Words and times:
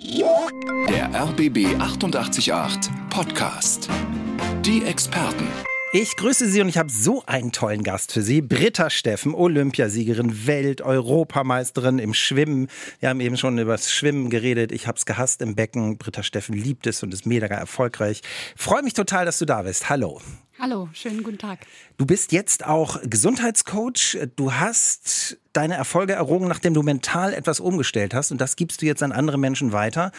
Der 0.00 1.10
RBB 1.12 1.74
888 1.80 2.52
Podcast. 3.10 3.88
Die 4.64 4.84
Experten. 4.84 5.48
Ich 5.92 6.14
grüße 6.16 6.48
Sie 6.48 6.60
und 6.60 6.68
ich 6.68 6.78
habe 6.78 6.88
so 6.88 7.24
einen 7.26 7.50
tollen 7.50 7.82
Gast 7.82 8.12
für 8.12 8.22
Sie. 8.22 8.40
Britta 8.40 8.90
Steffen, 8.90 9.34
Olympiasiegerin, 9.34 10.46
Welt, 10.46 10.82
Europameisterin 10.82 11.98
im 11.98 12.14
Schwimmen. 12.14 12.68
Wir 13.00 13.08
haben 13.08 13.18
eben 13.18 13.36
schon 13.36 13.58
über 13.58 13.72
das 13.72 13.90
Schwimmen 13.90 14.30
geredet. 14.30 14.70
Ich 14.70 14.86
habe 14.86 14.96
es 14.96 15.04
gehasst 15.04 15.42
im 15.42 15.56
Becken. 15.56 15.98
Britta 15.98 16.22
Steffen 16.22 16.54
liebt 16.54 16.86
es 16.86 17.02
und 17.02 17.12
ist 17.12 17.26
mega 17.26 17.46
erfolgreich. 17.46 18.22
Freue 18.54 18.84
mich 18.84 18.94
total, 18.94 19.24
dass 19.24 19.40
du 19.40 19.46
da 19.46 19.62
bist. 19.62 19.88
Hallo. 19.88 20.20
Hallo, 20.60 20.88
schönen 20.92 21.22
guten 21.22 21.38
Tag. 21.38 21.60
Du 21.98 22.06
bist 22.06 22.32
jetzt 22.32 22.66
auch 22.66 23.00
Gesundheitscoach. 23.02 24.18
Du 24.34 24.54
hast 24.54 25.38
deine 25.52 25.74
Erfolge 25.74 26.14
errungen, 26.14 26.48
nachdem 26.48 26.74
du 26.74 26.82
mental 26.82 27.32
etwas 27.32 27.60
umgestellt 27.60 28.12
hast 28.12 28.32
und 28.32 28.40
das 28.40 28.56
gibst 28.56 28.82
du 28.82 28.86
jetzt 28.86 29.04
an 29.04 29.12
andere 29.12 29.38
Menschen 29.38 29.70
weiter. 29.70 30.10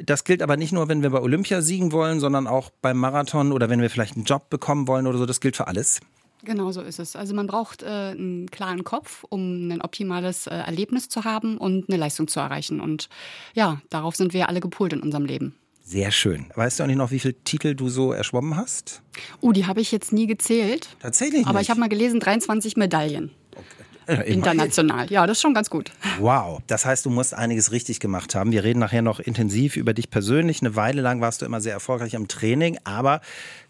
Das 0.00 0.22
gilt 0.22 0.42
aber 0.42 0.56
nicht 0.56 0.72
nur, 0.72 0.88
wenn 0.88 1.02
wir 1.02 1.10
bei 1.10 1.20
Olympia 1.20 1.60
siegen 1.60 1.90
wollen, 1.90 2.20
sondern 2.20 2.46
auch 2.46 2.70
beim 2.82 2.98
Marathon 2.98 3.50
oder 3.50 3.68
wenn 3.68 3.80
wir 3.80 3.90
vielleicht 3.90 4.14
einen 4.14 4.24
Job 4.24 4.48
bekommen 4.48 4.86
wollen 4.86 5.08
oder 5.08 5.18
so. 5.18 5.26
Das 5.26 5.40
gilt 5.40 5.56
für 5.56 5.66
alles. 5.66 5.98
Genau 6.44 6.70
so 6.70 6.80
ist 6.80 7.00
es. 7.00 7.16
Also 7.16 7.34
man 7.34 7.48
braucht 7.48 7.82
äh, 7.82 7.86
einen 7.86 8.48
klaren 8.52 8.84
Kopf, 8.84 9.24
um 9.28 9.70
ein 9.72 9.80
optimales 9.80 10.46
äh, 10.46 10.54
Erlebnis 10.54 11.08
zu 11.08 11.24
haben 11.24 11.58
und 11.58 11.88
eine 11.88 11.98
Leistung 11.98 12.28
zu 12.28 12.38
erreichen. 12.38 12.80
Und 12.80 13.08
ja, 13.54 13.80
darauf 13.90 14.14
sind 14.14 14.34
wir 14.34 14.48
alle 14.48 14.60
gepolt 14.60 14.92
in 14.92 15.00
unserem 15.00 15.24
Leben. 15.24 15.56
Sehr 15.86 16.10
schön. 16.10 16.46
Weißt 16.54 16.78
du 16.78 16.82
eigentlich 16.82 16.96
noch, 16.96 17.10
wie 17.10 17.18
viele 17.18 17.34
Titel 17.44 17.74
du 17.74 17.90
so 17.90 18.12
erschwommen 18.12 18.56
hast? 18.56 19.02
Oh, 19.40 19.52
die 19.52 19.66
habe 19.66 19.82
ich 19.82 19.92
jetzt 19.92 20.14
nie 20.14 20.26
gezählt. 20.26 20.88
Tatsächlich 21.00 21.40
nicht. 21.40 21.48
Aber 21.48 21.60
ich 21.60 21.68
habe 21.68 21.78
mal 21.78 21.90
gelesen, 21.90 22.20
23 22.20 22.76
Medaillen. 22.76 23.30
Okay. 23.54 24.32
International. 24.32 25.10
Ja, 25.10 25.26
das 25.26 25.38
ist 25.38 25.42
schon 25.42 25.54
ganz 25.54 25.70
gut. 25.70 25.90
Wow. 26.18 26.62
Das 26.66 26.84
heißt, 26.84 27.06
du 27.06 27.10
musst 27.10 27.34
einiges 27.34 27.70
richtig 27.70 28.00
gemacht 28.00 28.34
haben. 28.34 28.52
Wir 28.52 28.64
reden 28.64 28.78
nachher 28.78 29.02
noch 29.02 29.20
intensiv 29.20 29.76
über 29.76 29.94
dich 29.94 30.10
persönlich. 30.10 30.62
Eine 30.62 30.74
Weile 30.76 31.02
lang 31.02 31.20
warst 31.20 31.42
du 31.42 31.46
immer 31.46 31.60
sehr 31.60 31.72
erfolgreich 31.72 32.16
am 32.16 32.28
Training, 32.28 32.78
aber 32.84 33.20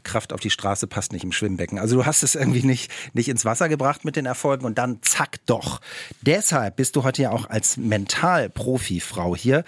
Kraft 0.02 0.32
auf 0.32 0.40
die 0.40 0.50
Straße 0.50 0.86
passt 0.86 1.12
nicht 1.12 1.24
im 1.24 1.32
Schwimmbecken. 1.32 1.78
Also 1.78 1.96
du 1.96 2.06
hast 2.06 2.22
es 2.22 2.34
irgendwie 2.34 2.62
nicht, 2.62 2.90
nicht 3.12 3.28
ins 3.28 3.44
Wasser 3.44 3.68
gebracht 3.68 4.04
mit 4.04 4.16
den 4.16 4.26
Erfolgen 4.26 4.64
und 4.64 4.78
dann 4.78 4.98
zack 5.02 5.38
doch. 5.46 5.80
Deshalb 6.22 6.76
bist 6.76 6.96
du 6.96 7.04
heute 7.04 7.22
ja 7.22 7.30
auch 7.30 7.48
als 7.48 7.76
Mentalprofifrau 7.76 9.36
hier. 9.36 9.64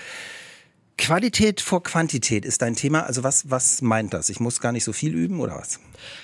Qualität 0.98 1.60
vor 1.60 1.82
Quantität 1.82 2.44
ist 2.44 2.62
dein 2.62 2.74
Thema. 2.74 3.02
Also 3.02 3.22
was, 3.22 3.50
was 3.50 3.82
meint 3.82 4.14
das? 4.14 4.30
Ich 4.30 4.40
muss 4.40 4.60
gar 4.60 4.72
nicht 4.72 4.84
so 4.84 4.92
viel 4.92 5.14
üben 5.14 5.40
oder 5.40 5.56
was? 5.56 5.78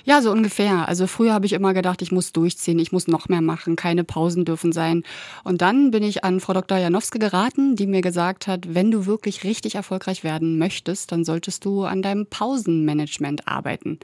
Ja, 0.05 0.23
so 0.23 0.31
ungefähr. 0.31 0.89
Also 0.89 1.07
früher 1.07 1.33
habe 1.33 1.47
ich 1.47 1.53
immer 1.53 1.75
gedacht, 1.75 2.03
ich 2.03 2.13
muss 2.13 2.33
durchziehen, 2.33 2.79
ich 2.79 2.93
muss 2.93 3.07
noch 3.07 3.29
mehr 3.29 3.41
machen, 3.41 3.77
keine 3.77 4.05
Pausen 4.05 4.45
dürfen 4.45 4.73
sein. 4.73 5.03
Und 5.45 5.63
dann 5.63 5.91
bin 5.91 6.03
ich 6.03 6.25
an 6.25 6.41
Frau 6.41 6.53
Dr. 6.53 6.79
Janowski 6.79 7.19
geraten, 7.19 7.77
die 7.77 7.87
mir 7.87 8.01
gesagt 8.01 8.47
hat, 8.47 8.75
wenn 8.75 8.91
du 8.91 9.07
wirklich 9.07 9.45
richtig 9.45 9.75
erfolgreich 9.75 10.25
werden 10.25 10.59
möchtest, 10.59 11.13
dann 11.13 11.25
solltest 11.25 11.65
du 11.65 11.85
an 11.85 12.03
deinem 12.03 12.27
Pausenmanagement 12.27 13.49
arbeiten. 13.49 13.99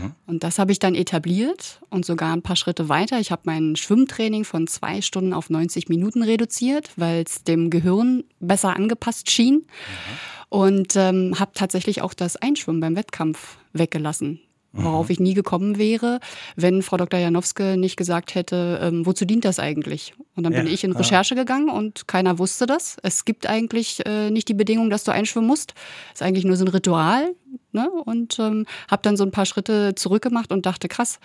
Mhm. 0.00 0.12
Und 0.26 0.44
das 0.44 0.58
habe 0.58 0.72
ich 0.72 0.78
dann 0.78 0.94
etabliert 0.94 1.80
und 1.88 2.04
sogar 2.04 2.32
ein 2.32 2.42
paar 2.42 2.56
Schritte 2.56 2.88
weiter. 2.88 3.18
Ich 3.20 3.30
habe 3.30 3.42
mein 3.44 3.76
Schwimmtraining 3.76 4.44
von 4.44 4.66
zwei 4.66 5.00
Stunden 5.00 5.32
auf 5.32 5.50
90 5.50 5.88
Minuten 5.88 6.22
reduziert, 6.22 6.90
weil 6.96 7.24
es 7.24 7.42
dem 7.42 7.70
Gehirn 7.70 8.24
besser 8.38 8.76
angepasst 8.76 9.30
schien. 9.30 9.54
Mhm. 9.54 10.09
Und 10.48 10.96
ähm, 10.96 11.38
habe 11.38 11.52
tatsächlich 11.54 12.02
auch 12.02 12.14
das 12.14 12.36
Einschwimmen 12.36 12.80
beim 12.80 12.96
Wettkampf 12.96 13.58
weggelassen 13.72 14.40
worauf 14.72 15.08
mhm. 15.08 15.12
ich 15.12 15.20
nie 15.20 15.34
gekommen 15.34 15.78
wäre, 15.78 16.20
wenn 16.56 16.82
Frau 16.82 16.96
Dr. 16.96 17.18
Janowske 17.18 17.76
nicht 17.76 17.96
gesagt 17.96 18.34
hätte, 18.34 18.78
ähm, 18.82 19.06
wozu 19.06 19.24
dient 19.24 19.44
das 19.44 19.58
eigentlich? 19.58 20.14
Und 20.36 20.44
dann 20.44 20.52
ja, 20.52 20.62
bin 20.62 20.72
ich 20.72 20.84
in 20.84 20.92
Recherche 20.92 21.34
ja. 21.34 21.42
gegangen 21.42 21.68
und 21.68 22.06
keiner 22.06 22.38
wusste 22.38 22.66
das. 22.66 22.96
Es 23.02 23.24
gibt 23.24 23.46
eigentlich 23.48 24.04
äh, 24.06 24.30
nicht 24.30 24.48
die 24.48 24.54
Bedingung, 24.54 24.90
dass 24.90 25.04
du 25.04 25.12
einschwimmen 25.12 25.48
musst. 25.48 25.74
Es 26.08 26.20
ist 26.20 26.26
eigentlich 26.26 26.44
nur 26.44 26.56
so 26.56 26.64
ein 26.64 26.68
Ritual. 26.68 27.34
Ne? 27.72 27.90
Und 27.90 28.38
ähm, 28.38 28.66
habe 28.88 29.02
dann 29.02 29.16
so 29.16 29.24
ein 29.24 29.30
paar 29.30 29.46
Schritte 29.46 29.94
zurückgemacht 29.94 30.52
und 30.52 30.66
dachte, 30.66 30.88
krass, 30.88 31.18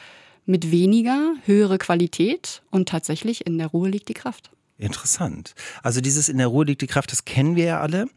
mit 0.46 0.72
weniger 0.72 1.34
höhere 1.46 1.78
Qualität 1.78 2.62
und 2.70 2.90
tatsächlich 2.90 3.48
in 3.48 3.58
der 3.58 3.68
Ruhe 3.68 3.90
liegt 3.90 4.10
die 4.10 4.14
Kraft. 4.14 4.52
Interessant. 4.78 5.56
Also 5.84 6.02
dieses 6.02 6.28
in 6.28 6.38
der 6.38 6.48
Ruhe 6.48 6.66
liegt 6.66 6.82
die 6.82 6.88
Kraft, 6.88 7.12
das 7.12 7.24
kennen 7.24 7.56
wir 7.56 7.64
ja 7.64 7.80
alle. 7.80 8.08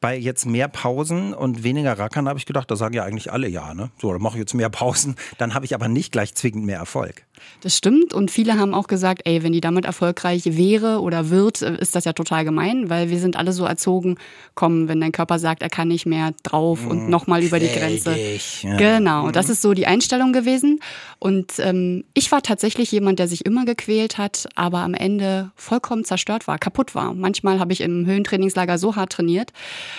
Bei 0.00 0.16
jetzt 0.16 0.46
mehr 0.46 0.66
Pausen 0.66 1.32
und 1.32 1.62
weniger 1.62 1.96
Rackern 1.96 2.28
habe 2.28 2.40
ich 2.40 2.46
gedacht, 2.46 2.68
da 2.70 2.74
sagen 2.76 2.94
ja 2.94 3.04
eigentlich 3.04 3.30
alle 3.30 3.46
ja. 3.46 3.72
Ne? 3.72 3.90
So, 4.00 4.12
dann 4.12 4.20
mache 4.20 4.34
ich 4.34 4.40
jetzt 4.40 4.54
mehr 4.54 4.68
Pausen, 4.68 5.14
dann 5.38 5.54
habe 5.54 5.64
ich 5.64 5.74
aber 5.74 5.86
nicht 5.86 6.10
gleich 6.10 6.34
zwingend 6.34 6.64
mehr 6.64 6.78
Erfolg. 6.78 7.24
Das 7.60 7.76
stimmt 7.76 8.14
und 8.14 8.30
viele 8.30 8.58
haben 8.58 8.74
auch 8.74 8.86
gesagt, 8.86 9.22
ey, 9.24 9.42
wenn 9.42 9.52
die 9.52 9.60
damit 9.60 9.84
erfolgreich 9.84 10.42
wäre 10.44 11.00
oder 11.00 11.30
wird, 11.30 11.62
ist 11.62 11.94
das 11.94 12.04
ja 12.04 12.12
total 12.12 12.44
gemein, 12.44 12.90
weil 12.90 13.10
wir 13.10 13.18
sind 13.18 13.36
alle 13.36 13.52
so 13.52 13.64
erzogen, 13.64 14.16
komm, 14.54 14.88
wenn 14.88 15.00
dein 15.00 15.12
Körper 15.12 15.38
sagt, 15.38 15.62
er 15.62 15.70
kann 15.70 15.88
nicht 15.88 16.06
mehr 16.06 16.32
drauf 16.42 16.86
und 16.86 17.04
mhm. 17.04 17.10
nochmal 17.10 17.42
über 17.42 17.58
die 17.58 17.68
Grenze. 17.68 18.16
Ja. 18.62 18.76
Genau, 18.76 19.30
das 19.30 19.46
mhm. 19.46 19.52
ist 19.52 19.62
so 19.62 19.74
die 19.74 19.86
Einstellung 19.86 20.32
gewesen. 20.32 20.80
Und 21.18 21.54
ähm, 21.58 22.04
ich 22.14 22.30
war 22.30 22.42
tatsächlich 22.42 22.92
jemand, 22.92 23.18
der 23.18 23.28
sich 23.28 23.44
immer 23.44 23.64
gequält 23.64 24.18
hat, 24.18 24.48
aber 24.54 24.78
am 24.78 24.94
Ende 24.94 25.50
vollkommen 25.56 26.04
zerstört 26.04 26.46
war, 26.46 26.58
kaputt 26.58 26.94
war. 26.94 27.14
Manchmal 27.14 27.58
habe 27.58 27.72
ich 27.72 27.80
im 27.80 28.06
Höhentrainingslager 28.06 28.78
so 28.78 28.96
hart 28.96 29.12
trainiert, 29.12 29.52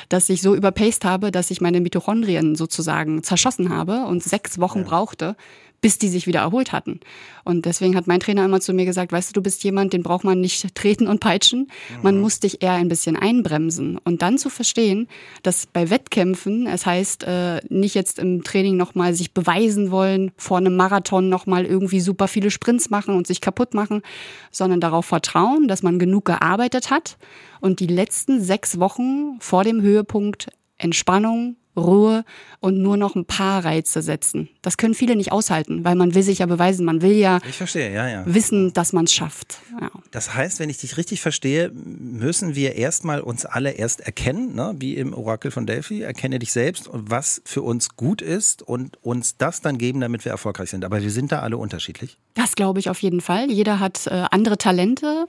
dass 0.08 0.30
ich 0.30 0.42
so 0.42 0.56
überpaced 0.56 1.04
habe, 1.04 1.32
dass 1.32 1.52
ich 1.52 1.62
meine 1.62 1.82
Mitochondrien 1.82 2.56
sozusagen 2.56 3.24
zerschossen 3.24 3.70
habe 3.70 4.06
und 4.06 4.24
sechs 4.24 4.60
Wochen 4.60 4.80
ja. 4.80 4.86
brauchte, 4.86 5.36
bis 5.82 5.98
die 5.98 6.10
sich 6.10 6.28
wieder 6.28 6.42
erholt 6.42 6.72
hatten. 6.72 7.00
Und 7.44 7.66
deswegen 7.66 7.96
hat 7.96 8.08
mein 8.08 8.20
Trainer 8.20 8.46
immer 8.46 8.60
zu 8.60 8.74
mir 8.74 8.86
gesagt, 8.86 9.12
weißt 9.12 9.30
du, 9.30 9.34
du 9.34 9.42
bist 9.42 9.64
jemand, 9.64 9.94
den 9.94 10.04
braucht 10.04 10.24
man 10.24 10.40
nicht 10.42 10.76
treten 10.76 11.08
und 11.08 11.20
peitschen. 11.20 11.72
Man 12.02 12.16
mhm. 12.16 12.22
muss 12.22 12.40
dich 12.40 12.62
eher 12.62 12.74
ein 12.74 12.90
bisschen 12.90 13.16
einbremsen. 13.16 13.98
Und 14.04 14.22
dann 14.22 14.38
zu 14.38 14.50
verstehen, 14.50 15.08
dass 15.44 15.66
bei 15.66 15.90
Wettkämpfen, 15.90 16.68
es 16.68 16.86
heißt, 16.86 17.24
äh, 17.24 17.62
nicht 17.70 17.96
jetzt 17.96 18.20
im 18.20 18.44
Training 18.44 18.78
nochmal 18.78 19.14
sich 19.14 19.34
beweisen 19.34 19.92
wollen, 19.92 20.32
vor 20.38 20.58
einem 20.58 20.76
Marathon 20.76 21.30
nochmal 21.30 21.66
irgendwie 21.66 22.02
super 22.02 22.28
viele 22.28 22.52
Sprints 22.52 22.90
machen 22.90 23.16
und 23.16 23.28
sich 23.28 23.42
kaputt 23.42 23.74
machen, 23.74 24.02
sondern 24.52 24.80
darauf 24.80 25.06
vertrauen, 25.06 25.68
dass 25.68 25.84
man 25.84 26.00
genug 26.00 26.26
gearbeitet 26.26 26.90
hat 26.92 27.18
und 27.62 27.80
die 27.80 27.88
letzten 27.88 28.42
sechs 28.42 28.80
Wochen 28.80 29.38
vor 29.40 29.64
dem 29.64 29.82
Höhepunkt 29.82 30.50
Entspannung, 30.78 31.58
Ruhe 31.78 32.26
und 32.60 32.78
nur 32.78 32.98
noch 32.98 33.16
ein 33.16 33.26
paar 33.26 33.64
Reize 33.64 34.02
setzen. 34.02 34.50
Das 34.62 34.78
können 34.78 34.94
viele 34.94 35.16
nicht 35.16 35.32
aushalten, 35.32 35.84
weil 35.84 35.96
man 35.96 36.14
will 36.16 36.24
sich 36.24 36.40
ja 36.40 36.46
beweisen, 36.46 36.86
man 36.86 37.02
will 37.02 37.14
ja, 37.14 37.40
verstehe, 37.40 37.94
ja, 37.94 38.08
ja. 38.08 38.24
wissen, 38.26 38.74
dass 38.74 38.92
man 38.92 39.06
es 39.06 39.14
schafft. 39.14 39.60
Ja. 39.80 39.92
Das 40.12 40.34
heißt, 40.34 40.60
wenn 40.60 40.70
ich 40.70 40.78
dich 40.78 40.98
richtig 40.98 41.22
verstehe, 41.22 41.72
müssen 41.74 42.56
wir 42.56 42.76
erstmal 42.76 43.22
uns 43.22 43.46
alle 43.46 43.72
erst 43.72 44.02
erkennen, 44.02 44.56
ne? 44.56 44.76
wie 44.78 44.96
im 44.96 45.14
Orakel 45.14 45.52
von 45.52 45.66
Delphi, 45.66 46.02
erkenne 46.02 46.40
dich 46.40 46.52
selbst 46.52 46.88
und 46.88 47.10
was 47.10 47.42
für 47.46 47.62
uns 47.62 47.96
gut 47.96 48.22
ist 48.22 48.62
und 48.62 48.98
uns 49.04 49.38
das 49.38 49.62
dann 49.62 49.78
geben, 49.78 50.02
damit 50.02 50.26
wir 50.26 50.32
erfolgreich 50.32 50.70
sind. 50.70 50.84
Aber 50.84 51.02
wir 51.02 51.12
sind 51.12 51.32
da 51.32 51.40
alle 51.40 51.58
unterschiedlich. 51.58 52.18
Das 52.34 52.56
glaube 52.56 52.80
ich 52.80 52.90
auf 52.90 53.02
jeden 53.02 53.22
Fall. 53.22 53.52
Jeder 53.52 53.80
hat 53.80 54.08
äh, 54.08 54.26
andere 54.32 54.58
Talente. 54.58 55.28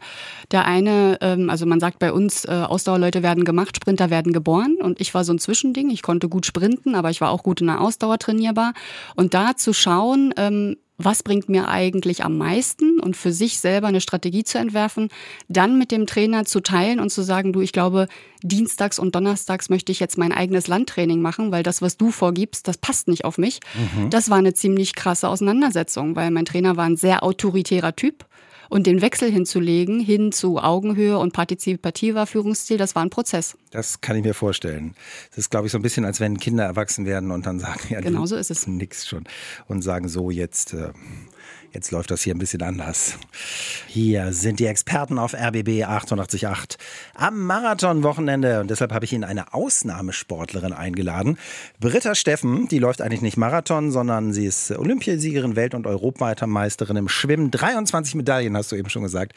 Der 0.50 0.64
eine, 0.64 1.18
ähm, 1.20 1.50
also 1.50 1.66
man 1.66 1.80
sagt 1.80 1.98
bei 1.98 2.12
uns, 2.12 2.44
äh, 2.44 2.50
Ausdauerleute 2.50 3.22
werden 3.22 3.44
gemacht, 3.44 3.76
Sprinter 3.76 4.10
werden 4.10 4.32
geboren. 4.32 4.76
Und 4.80 5.00
ich 5.00 5.12
war 5.12 5.24
so 5.24 5.32
ein 5.32 5.38
Zwischending. 5.38 5.90
Ich 5.90 6.02
konnte 6.02 6.28
gut 6.30 6.46
sprinten, 6.46 6.94
aber 6.94 7.10
ich 7.10 7.20
war 7.20 7.30
auch 7.30 7.42
gut 7.42 7.60
in 7.60 7.66
der 7.66 7.80
Ausdauer 7.80 8.18
trainierbar. 8.18 8.72
Und 9.16 9.34
da 9.34 9.56
zu 9.56 9.72
schauen, 9.72 10.32
ähm, 10.36 10.76
was 11.02 11.22
bringt 11.22 11.48
mir 11.48 11.68
eigentlich 11.68 12.24
am 12.24 12.36
meisten 12.36 13.00
und 13.00 13.16
für 13.16 13.32
sich 13.32 13.58
selber 13.58 13.88
eine 13.88 14.02
Strategie 14.02 14.44
zu 14.44 14.58
entwerfen, 14.58 15.08
dann 15.48 15.78
mit 15.78 15.90
dem 15.90 16.06
Trainer 16.06 16.44
zu 16.44 16.60
teilen 16.60 17.00
und 17.00 17.10
zu 17.10 17.22
sagen, 17.22 17.52
du, 17.52 17.60
ich 17.60 17.72
glaube, 17.72 18.06
dienstags 18.42 18.98
und 18.98 19.14
donnerstags 19.14 19.70
möchte 19.70 19.92
ich 19.92 20.00
jetzt 20.00 20.18
mein 20.18 20.32
eigenes 20.32 20.66
Landtraining 20.66 21.22
machen, 21.22 21.52
weil 21.52 21.62
das, 21.62 21.80
was 21.80 21.96
du 21.96 22.10
vorgibst, 22.10 22.68
das 22.68 22.76
passt 22.76 23.08
nicht 23.08 23.24
auf 23.24 23.38
mich. 23.38 23.60
Mhm. 23.74 24.10
Das 24.10 24.28
war 24.28 24.36
eine 24.36 24.52
ziemlich 24.52 24.94
krasse 24.94 25.28
Auseinandersetzung, 25.28 26.16
weil 26.16 26.30
mein 26.30 26.44
Trainer 26.44 26.76
war 26.76 26.84
ein 26.84 26.96
sehr 26.96 27.22
autoritärer 27.22 27.96
Typ 27.96 28.26
und 28.70 28.86
den 28.86 29.02
Wechsel 29.02 29.30
hinzulegen 29.30 30.00
hin 30.00 30.32
zu 30.32 30.58
Augenhöhe 30.58 31.18
und 31.18 31.32
partizipativer 31.34 32.26
Führungsstil, 32.26 32.78
das 32.78 32.94
war 32.94 33.02
ein 33.02 33.10
Prozess. 33.10 33.58
Das 33.70 34.00
kann 34.00 34.16
ich 34.16 34.24
mir 34.24 34.32
vorstellen. 34.32 34.94
Das 35.30 35.38
ist, 35.38 35.50
glaube 35.50 35.66
ich, 35.66 35.72
so 35.72 35.78
ein 35.78 35.82
bisschen, 35.82 36.04
als 36.06 36.20
wenn 36.20 36.38
Kinder 36.38 36.64
erwachsen 36.64 37.04
werden 37.04 37.30
und 37.32 37.44
dann 37.44 37.58
sagen, 37.58 37.80
ja, 37.90 38.00
genau 38.00 38.24
so 38.24 38.36
ist 38.36 38.50
es. 38.50 38.66
Nix 38.66 39.06
schon. 39.06 39.24
Und 39.66 39.82
sagen 39.82 40.08
so, 40.08 40.30
jetzt 40.30 40.72
äh, 40.72 40.92
Jetzt 41.72 41.92
läuft 41.92 42.10
das 42.10 42.22
hier 42.22 42.34
ein 42.34 42.38
bisschen 42.38 42.62
anders. 42.62 43.16
Hier 43.86 44.32
sind 44.32 44.58
die 44.58 44.66
Experten 44.66 45.18
auf 45.18 45.34
RBB 45.34 45.84
888 45.84 46.48
am 47.14 47.46
Marathonwochenende 47.46 48.60
und 48.60 48.70
deshalb 48.70 48.92
habe 48.92 49.04
ich 49.04 49.12
Ihnen 49.12 49.22
eine 49.22 49.54
Ausnahmesportlerin 49.54 50.72
eingeladen. 50.72 51.38
Britta 51.78 52.16
Steffen, 52.16 52.66
die 52.66 52.80
läuft 52.80 53.00
eigentlich 53.00 53.22
nicht 53.22 53.36
Marathon, 53.36 53.92
sondern 53.92 54.32
sie 54.32 54.46
ist 54.46 54.72
Olympiasiegerin, 54.72 55.54
Welt- 55.54 55.74
und 55.74 55.86
Europameisterin 55.86 56.96
im 56.96 57.08
Schwimmen. 57.08 57.52
23 57.52 58.16
Medaillen 58.16 58.56
hast 58.56 58.72
du 58.72 58.76
eben 58.76 58.90
schon 58.90 59.04
gesagt. 59.04 59.32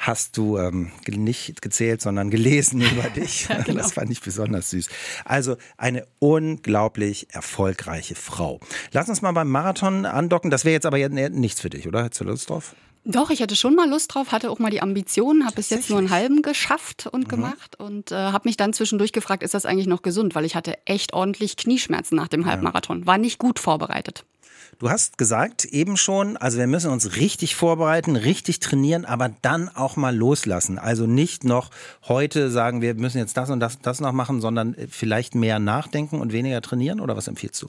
Hast 0.00 0.38
du 0.38 0.56
ähm, 0.56 0.90
nicht 1.06 1.60
gezählt, 1.60 2.00
sondern 2.00 2.30
gelesen 2.30 2.80
über 2.80 3.02
dich. 3.14 3.48
ja, 3.48 3.60
genau. 3.60 3.82
Das 3.82 3.92
fand 3.92 4.10
ich 4.10 4.22
besonders 4.22 4.70
süß. 4.70 4.88
Also 5.26 5.56
eine 5.76 6.06
unglaublich 6.18 7.26
erfolgreiche 7.30 8.14
Frau. 8.14 8.60
Lass 8.92 9.10
uns 9.10 9.20
mal 9.20 9.32
beim 9.32 9.50
Marathon 9.50 10.06
andocken. 10.06 10.50
Das 10.50 10.64
wäre 10.64 10.72
jetzt 10.72 10.86
aber 10.86 10.96
nichts 11.10 11.60
für 11.60 11.68
dich, 11.68 11.86
oder? 11.86 12.02
Hättest 12.02 12.22
du 12.22 12.24
Lust 12.24 12.48
drauf? 12.48 12.74
Doch, 13.04 13.28
ich 13.28 13.42
hatte 13.42 13.56
schon 13.56 13.74
mal 13.74 13.88
Lust 13.88 14.14
drauf, 14.14 14.32
hatte 14.32 14.50
auch 14.50 14.58
mal 14.58 14.70
die 14.70 14.82
Ambitionen, 14.82 15.44
habe 15.44 15.56
bis 15.56 15.70
jetzt 15.70 15.90
nur 15.90 15.98
einen 15.98 16.10
halben 16.10 16.42
geschafft 16.42 17.06
und 17.06 17.24
mhm. 17.24 17.28
gemacht 17.28 17.76
und 17.78 18.10
äh, 18.10 18.14
habe 18.14 18.48
mich 18.48 18.56
dann 18.56 18.72
zwischendurch 18.72 19.12
gefragt, 19.12 19.42
ist 19.42 19.54
das 19.54 19.66
eigentlich 19.66 19.86
noch 19.86 20.02
gesund? 20.02 20.34
Weil 20.34 20.44
ich 20.44 20.54
hatte 20.54 20.78
echt 20.86 21.12
ordentlich 21.12 21.56
Knieschmerzen 21.56 22.16
nach 22.16 22.28
dem 22.28 22.46
Halbmarathon, 22.46 23.06
war 23.06 23.18
nicht 23.18 23.38
gut 23.38 23.58
vorbereitet. 23.58 24.24
Du 24.80 24.88
hast 24.88 25.18
gesagt 25.18 25.66
eben 25.66 25.98
schon, 25.98 26.38
also 26.38 26.56
wir 26.56 26.66
müssen 26.66 26.90
uns 26.90 27.16
richtig 27.16 27.54
vorbereiten, 27.54 28.16
richtig 28.16 28.60
trainieren, 28.60 29.04
aber 29.04 29.30
dann 29.42 29.68
auch 29.68 29.96
mal 29.96 30.16
loslassen. 30.16 30.78
Also 30.78 31.06
nicht 31.06 31.44
noch 31.44 31.70
heute 32.08 32.50
sagen, 32.50 32.80
wir 32.80 32.94
müssen 32.94 33.18
jetzt 33.18 33.36
das 33.36 33.50
und 33.50 33.60
das, 33.60 33.78
das 33.80 34.00
noch 34.00 34.12
machen, 34.12 34.40
sondern 34.40 34.74
vielleicht 34.88 35.34
mehr 35.34 35.58
nachdenken 35.58 36.18
und 36.18 36.32
weniger 36.32 36.62
trainieren 36.62 37.00
oder 37.00 37.14
was 37.14 37.28
empfiehlst 37.28 37.60
du? 37.60 37.68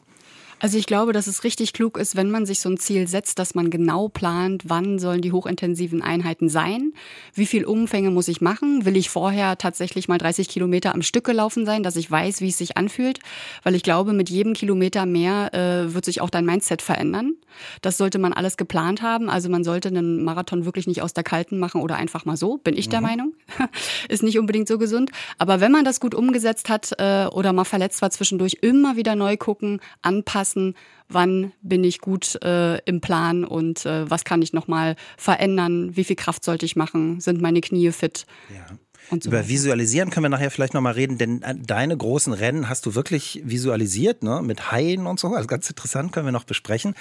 Also 0.61 0.77
ich 0.77 0.85
glaube, 0.85 1.11
dass 1.11 1.25
es 1.25 1.43
richtig 1.43 1.73
klug 1.73 1.97
ist, 1.97 2.15
wenn 2.15 2.29
man 2.29 2.45
sich 2.45 2.59
so 2.59 2.69
ein 2.69 2.77
Ziel 2.77 3.07
setzt, 3.07 3.39
dass 3.39 3.55
man 3.55 3.71
genau 3.71 4.09
plant, 4.09 4.65
wann 4.67 4.99
sollen 4.99 5.21
die 5.21 5.31
hochintensiven 5.31 6.03
Einheiten 6.03 6.49
sein, 6.49 6.93
wie 7.33 7.47
viel 7.47 7.65
Umfänge 7.65 8.11
muss 8.11 8.27
ich 8.27 8.41
machen, 8.41 8.85
will 8.85 8.95
ich 8.95 9.09
vorher 9.09 9.57
tatsächlich 9.57 10.07
mal 10.07 10.19
30 10.19 10.47
Kilometer 10.47 10.93
am 10.93 11.01
Stück 11.01 11.23
gelaufen 11.23 11.65
sein, 11.65 11.81
dass 11.81 11.95
ich 11.95 12.11
weiß, 12.11 12.41
wie 12.41 12.49
es 12.49 12.59
sich 12.59 12.77
anfühlt, 12.77 13.17
weil 13.63 13.73
ich 13.73 13.81
glaube, 13.81 14.13
mit 14.13 14.29
jedem 14.29 14.53
Kilometer 14.53 15.07
mehr 15.07 15.51
äh, 15.55 15.95
wird 15.95 16.05
sich 16.05 16.21
auch 16.21 16.29
dein 16.29 16.45
Mindset 16.45 16.83
verändern. 16.83 17.33
Das 17.81 17.97
sollte 17.97 18.19
man 18.19 18.31
alles 18.31 18.55
geplant 18.55 19.01
haben. 19.01 19.31
Also 19.31 19.49
man 19.49 19.63
sollte 19.63 19.87
einen 19.89 20.23
Marathon 20.23 20.65
wirklich 20.65 20.85
nicht 20.85 21.01
aus 21.01 21.13
der 21.13 21.23
Kalten 21.23 21.57
machen 21.57 21.81
oder 21.81 21.95
einfach 21.95 22.25
mal 22.25 22.37
so, 22.37 22.57
bin 22.57 22.77
ich 22.77 22.85
mhm. 22.85 22.91
der 22.91 23.01
Meinung. 23.01 23.33
ist 24.09 24.21
nicht 24.21 24.37
unbedingt 24.37 24.67
so 24.67 24.77
gesund. 24.77 25.09
Aber 25.39 25.59
wenn 25.59 25.71
man 25.71 25.85
das 25.85 25.99
gut 25.99 26.13
umgesetzt 26.13 26.69
hat 26.69 26.91
äh, 26.99 27.25
oder 27.25 27.51
mal 27.51 27.65
verletzt 27.65 28.03
war 28.03 28.11
zwischendurch, 28.11 28.59
immer 28.61 28.95
wieder 28.95 29.15
neu 29.15 29.37
gucken, 29.37 29.81
anpassen 30.03 30.50
lassen, 30.51 30.75
wann 31.09 31.51
bin 31.61 31.83
ich 31.83 31.99
gut 31.99 32.41
äh, 32.43 32.77
im 32.85 33.01
Plan 33.01 33.43
und 33.43 33.85
äh, 33.85 34.09
was 34.09 34.23
kann 34.23 34.41
ich 34.41 34.53
nochmal 34.53 34.95
verändern, 35.17 35.95
wie 35.95 36.03
viel 36.03 36.15
Kraft 36.15 36.43
sollte 36.43 36.65
ich 36.65 36.75
machen, 36.75 37.19
sind 37.19 37.41
meine 37.41 37.61
Knie 37.61 37.91
fit. 37.91 38.25
Ja. 38.53 38.77
So 39.09 39.29
Über 39.29 39.49
Visualisieren 39.49 40.09
können 40.09 40.25
wir 40.25 40.29
nachher 40.29 40.51
vielleicht 40.51 40.73
nochmal 40.73 40.93
reden, 40.93 41.17
denn 41.17 41.41
äh, 41.41 41.55
deine 41.55 41.97
großen 41.97 42.33
Rennen 42.33 42.69
hast 42.69 42.85
du 42.85 42.95
wirklich 42.95 43.41
visualisiert, 43.43 44.23
ne? 44.23 44.41
mit 44.41 44.71
Haien 44.71 45.05
und 45.05 45.19
so. 45.19 45.33
Also 45.33 45.47
ganz 45.47 45.69
interessant, 45.69 46.13
können 46.13 46.27
wir 46.27 46.31
noch 46.31 46.45
besprechen. 46.45 46.95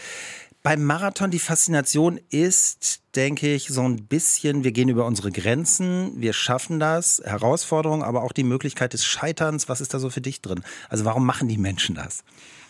Beim 0.62 0.85
Marathon 0.85 1.31
die 1.31 1.38
Faszination 1.38 2.19
ist, 2.31 3.00
denke 3.17 3.53
ich, 3.55 3.69
so 3.69 3.83
ein 3.83 4.05
bisschen, 4.07 4.65
wir 4.65 4.73
gehen 4.73 4.89
über 4.89 5.07
unsere 5.07 5.33
Grenzen, 5.33 6.12
wir 6.17 6.33
schaffen 6.33 6.79
das, 6.79 7.21
Herausforderungen, 7.25 8.03
aber 8.03 8.23
auch 8.23 8.33
die 8.33 8.45
Möglichkeit 8.45 8.93
des 8.93 9.05
Scheiterns. 9.05 9.69
Was 9.69 9.81
ist 9.81 9.95
da 9.95 9.99
so 9.99 10.11
für 10.11 10.21
dich 10.21 10.43
drin? 10.43 10.62
Also 10.89 11.05
warum 11.05 11.27
machen 11.27 11.49
die 11.49 11.59
Menschen 11.59 11.95
das? 11.95 12.23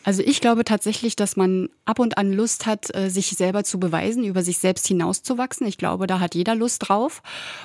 Also 0.03 0.23
ich 0.23 0.41
glaube 0.41 0.65
tatsächlich, 0.65 1.15
dass 1.15 1.37
man 1.37 1.69
ab 1.85 1.99
und 1.99 2.17
an 2.17 2.33
Lust 2.33 2.65
hat, 2.65 2.95
äh, 2.95 3.11
sich 3.11 3.29
selber 3.31 3.65
zu 3.65 3.79
beweisen, 3.79 4.25
über 4.25 4.43
sich 4.43 4.59
selbst 4.59 4.87
hinauszuwachsen. 4.87 5.67
Ich 5.67 5.77
glaube, 5.77 6.07
da 6.07 6.21
hat 6.21 6.35
jeder 6.35 6.55
Lust 6.55 6.89
drauf. 6.89 7.23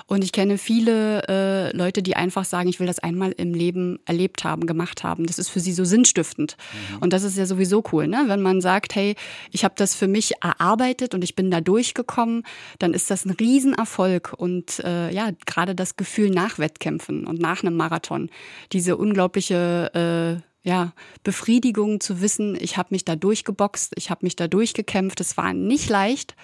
Und 0.07 0.23
ich 0.23 0.33
kenne 0.33 0.57
viele 0.57 1.23
äh, 1.29 1.75
Leute, 1.75 2.03
die 2.03 2.17
einfach 2.17 2.43
sagen, 2.43 2.67
ich 2.67 2.79
will 2.79 2.87
das 2.87 2.99
einmal 2.99 3.31
im 3.31 3.53
Leben 3.53 3.99
erlebt 4.05 4.43
haben, 4.43 4.65
gemacht 4.67 5.03
haben. 5.03 5.25
Das 5.25 5.39
ist 5.39 5.47
für 5.47 5.61
sie 5.61 5.71
so 5.71 5.85
sinnstiftend. 5.85 6.57
Mhm. 6.91 6.97
Und 7.03 7.13
das 7.13 7.23
ist 7.23 7.37
ja 7.37 7.45
sowieso 7.45 7.83
cool, 7.93 8.07
ne? 8.07 8.25
Wenn 8.27 8.41
man 8.41 8.59
sagt, 8.59 8.95
hey, 8.95 9.15
ich 9.51 9.63
habe 9.63 9.75
das 9.77 9.95
für 9.95 10.07
mich 10.07 10.33
erarbeitet 10.41 11.13
und 11.13 11.23
ich 11.23 11.35
bin 11.35 11.51
da 11.51 11.61
durchgekommen, 11.61 12.43
dann 12.79 12.93
ist 12.93 13.11
das 13.11 13.25
ein 13.25 13.31
Riesenerfolg. 13.31 14.33
Und 14.37 14.79
äh, 14.79 15.11
ja, 15.11 15.29
gerade 15.45 15.75
das 15.75 15.95
Gefühl 15.95 16.29
nach 16.29 16.59
Wettkämpfen 16.59 17.25
und 17.25 17.39
nach 17.39 17.63
einem 17.63 17.75
Marathon, 17.75 18.29
diese 18.71 18.97
unglaubliche 18.97 20.41
äh, 20.43 20.67
ja, 20.67 20.93
Befriedigung 21.23 21.99
zu 21.99 22.21
wissen, 22.21 22.57
ich 22.59 22.77
habe 22.77 22.89
mich 22.91 23.05
da 23.05 23.15
durchgeboxt, 23.15 23.93
ich 23.97 24.09
habe 24.09 24.25
mich 24.25 24.35
da 24.35 24.47
durchgekämpft. 24.47 25.21
Es 25.21 25.37
war 25.37 25.53
nicht 25.53 25.89
leicht. 25.89 26.35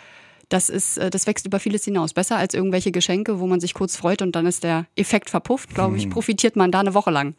Das 0.51 0.67
ist, 0.67 0.97
äh, 0.97 1.09
das 1.09 1.27
wächst 1.27 1.45
über 1.45 1.59
vieles 1.59 1.85
hinaus. 1.85 2.13
Besser 2.13 2.35
als 2.35 2.53
irgendwelche 2.53 2.91
Geschenke, 2.91 3.39
wo 3.39 3.47
man 3.47 3.61
sich 3.61 3.73
kurz 3.73 3.95
freut 3.95 4.21
und 4.21 4.35
dann 4.35 4.45
ist 4.45 4.65
der 4.65 4.85
Effekt 4.97 5.29
verpufft, 5.29 5.73
glaube 5.73 5.95
ich, 5.95 6.03
hm. 6.03 6.09
profitiert 6.09 6.57
man 6.57 6.71
da 6.71 6.81
eine 6.81 6.93
Woche 6.93 7.09
lang. 7.09 7.35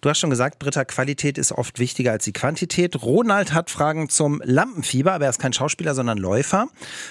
Du 0.00 0.08
hast 0.08 0.18
schon 0.18 0.30
gesagt, 0.30 0.58
Britta, 0.58 0.86
Qualität 0.86 1.36
ist 1.36 1.52
oft 1.52 1.78
wichtiger 1.78 2.12
als 2.12 2.24
die 2.24 2.32
Quantität. 2.32 3.02
Ronald 3.02 3.52
hat 3.52 3.68
Fragen 3.68 4.08
zum 4.08 4.40
Lampenfieber, 4.42 5.12
aber 5.12 5.24
er 5.24 5.30
ist 5.30 5.38
kein 5.38 5.52
Schauspieler, 5.52 5.94
sondern 5.94 6.16
Läufer. 6.16 6.68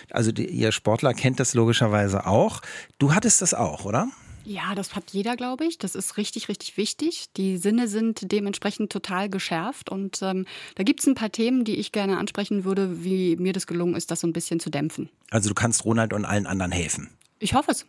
Also 0.09 0.31
die, 0.31 0.47
ihr 0.47 0.71
Sportler 0.71 1.13
kennt 1.13 1.39
das 1.39 1.53
logischerweise 1.53 2.25
auch. 2.25 2.62
Du 2.98 3.13
hattest 3.13 3.44
das 3.44 3.53
auch, 3.53 3.86
oder? 3.86 4.07
Ja, 4.45 4.75
das 4.75 4.95
hat 4.95 5.12
jeder, 5.12 5.36
glaube 5.36 5.65
ich. 5.65 5.80
Das 5.80 5.95
ist 5.95 6.18
richtig, 6.18 6.50
richtig 6.50 6.77
wichtig. 6.77 7.25
Die 7.36 7.57
Sinne 7.57 7.88
sind 7.88 8.31
dementsprechend 8.31 8.92
total 8.92 9.27
geschärft. 9.27 9.89
Und 9.89 10.21
ähm, 10.21 10.45
da 10.75 10.83
gibt 10.83 11.00
es 11.01 11.07
ein 11.07 11.15
paar 11.15 11.31
Themen, 11.31 11.63
die 11.63 11.75
ich 11.75 11.92
gerne 11.92 12.18
ansprechen 12.18 12.63
würde, 12.63 13.03
wie 13.03 13.36
mir 13.38 13.53
das 13.53 13.65
gelungen 13.65 13.95
ist, 13.95 14.12
das 14.12 14.21
so 14.21 14.27
ein 14.27 14.33
bisschen 14.33 14.59
zu 14.59 14.69
dämpfen. 14.69 15.09
Also 15.31 15.50
du 15.50 15.56
kannst 15.56 15.83
Ronald 15.83 16.13
und 16.13 16.25
allen 16.25 16.45
anderen 16.45 16.71
helfen. 16.71 17.09
Ich 17.40 17.54
hoffe 17.54 17.72
es. 17.72 17.86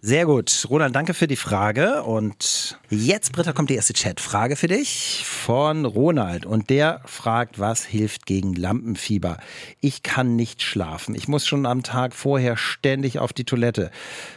Sehr 0.00 0.24
gut. 0.24 0.66
Roland, 0.70 0.96
danke 0.96 1.12
für 1.12 1.26
die 1.26 1.36
Frage. 1.36 2.02
Und 2.02 2.78
jetzt, 2.88 3.32
Britta, 3.32 3.52
kommt 3.52 3.68
die 3.68 3.74
erste 3.74 3.92
Chatfrage 3.92 4.56
für 4.56 4.68
dich 4.68 5.22
von 5.26 5.84
Ronald. 5.84 6.46
Und 6.46 6.70
der 6.70 7.02
fragt, 7.04 7.58
was 7.58 7.84
hilft 7.84 8.24
gegen 8.24 8.54
Lampenfieber? 8.54 9.36
Ich 9.80 10.02
kann 10.02 10.34
nicht 10.34 10.62
schlafen. 10.62 11.14
Ich 11.14 11.28
muss 11.28 11.46
schon 11.46 11.66
am 11.66 11.82
Tag 11.82 12.14
vorher 12.14 12.56
ständig 12.56 13.18
auf 13.18 13.34
die 13.34 13.44
Toilette. 13.44 13.90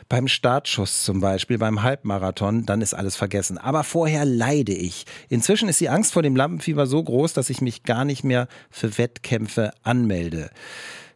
Beim 0.10 0.28
Startschuss 0.28 1.04
zum 1.04 1.22
Beispiel, 1.22 1.58
beim 1.58 1.82
Halbmarathon, 1.82 2.66
dann 2.66 2.82
ist 2.82 2.94
alles 2.94 3.16
vergessen. 3.16 3.58
Aber 3.58 3.86
vorher 3.86 4.26
leide 4.26 4.74
ich. 4.74 5.06
Inzwischen 5.30 5.70
ist 5.70 5.80
die 5.80 5.90
Angst 5.90 6.12
vor 6.12 6.22
dem 6.22 6.36
Lampenfieber 6.36 6.86
so 6.86 7.02
groß, 7.02 7.32
dass 7.32 7.50
ich 7.50 7.62
mich 7.62 7.84
gar 7.84 8.04
nicht 8.04 8.26
mehr 8.26 8.50
für 8.70 8.98
Wettkämpfe 8.98 9.72
anmelde 9.84 10.50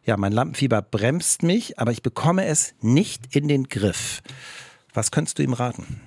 ja, 0.04 0.16
mein 0.16 0.32
Lampenfieber 0.32 0.82
bremst 0.82 1.42
mich, 1.42 1.78
aber 1.78 1.92
ich 1.92 2.02
bekomme 2.02 2.44
es 2.46 2.74
nicht 2.80 3.34
in 3.34 3.48
den 3.48 3.68
Griff. 3.68 4.22
Was 4.92 5.10
könntest 5.10 5.38
du 5.38 5.42
ihm 5.42 5.54
raten? 5.54 6.00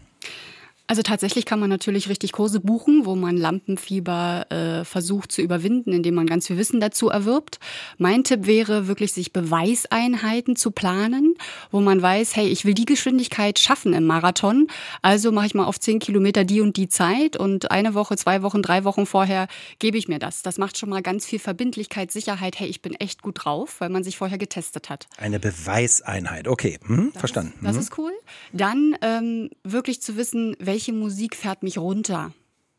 Also 0.90 1.02
tatsächlich 1.02 1.46
kann 1.46 1.60
man 1.60 1.70
natürlich 1.70 2.08
richtig 2.08 2.32
Kurse 2.32 2.62
buchen, 2.62 3.06
wo 3.06 3.16
man 3.16 3.36
Lampenfieber 3.36 4.46
äh, 4.50 4.86
versucht 4.86 5.34
zu 5.34 5.42
überwinden, 5.42 5.92
indem 5.92 6.16
man 6.16 6.28
ganz 6.28 6.48
viel 6.48 6.58
Wissen 6.58 6.80
dazu 6.80 7.10
erwirbt. 7.10 7.60
Mein 7.98 8.24
Tipp 8.24 8.46
wäre 8.46 8.88
wirklich, 8.88 9.12
sich 9.12 9.34
Beweiseinheiten 9.34 10.56
zu 10.56 10.72
planen, 10.72 11.36
wo 11.72 11.82
man 11.82 12.02
weiß, 12.02 12.38
hey, 12.38 12.48
ich 12.48 12.64
will 12.64 12.74
die 12.74 12.86
Geschwindigkeit 12.86 13.60
schaffen 13.60 13.92
im 13.92 14.06
Marathon, 14.06 14.68
also 15.02 15.34
mache 15.34 15.48
ich 15.48 15.56
mal 15.56 15.66
auf 15.66 15.78
zehn 15.78 16.00
Kilometer 16.00 16.46
die 16.46 16.62
und 16.62 16.78
die 16.78 16.88
Zeit 16.88 17.36
und 17.36 17.70
eine 17.70 17.94
Woche, 17.94 18.16
zwei 18.16 18.42
Wochen, 18.42 18.62
drei 18.62 18.86
Wochen 18.86 19.06
vorher 19.06 19.50
gebe 19.80 19.98
ich 19.98 20.08
mir 20.08 20.20
das. 20.20 20.42
Das 20.42 20.58
macht 20.58 20.78
schon 20.78 20.88
mal 20.90 21.02
ganz 21.02 21.26
viel 21.26 21.40
Verbindlichkeit, 21.40 22.14
Sicherheit. 22.14 22.60
Hey, 22.60 22.70
ich 22.70 22.82
bin 22.82 22.94
echt 22.94 23.22
gut 23.22 23.44
drauf, 23.44 23.82
weil 23.82 23.90
man 23.90 24.06
sich 24.06 24.16
vorher 24.16 24.38
getestet 24.38 24.90
hat. 24.90 25.08
Eine 25.18 25.42
Beweiseinheit, 25.42 26.48
okay, 26.48 26.80
hm, 26.86 27.10
das 27.12 27.20
verstanden. 27.20 27.54
Ist, 27.56 27.66
das 27.66 27.76
mhm. 27.76 27.82
ist 27.82 27.98
cool. 27.98 28.12
Dann 28.54 28.96
ähm, 29.02 29.50
wirklich 29.66 30.02
zu 30.02 30.16
wissen, 30.16 30.56
welche 30.60 30.77
welche 30.78 30.94
Musik 30.94 31.36
fährt 31.36 31.64
mich 31.64 31.80
runter? 31.80 32.32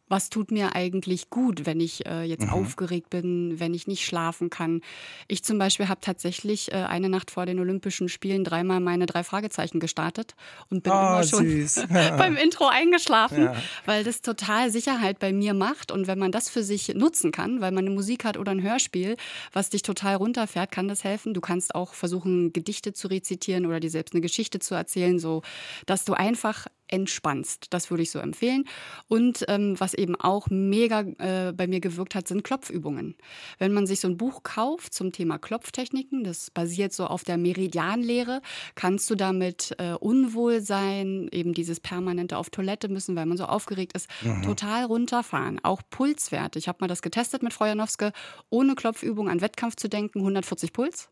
was 0.08 0.30
tut 0.30 0.50
mir 0.50 0.74
eigentlich 0.74 1.30
gut, 1.30 1.66
wenn 1.66 1.80
ich 1.80 2.06
äh, 2.06 2.22
jetzt 2.22 2.46
mhm. 2.46 2.52
aufgeregt 2.52 3.10
bin, 3.10 3.60
wenn 3.60 3.74
ich 3.74 3.86
nicht 3.86 4.04
schlafen 4.04 4.50
kann. 4.50 4.80
Ich 5.28 5.44
zum 5.44 5.58
Beispiel 5.58 5.88
habe 5.88 6.00
tatsächlich 6.00 6.72
äh, 6.72 6.76
eine 6.76 7.08
Nacht 7.08 7.30
vor 7.30 7.46
den 7.46 7.58
Olympischen 7.60 8.08
Spielen 8.08 8.44
dreimal 8.44 8.80
meine 8.80 9.06
drei 9.06 9.22
Fragezeichen 9.22 9.80
gestartet 9.80 10.34
und 10.70 10.82
bin 10.82 10.92
oh, 10.92 10.96
immer 10.96 11.24
schon 11.24 11.68
beim 11.88 12.36
Intro 12.36 12.66
eingeschlafen, 12.66 13.44
ja. 13.44 13.56
weil 13.84 14.04
das 14.04 14.22
total 14.22 14.70
Sicherheit 14.70 15.18
bei 15.18 15.32
mir 15.32 15.54
macht. 15.54 15.92
Und 15.92 16.06
wenn 16.06 16.18
man 16.18 16.32
das 16.32 16.48
für 16.48 16.62
sich 16.62 16.94
nutzen 16.94 17.32
kann, 17.32 17.60
weil 17.60 17.72
man 17.72 17.86
eine 17.86 17.94
Musik 17.94 18.24
hat 18.24 18.36
oder 18.36 18.52
ein 18.52 18.62
Hörspiel, 18.62 19.16
was 19.52 19.70
dich 19.70 19.82
total 19.82 20.16
runterfährt, 20.16 20.72
kann 20.72 20.88
das 20.88 21.04
helfen. 21.04 21.34
Du 21.34 21.40
kannst 21.40 21.74
auch 21.74 21.94
versuchen, 21.94 22.52
Gedichte 22.52 22.92
zu 22.92 23.08
rezitieren 23.08 23.66
oder 23.66 23.80
dir 23.80 23.90
selbst 23.90 24.14
eine 24.14 24.20
Geschichte 24.20 24.58
zu 24.58 24.74
erzählen, 24.74 25.18
so 25.18 25.42
dass 25.86 26.04
du 26.04 26.14
einfach 26.14 26.66
entspannst. 26.88 27.66
Das 27.70 27.90
würde 27.90 28.02
ich 28.02 28.10
so 28.10 28.18
empfehlen. 28.18 28.64
Und 29.08 29.44
ähm, 29.48 29.78
was 29.78 29.94
eben 29.94 30.16
auch 30.16 30.48
mega 30.50 31.00
äh, 31.00 31.52
bei 31.52 31.66
mir 31.66 31.80
gewirkt 31.80 32.14
hat, 32.14 32.28
sind 32.28 32.44
Klopfübungen. 32.44 33.16
Wenn 33.58 33.72
man 33.72 33.86
sich 33.86 34.00
so 34.00 34.08
ein 34.08 34.16
Buch 34.16 34.42
kauft 34.42 34.94
zum 34.94 35.12
Thema 35.12 35.38
Klopftechniken, 35.38 36.24
das 36.24 36.50
basiert 36.50 36.92
so 36.92 37.06
auf 37.06 37.24
der 37.24 37.38
Meridianlehre, 37.38 38.42
kannst 38.74 39.08
du 39.10 39.14
damit 39.14 39.74
äh, 39.78 39.92
Unwohlsein, 39.92 41.28
eben 41.32 41.54
dieses 41.54 41.80
permanente 41.80 42.36
auf 42.36 42.50
Toilette 42.50 42.88
müssen, 42.88 43.16
weil 43.16 43.26
man 43.26 43.36
so 43.36 43.44
aufgeregt 43.44 43.92
ist, 43.94 44.08
mhm. 44.22 44.42
total 44.42 44.84
runterfahren. 44.84 45.60
Auch 45.62 45.82
Pulswerte. 45.90 46.58
Ich 46.58 46.68
habe 46.68 46.78
mal 46.80 46.88
das 46.88 47.02
getestet 47.02 47.42
mit 47.42 47.52
Frau 47.52 47.66
Janowske, 47.66 48.12
ohne 48.50 48.74
Klopfübung 48.74 49.28
an 49.28 49.40
Wettkampf 49.40 49.76
zu 49.76 49.88
denken, 49.88 50.20
140 50.20 50.72
Puls. 50.72 51.08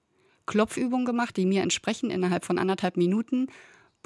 Klopfübungen 0.47 1.07
gemacht, 1.07 1.37
die 1.37 1.45
mir 1.45 1.63
entsprechen 1.63 2.11
innerhalb 2.11 2.45
von 2.45 2.59
anderthalb 2.59 2.97
Minuten 2.97 3.49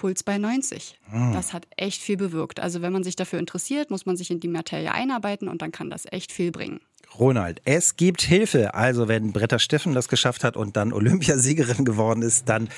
Puls 0.00 0.22
bei 0.22 0.38
90. 0.38 0.98
Mhm. 1.12 1.34
Das 1.34 1.52
hat 1.52 1.66
echt 1.76 2.00
viel 2.00 2.16
bewirkt. 2.16 2.58
Also 2.58 2.80
wenn 2.80 2.90
man 2.90 3.04
sich 3.04 3.16
dafür 3.16 3.38
interessiert, 3.38 3.90
muss 3.90 4.06
man 4.06 4.16
sich 4.16 4.30
in 4.30 4.40
die 4.40 4.48
Materie 4.48 4.92
einarbeiten 4.92 5.46
und 5.46 5.60
dann 5.60 5.72
kann 5.72 5.90
das 5.90 6.06
echt 6.10 6.32
viel 6.32 6.50
bringen. 6.50 6.80
Ronald, 7.18 7.60
es 7.66 7.96
gibt 7.96 8.22
Hilfe. 8.22 8.72
Also 8.72 9.08
wenn 9.08 9.32
Britta 9.32 9.58
Steffen 9.58 9.92
das 9.92 10.08
geschafft 10.08 10.42
hat 10.42 10.56
und 10.56 10.78
dann 10.78 10.94
Olympiasiegerin 10.94 11.84
geworden 11.84 12.22
ist, 12.22 12.48
dann 12.48 12.70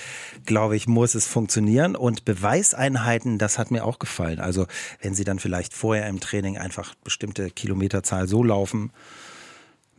glaube 0.44 0.74
ich, 0.74 0.88
muss 0.88 1.14
es 1.14 1.28
funktionieren. 1.28 1.94
Und 1.94 2.24
Beweiseinheiten, 2.24 3.38
das 3.38 3.56
hat 3.56 3.70
mir 3.70 3.84
auch 3.84 4.00
gefallen. 4.00 4.40
Also 4.40 4.66
wenn 5.00 5.14
sie 5.14 5.22
dann 5.22 5.38
vielleicht 5.38 5.74
vorher 5.74 6.08
im 6.08 6.18
Training 6.18 6.58
einfach 6.58 6.96
bestimmte 7.04 7.50
Kilometerzahl 7.50 8.26
so 8.26 8.42
laufen, 8.42 8.90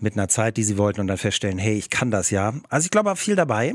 mit 0.03 0.13
einer 0.13 0.27
Zeit, 0.27 0.57
die 0.57 0.63
sie 0.63 0.77
wollten 0.77 1.01
und 1.01 1.07
dann 1.07 1.17
feststellen, 1.17 1.57
hey, 1.57 1.75
ich 1.75 1.89
kann 1.89 2.12
das 2.12 2.29
ja. 2.29 2.53
Also 2.69 2.86
ich 2.86 2.91
glaube, 2.91 3.15
viel 3.15 3.36
dabei. 3.36 3.74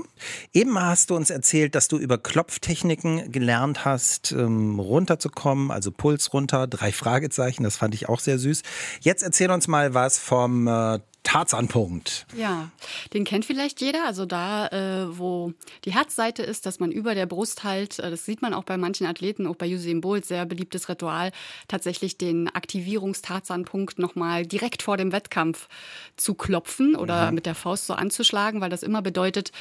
Eben 0.52 0.78
hast 0.80 1.10
du 1.10 1.16
uns 1.16 1.30
erzählt, 1.30 1.74
dass 1.74 1.88
du 1.88 1.96
über 1.98 2.18
Klopftechniken 2.18 3.32
gelernt 3.32 3.84
hast, 3.84 4.32
ähm, 4.32 4.78
runterzukommen, 4.78 5.70
also 5.70 5.90
Puls 5.90 6.32
runter, 6.32 6.66
drei 6.66 6.92
Fragezeichen, 6.92 7.64
das 7.64 7.76
fand 7.76 7.94
ich 7.94 8.08
auch 8.08 8.20
sehr 8.20 8.38
süß. 8.38 8.62
Jetzt 9.00 9.22
erzähl 9.22 9.50
uns 9.50 9.66
mal 9.66 9.94
was 9.94 10.18
vom 10.18 10.68
äh, 10.68 11.00
Tarzanpunkt. 11.28 12.26
Ja, 12.34 12.70
den 13.12 13.24
kennt 13.24 13.44
vielleicht 13.44 13.82
jeder. 13.82 14.06
Also 14.06 14.24
da, 14.24 14.68
äh, 14.68 15.18
wo 15.18 15.52
die 15.84 15.92
Herzseite 15.92 16.42
ist, 16.42 16.64
dass 16.64 16.80
man 16.80 16.90
über 16.90 17.14
der 17.14 17.26
Brust 17.26 17.64
halt, 17.64 17.98
äh, 17.98 18.10
das 18.10 18.24
sieht 18.24 18.40
man 18.40 18.54
auch 18.54 18.64
bei 18.64 18.78
manchen 18.78 19.06
Athleten, 19.06 19.46
auch 19.46 19.56
bei 19.56 19.66
Usain 19.66 20.00
Bolt, 20.00 20.24
sehr 20.24 20.46
beliebtes 20.46 20.88
Ritual, 20.88 21.32
tatsächlich 21.68 22.16
den 22.16 22.48
Aktivierungstarzanpunkt 22.48 23.98
nochmal 23.98 24.46
direkt 24.46 24.82
vor 24.82 24.96
dem 24.96 25.12
Wettkampf 25.12 25.68
zu 26.16 26.32
klopfen 26.32 26.96
oder 26.96 27.28
mhm. 27.28 27.34
mit 27.34 27.46
der 27.46 27.54
Faust 27.54 27.86
so 27.86 27.92
anzuschlagen, 27.92 28.62
weil 28.62 28.70
das 28.70 28.82
immer 28.82 29.02
bedeutet, 29.02 29.52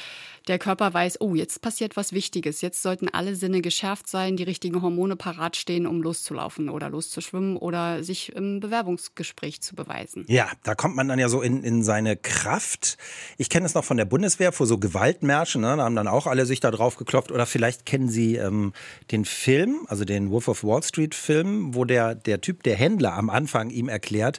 der 0.48 0.58
Körper 0.58 0.94
weiß, 0.94 1.20
oh, 1.20 1.34
jetzt 1.34 1.60
passiert 1.60 1.96
was 1.96 2.12
Wichtiges. 2.12 2.62
Jetzt 2.62 2.82
sollten 2.82 3.08
alle 3.08 3.34
Sinne 3.36 3.60
geschärft 3.60 4.08
sein, 4.08 4.36
die 4.36 4.44
richtigen 4.44 4.80
Hormone 4.80 5.16
parat 5.16 5.56
stehen, 5.56 5.86
um 5.86 6.02
loszulaufen 6.02 6.70
oder 6.70 6.88
loszuschwimmen 6.88 7.58
oder 7.58 8.02
sich 8.02 8.34
im 8.34 8.60
Bewerbungsgespräch 8.60 9.60
zu 9.60 9.74
beweisen. 9.74 10.24
Ja, 10.28 10.50
da 10.62 10.74
kommt 10.74 10.96
man 10.96 11.08
dann 11.08 11.18
ja 11.18 11.28
so 11.28 11.42
in, 11.42 11.57
in 11.64 11.82
seine 11.82 12.16
Kraft. 12.16 12.98
Ich 13.36 13.50
kenne 13.50 13.66
es 13.66 13.74
noch 13.74 13.84
von 13.84 13.96
der 13.96 14.04
Bundeswehr 14.04 14.52
vor 14.52 14.66
so 14.66 14.78
Gewaltmärschen. 14.78 15.60
Ne? 15.60 15.76
Da 15.76 15.84
haben 15.84 15.96
dann 15.96 16.08
auch 16.08 16.26
alle 16.26 16.46
sich 16.46 16.60
da 16.60 16.70
drauf 16.70 16.96
geklopft. 16.96 17.32
Oder 17.32 17.46
vielleicht 17.46 17.86
kennen 17.86 18.08
Sie 18.08 18.36
ähm, 18.36 18.72
den 19.10 19.24
Film, 19.24 19.86
also 19.88 20.04
den 20.04 20.30
Wolf 20.30 20.48
of 20.48 20.64
Wall 20.64 20.82
Street 20.82 21.14
Film, 21.14 21.74
wo 21.74 21.84
der, 21.84 22.14
der 22.14 22.40
Typ, 22.40 22.62
der 22.62 22.76
Händler 22.76 23.14
am 23.14 23.30
Anfang 23.30 23.70
ihm 23.70 23.88
erklärt, 23.88 24.38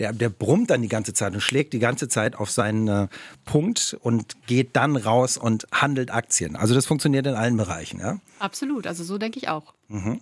der, 0.00 0.14
der 0.14 0.30
brummt 0.30 0.70
dann 0.70 0.80
die 0.82 0.88
ganze 0.88 1.12
Zeit 1.12 1.34
und 1.34 1.42
schlägt 1.42 1.74
die 1.74 1.78
ganze 1.78 2.08
Zeit 2.08 2.34
auf 2.34 2.50
seinen 2.50 2.88
äh, 2.88 3.08
Punkt 3.44 3.96
und 4.00 4.46
geht 4.46 4.74
dann 4.74 4.96
raus 4.96 5.36
und 5.36 5.66
handelt 5.70 6.10
Aktien. 6.10 6.56
Also 6.56 6.74
das 6.74 6.86
funktioniert 6.86 7.26
in 7.26 7.34
allen 7.34 7.56
Bereichen. 7.56 8.00
Ja? 8.00 8.18
Absolut, 8.38 8.86
also 8.86 9.04
so 9.04 9.18
denke 9.18 9.38
ich 9.38 9.48
auch. 9.48 9.74
Mhm. 9.88 10.20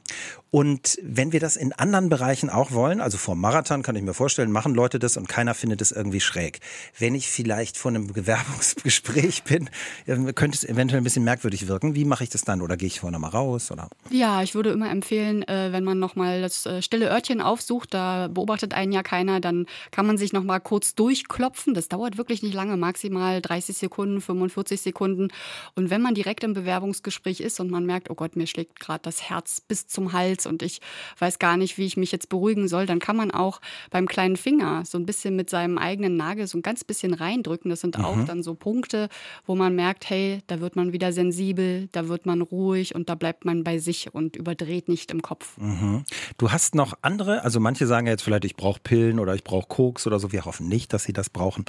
Und 0.50 0.98
wenn 1.02 1.32
wir 1.32 1.40
das 1.40 1.56
in 1.56 1.74
anderen 1.74 2.08
Bereichen 2.08 2.48
auch 2.48 2.72
wollen, 2.72 3.02
also 3.02 3.18
vor 3.18 3.36
Marathon 3.36 3.82
kann 3.82 3.96
ich 3.96 4.02
mir 4.02 4.14
vorstellen, 4.14 4.50
machen 4.50 4.74
Leute 4.74 4.98
das 4.98 5.18
und 5.18 5.28
keiner 5.28 5.54
findet 5.54 5.82
es 5.82 5.92
irgendwie 5.92 6.20
schräg. 6.20 6.60
Wenn 6.98 7.14
ich 7.14 7.28
vielleicht 7.28 7.76
vor 7.76 7.90
einem 7.90 8.06
Bewerbungsgespräch 8.06 9.44
bin, 9.44 9.68
könnte 10.34 10.56
es 10.56 10.64
eventuell 10.64 11.02
ein 11.02 11.04
bisschen 11.04 11.22
merkwürdig 11.22 11.68
wirken. 11.68 11.94
Wie 11.94 12.06
mache 12.06 12.24
ich 12.24 12.30
das 12.30 12.42
dann? 12.42 12.62
Oder 12.62 12.78
gehe 12.78 12.86
ich 12.86 13.00
vorne 13.00 13.18
mal 13.18 13.28
raus? 13.28 13.70
Oder? 13.70 13.90
Ja, 14.10 14.42
ich 14.42 14.54
würde 14.54 14.70
immer 14.70 14.90
empfehlen, 14.90 15.46
äh, 15.46 15.70
wenn 15.70 15.84
man 15.84 15.98
nochmal 15.98 16.40
das 16.40 16.64
äh, 16.64 16.80
stille 16.80 17.10
Örtchen 17.10 17.42
aufsucht, 17.42 17.92
da 17.92 18.28
beobachtet 18.28 18.72
einen 18.72 18.92
ja 18.92 19.02
keiner, 19.02 19.38
dann 19.38 19.66
kann 19.90 20.06
man 20.06 20.18
sich 20.18 20.32
nochmal 20.32 20.60
kurz 20.60 20.94
durchklopfen. 20.94 21.74
Das 21.74 21.88
dauert 21.88 22.18
wirklich 22.18 22.42
nicht 22.42 22.54
lange, 22.54 22.76
maximal 22.76 23.40
30 23.40 23.76
Sekunden, 23.76 24.20
45 24.20 24.80
Sekunden. 24.80 25.28
Und 25.74 25.90
wenn 25.90 26.02
man 26.02 26.14
direkt 26.14 26.44
im 26.44 26.54
Bewerbungsgespräch 26.54 27.40
ist 27.40 27.60
und 27.60 27.70
man 27.70 27.86
merkt, 27.86 28.10
oh 28.10 28.14
Gott, 28.14 28.36
mir 28.36 28.46
schlägt 28.46 28.80
gerade 28.80 29.00
das 29.02 29.28
Herz 29.28 29.60
bis 29.60 29.86
zum 29.86 30.12
Hals 30.12 30.46
und 30.46 30.62
ich 30.62 30.80
weiß 31.18 31.38
gar 31.38 31.56
nicht, 31.56 31.78
wie 31.78 31.86
ich 31.86 31.96
mich 31.96 32.12
jetzt 32.12 32.28
beruhigen 32.28 32.68
soll, 32.68 32.86
dann 32.86 32.98
kann 32.98 33.16
man 33.16 33.30
auch 33.30 33.60
beim 33.90 34.06
kleinen 34.06 34.36
Finger 34.36 34.84
so 34.84 34.98
ein 34.98 35.06
bisschen 35.06 35.36
mit 35.36 35.50
seinem 35.50 35.78
eigenen 35.78 36.16
Nagel 36.16 36.46
so 36.46 36.58
ein 36.58 36.62
ganz 36.62 36.84
bisschen 36.84 37.14
reindrücken. 37.14 37.70
Das 37.70 37.80
sind 37.80 37.98
mhm. 37.98 38.04
auch 38.04 38.24
dann 38.24 38.42
so 38.42 38.54
Punkte, 38.54 39.08
wo 39.46 39.54
man 39.54 39.74
merkt, 39.74 40.08
hey, 40.10 40.42
da 40.46 40.60
wird 40.60 40.76
man 40.76 40.92
wieder 40.92 41.12
sensibel, 41.12 41.88
da 41.92 42.08
wird 42.08 42.26
man 42.26 42.42
ruhig 42.42 42.94
und 42.94 43.08
da 43.08 43.14
bleibt 43.14 43.44
man 43.44 43.64
bei 43.64 43.78
sich 43.78 44.14
und 44.14 44.36
überdreht 44.36 44.88
nicht 44.88 45.10
im 45.10 45.22
Kopf. 45.22 45.56
Mhm. 45.58 46.04
Du 46.36 46.50
hast 46.50 46.74
noch 46.74 46.94
andere, 47.02 47.42
also 47.42 47.60
manche 47.60 47.86
sagen 47.86 48.06
jetzt 48.06 48.22
vielleicht, 48.22 48.44
ich 48.44 48.56
brauche 48.56 48.80
Pillen 48.80 49.18
oder 49.18 49.34
ich 49.34 49.44
brauche 49.44 49.57
Koks 49.66 50.06
oder 50.06 50.20
so. 50.20 50.32
Wir 50.32 50.44
hoffen 50.44 50.68
nicht, 50.68 50.92
dass 50.92 51.04
sie 51.04 51.12
das 51.12 51.30
brauchen. 51.30 51.64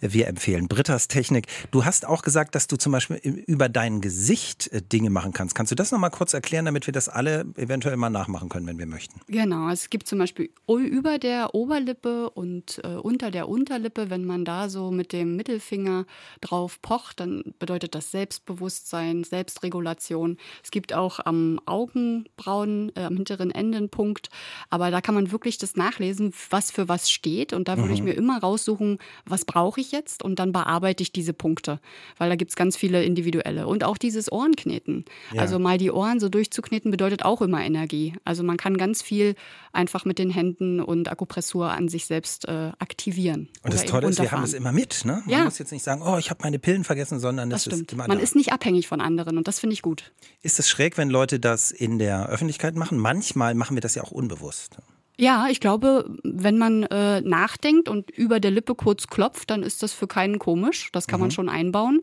Wir 0.00 0.28
empfehlen 0.28 0.68
Britta's 0.68 1.08
Technik. 1.08 1.46
Du 1.70 1.84
hast 1.84 2.06
auch 2.06 2.22
gesagt, 2.22 2.54
dass 2.54 2.66
du 2.66 2.76
zum 2.76 2.92
Beispiel 2.92 3.16
über 3.46 3.68
dein 3.68 4.00
Gesicht 4.00 4.72
äh, 4.72 4.80
Dinge 4.80 5.10
machen 5.10 5.32
kannst. 5.32 5.54
Kannst 5.54 5.72
du 5.72 5.76
das 5.76 5.92
nochmal 5.92 6.10
kurz 6.10 6.32
erklären, 6.34 6.64
damit 6.64 6.86
wir 6.86 6.92
das 6.92 7.08
alle 7.08 7.44
eventuell 7.56 7.96
mal 7.96 8.10
nachmachen 8.10 8.48
können, 8.48 8.66
wenn 8.66 8.78
wir 8.78 8.86
möchten? 8.86 9.20
Genau, 9.26 9.68
es 9.68 9.90
gibt 9.90 10.06
zum 10.06 10.18
Beispiel 10.18 10.50
über 10.66 11.18
der 11.18 11.54
Oberlippe 11.54 12.30
und 12.30 12.80
äh, 12.84 12.94
unter 12.94 13.30
der 13.30 13.48
Unterlippe, 13.48 14.10
wenn 14.10 14.24
man 14.24 14.44
da 14.44 14.68
so 14.68 14.90
mit 14.90 15.12
dem 15.12 15.36
Mittelfinger 15.36 16.06
drauf 16.40 16.80
pocht, 16.80 17.20
dann 17.20 17.42
bedeutet 17.58 17.94
das 17.94 18.10
Selbstbewusstsein, 18.10 19.24
Selbstregulation. 19.24 20.38
Es 20.62 20.70
gibt 20.70 20.92
auch 20.92 21.20
am 21.24 21.60
Augenbrauen, 21.66 22.92
äh, 22.94 23.02
am 23.02 23.16
hinteren 23.16 23.50
Endenpunkt, 23.50 24.28
aber 24.70 24.90
da 24.90 25.00
kann 25.00 25.14
man 25.14 25.32
wirklich 25.32 25.58
das 25.58 25.76
nachlesen, 25.76 26.32
was 26.50 26.70
für 26.70 26.88
was 26.88 27.10
steht. 27.10 27.23
Und 27.52 27.68
da 27.68 27.76
würde 27.76 27.88
mhm. 27.88 27.94
ich 27.94 28.02
mir 28.02 28.12
immer 28.12 28.38
raussuchen, 28.38 28.98
was 29.26 29.44
brauche 29.44 29.80
ich 29.80 29.92
jetzt 29.92 30.22
und 30.22 30.38
dann 30.38 30.52
bearbeite 30.52 31.02
ich 31.02 31.12
diese 31.12 31.32
Punkte, 31.32 31.80
weil 32.18 32.28
da 32.28 32.36
gibt 32.36 32.50
es 32.50 32.56
ganz 32.56 32.76
viele 32.76 33.04
individuelle. 33.04 33.66
Und 33.66 33.84
auch 33.84 33.98
dieses 33.98 34.30
Ohrenkneten. 34.30 35.04
Ja. 35.32 35.42
Also 35.42 35.58
mal 35.58 35.78
die 35.78 35.90
Ohren 35.90 36.20
so 36.20 36.28
durchzukneten 36.28 36.90
bedeutet 36.90 37.24
auch 37.24 37.42
immer 37.42 37.62
Energie. 37.62 38.14
Also 38.24 38.42
man 38.42 38.56
kann 38.56 38.76
ganz 38.76 39.02
viel 39.02 39.34
einfach 39.72 40.04
mit 40.04 40.18
den 40.18 40.30
Händen 40.30 40.80
und 40.80 41.10
Akupressur 41.10 41.70
an 41.70 41.88
sich 41.88 42.06
selbst 42.06 42.46
äh, 42.48 42.72
aktivieren. 42.78 43.48
Und 43.62 43.74
das 43.74 43.84
Tolle 43.84 44.08
ist, 44.08 44.20
wir 44.20 44.30
haben 44.30 44.44
es 44.44 44.52
immer 44.52 44.72
mit. 44.72 45.04
Ne? 45.04 45.22
Man 45.24 45.28
ja. 45.28 45.44
muss 45.44 45.58
jetzt 45.58 45.72
nicht 45.72 45.82
sagen, 45.82 46.02
oh, 46.02 46.18
ich 46.18 46.30
habe 46.30 46.40
meine 46.42 46.58
Pillen 46.58 46.84
vergessen, 46.84 47.18
sondern 47.18 47.50
das, 47.50 47.64
das 47.64 47.80
ist 47.80 47.92
immer 47.92 48.06
Man 48.08 48.18
ist 48.18 48.36
nicht 48.36 48.52
abhängig 48.52 48.88
von 48.88 49.00
anderen 49.00 49.38
und 49.38 49.48
das 49.48 49.58
finde 49.58 49.74
ich 49.74 49.82
gut. 49.82 50.12
Ist 50.42 50.58
es 50.58 50.68
schräg, 50.68 50.96
wenn 50.96 51.10
Leute 51.10 51.40
das 51.40 51.70
in 51.70 51.98
der 51.98 52.28
Öffentlichkeit 52.28 52.74
machen? 52.76 52.98
Manchmal 52.98 53.54
machen 53.54 53.76
wir 53.76 53.80
das 53.80 53.94
ja 53.94 54.02
auch 54.02 54.10
unbewusst. 54.10 54.78
Ja, 55.16 55.46
ich 55.48 55.60
glaube, 55.60 56.10
wenn 56.24 56.58
man 56.58 56.82
äh, 56.84 57.20
nachdenkt 57.20 57.88
und 57.88 58.10
über 58.10 58.40
der 58.40 58.50
Lippe 58.50 58.74
kurz 58.74 59.06
klopft, 59.06 59.48
dann 59.50 59.62
ist 59.62 59.84
das 59.84 59.92
für 59.92 60.08
keinen 60.08 60.40
komisch. 60.40 60.88
Das 60.90 61.06
kann 61.06 61.20
mhm. 61.20 61.24
man 61.24 61.30
schon 61.30 61.48
einbauen. 61.48 62.00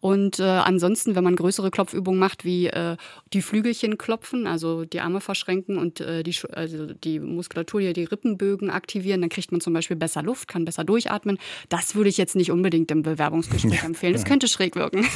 Und 0.00 0.40
äh, 0.40 0.44
ansonsten, 0.44 1.14
wenn 1.14 1.24
man 1.24 1.36
größere 1.36 1.70
Klopfübungen 1.70 2.18
macht, 2.18 2.46
wie 2.46 2.68
äh, 2.68 2.96
die 3.34 3.42
Flügelchen 3.42 3.98
klopfen, 3.98 4.46
also 4.46 4.86
die 4.86 5.00
Arme 5.00 5.20
verschränken 5.20 5.76
und 5.76 6.00
äh, 6.00 6.22
die, 6.22 6.34
also 6.52 6.86
die 6.86 7.20
Muskulatur 7.20 7.82
hier, 7.82 7.92
die 7.92 8.04
Rippenbögen 8.04 8.70
aktivieren, 8.70 9.20
dann 9.20 9.28
kriegt 9.28 9.52
man 9.52 9.60
zum 9.60 9.74
Beispiel 9.74 9.96
besser 9.96 10.22
Luft, 10.22 10.48
kann 10.48 10.64
besser 10.64 10.84
durchatmen. 10.84 11.36
Das 11.68 11.94
würde 11.94 12.08
ich 12.08 12.16
jetzt 12.16 12.34
nicht 12.34 12.50
unbedingt 12.50 12.90
im 12.90 13.02
Bewerbungsgespräch 13.02 13.82
ja. 13.82 13.82
empfehlen. 13.84 14.14
Das 14.14 14.24
könnte 14.24 14.48
schräg 14.48 14.74
wirken. 14.74 15.06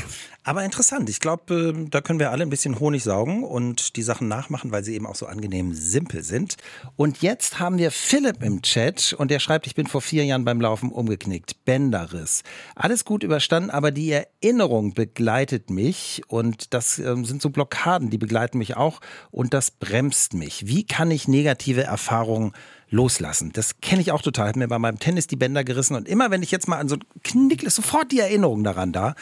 Aber 0.45 0.64
interessant. 0.64 1.09
Ich 1.09 1.21
glaube, 1.21 1.75
äh, 1.75 1.88
da 1.88 2.02
können 2.02 2.19
wir 2.19 2.31
alle 2.31 2.43
ein 2.43 2.50
bisschen 2.50 2.78
Honig 2.78 3.05
saugen 3.05 3.43
und 3.43 3.97
die 3.97 4.02
Sachen 4.02 4.28
nachmachen, 4.28 4.71
weil 4.71 4.85
sie 4.85 4.95
eben 4.95 5.07
auch 5.07 5.14
so 5.14 5.25
angenehm 5.25 5.73
simpel 5.73 6.23
sind. 6.23 6.57
Und 6.97 7.23
jetzt 7.23 7.38
Jetzt 7.38 7.61
haben 7.61 7.78
wir 7.78 7.92
Philipp 7.92 8.42
im 8.42 8.62
Chat 8.62 9.12
und 9.16 9.30
der 9.30 9.38
schreibt, 9.38 9.68
ich 9.68 9.76
bin 9.76 9.87
vor 9.87 10.00
vier 10.00 10.25
Jahren 10.25 10.45
beim 10.45 10.61
Laufen 10.61 10.90
umgeknickt. 10.90 11.64
Bänderriss. 11.64 12.42
Alles 12.75 13.04
gut 13.04 13.23
überstanden, 13.23 13.71
aber 13.71 13.92
die 13.92 14.11
Erinnerung 14.11 14.92
begleitet 14.92 15.71
mich 15.71 16.23
und 16.26 16.75
das 16.75 16.99
äh, 16.99 17.14
sind 17.23 17.40
so 17.40 17.50
Blockaden, 17.50 18.11
die 18.11 18.18
begleiten 18.18 18.59
mich 18.59 18.76
auch 18.76 19.00
und 19.30 19.54
das 19.54 19.71
bremst 19.71 20.35
mich. 20.35 20.66
Wie 20.66 20.85
kann 20.85 21.12
ich 21.12 21.28
negative 21.28 21.85
Erfahrungen 21.85 22.54
loslassen. 22.90 23.52
Das 23.52 23.83
kenne 23.83 24.00
ich 24.00 24.12
auch 24.12 24.23
total. 24.23 24.47
Ich 24.47 24.49
habe 24.52 24.61
mir 24.61 24.68
bei 24.68 24.78
meinem 24.78 24.99
Tennis 24.99 25.26
die 25.26 25.37
Bänder 25.37 25.62
gerissen 25.62 25.95
und 25.95 26.09
immer, 26.09 26.30
wenn 26.30 26.42
ich 26.42 26.50
jetzt 26.50 26.68
mal 26.68 26.78
an 26.78 26.88
so 26.88 26.97
Knick 27.23 27.62
ist 27.62 27.76
sofort 27.76 28.11
die 28.11 28.18
Erinnerung 28.18 28.64
daran 28.64 28.92
da. 28.92 29.14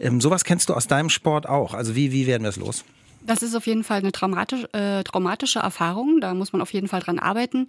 Ähm, 0.00 0.20
sowas 0.20 0.44
kennst 0.44 0.68
du 0.68 0.74
aus 0.74 0.88
deinem 0.88 1.08
Sport 1.08 1.48
auch. 1.48 1.72
Also 1.72 1.94
wie, 1.94 2.10
wie 2.10 2.26
werden 2.26 2.42
wir 2.42 2.50
es 2.50 2.56
los? 2.56 2.84
Das 3.26 3.42
ist 3.42 3.56
auf 3.56 3.66
jeden 3.66 3.82
Fall 3.82 3.98
eine 3.98 4.12
traumatisch, 4.12 4.64
äh, 4.72 5.02
traumatische 5.02 5.58
Erfahrung. 5.58 6.20
Da 6.20 6.32
muss 6.32 6.52
man 6.52 6.62
auf 6.62 6.72
jeden 6.72 6.86
Fall 6.86 7.00
dran 7.00 7.18
arbeiten. 7.18 7.66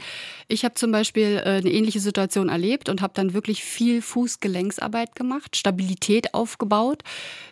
Ich 0.48 0.64
habe 0.64 0.76
zum 0.76 0.92
Beispiel 0.92 1.42
äh, 1.44 1.58
eine 1.58 1.72
ähnliche 1.72 2.00
Situation 2.00 2.50
erlebt 2.50 2.90
und 2.90 3.02
habe 3.02 3.14
dann 3.16 3.34
wirklich 3.34 3.64
viel 3.64 4.04
Fußgelenksarbeit 4.04 5.16
gemacht, 5.16 5.56
Stabilität 5.56 6.36
aufgebaut, 6.36 7.04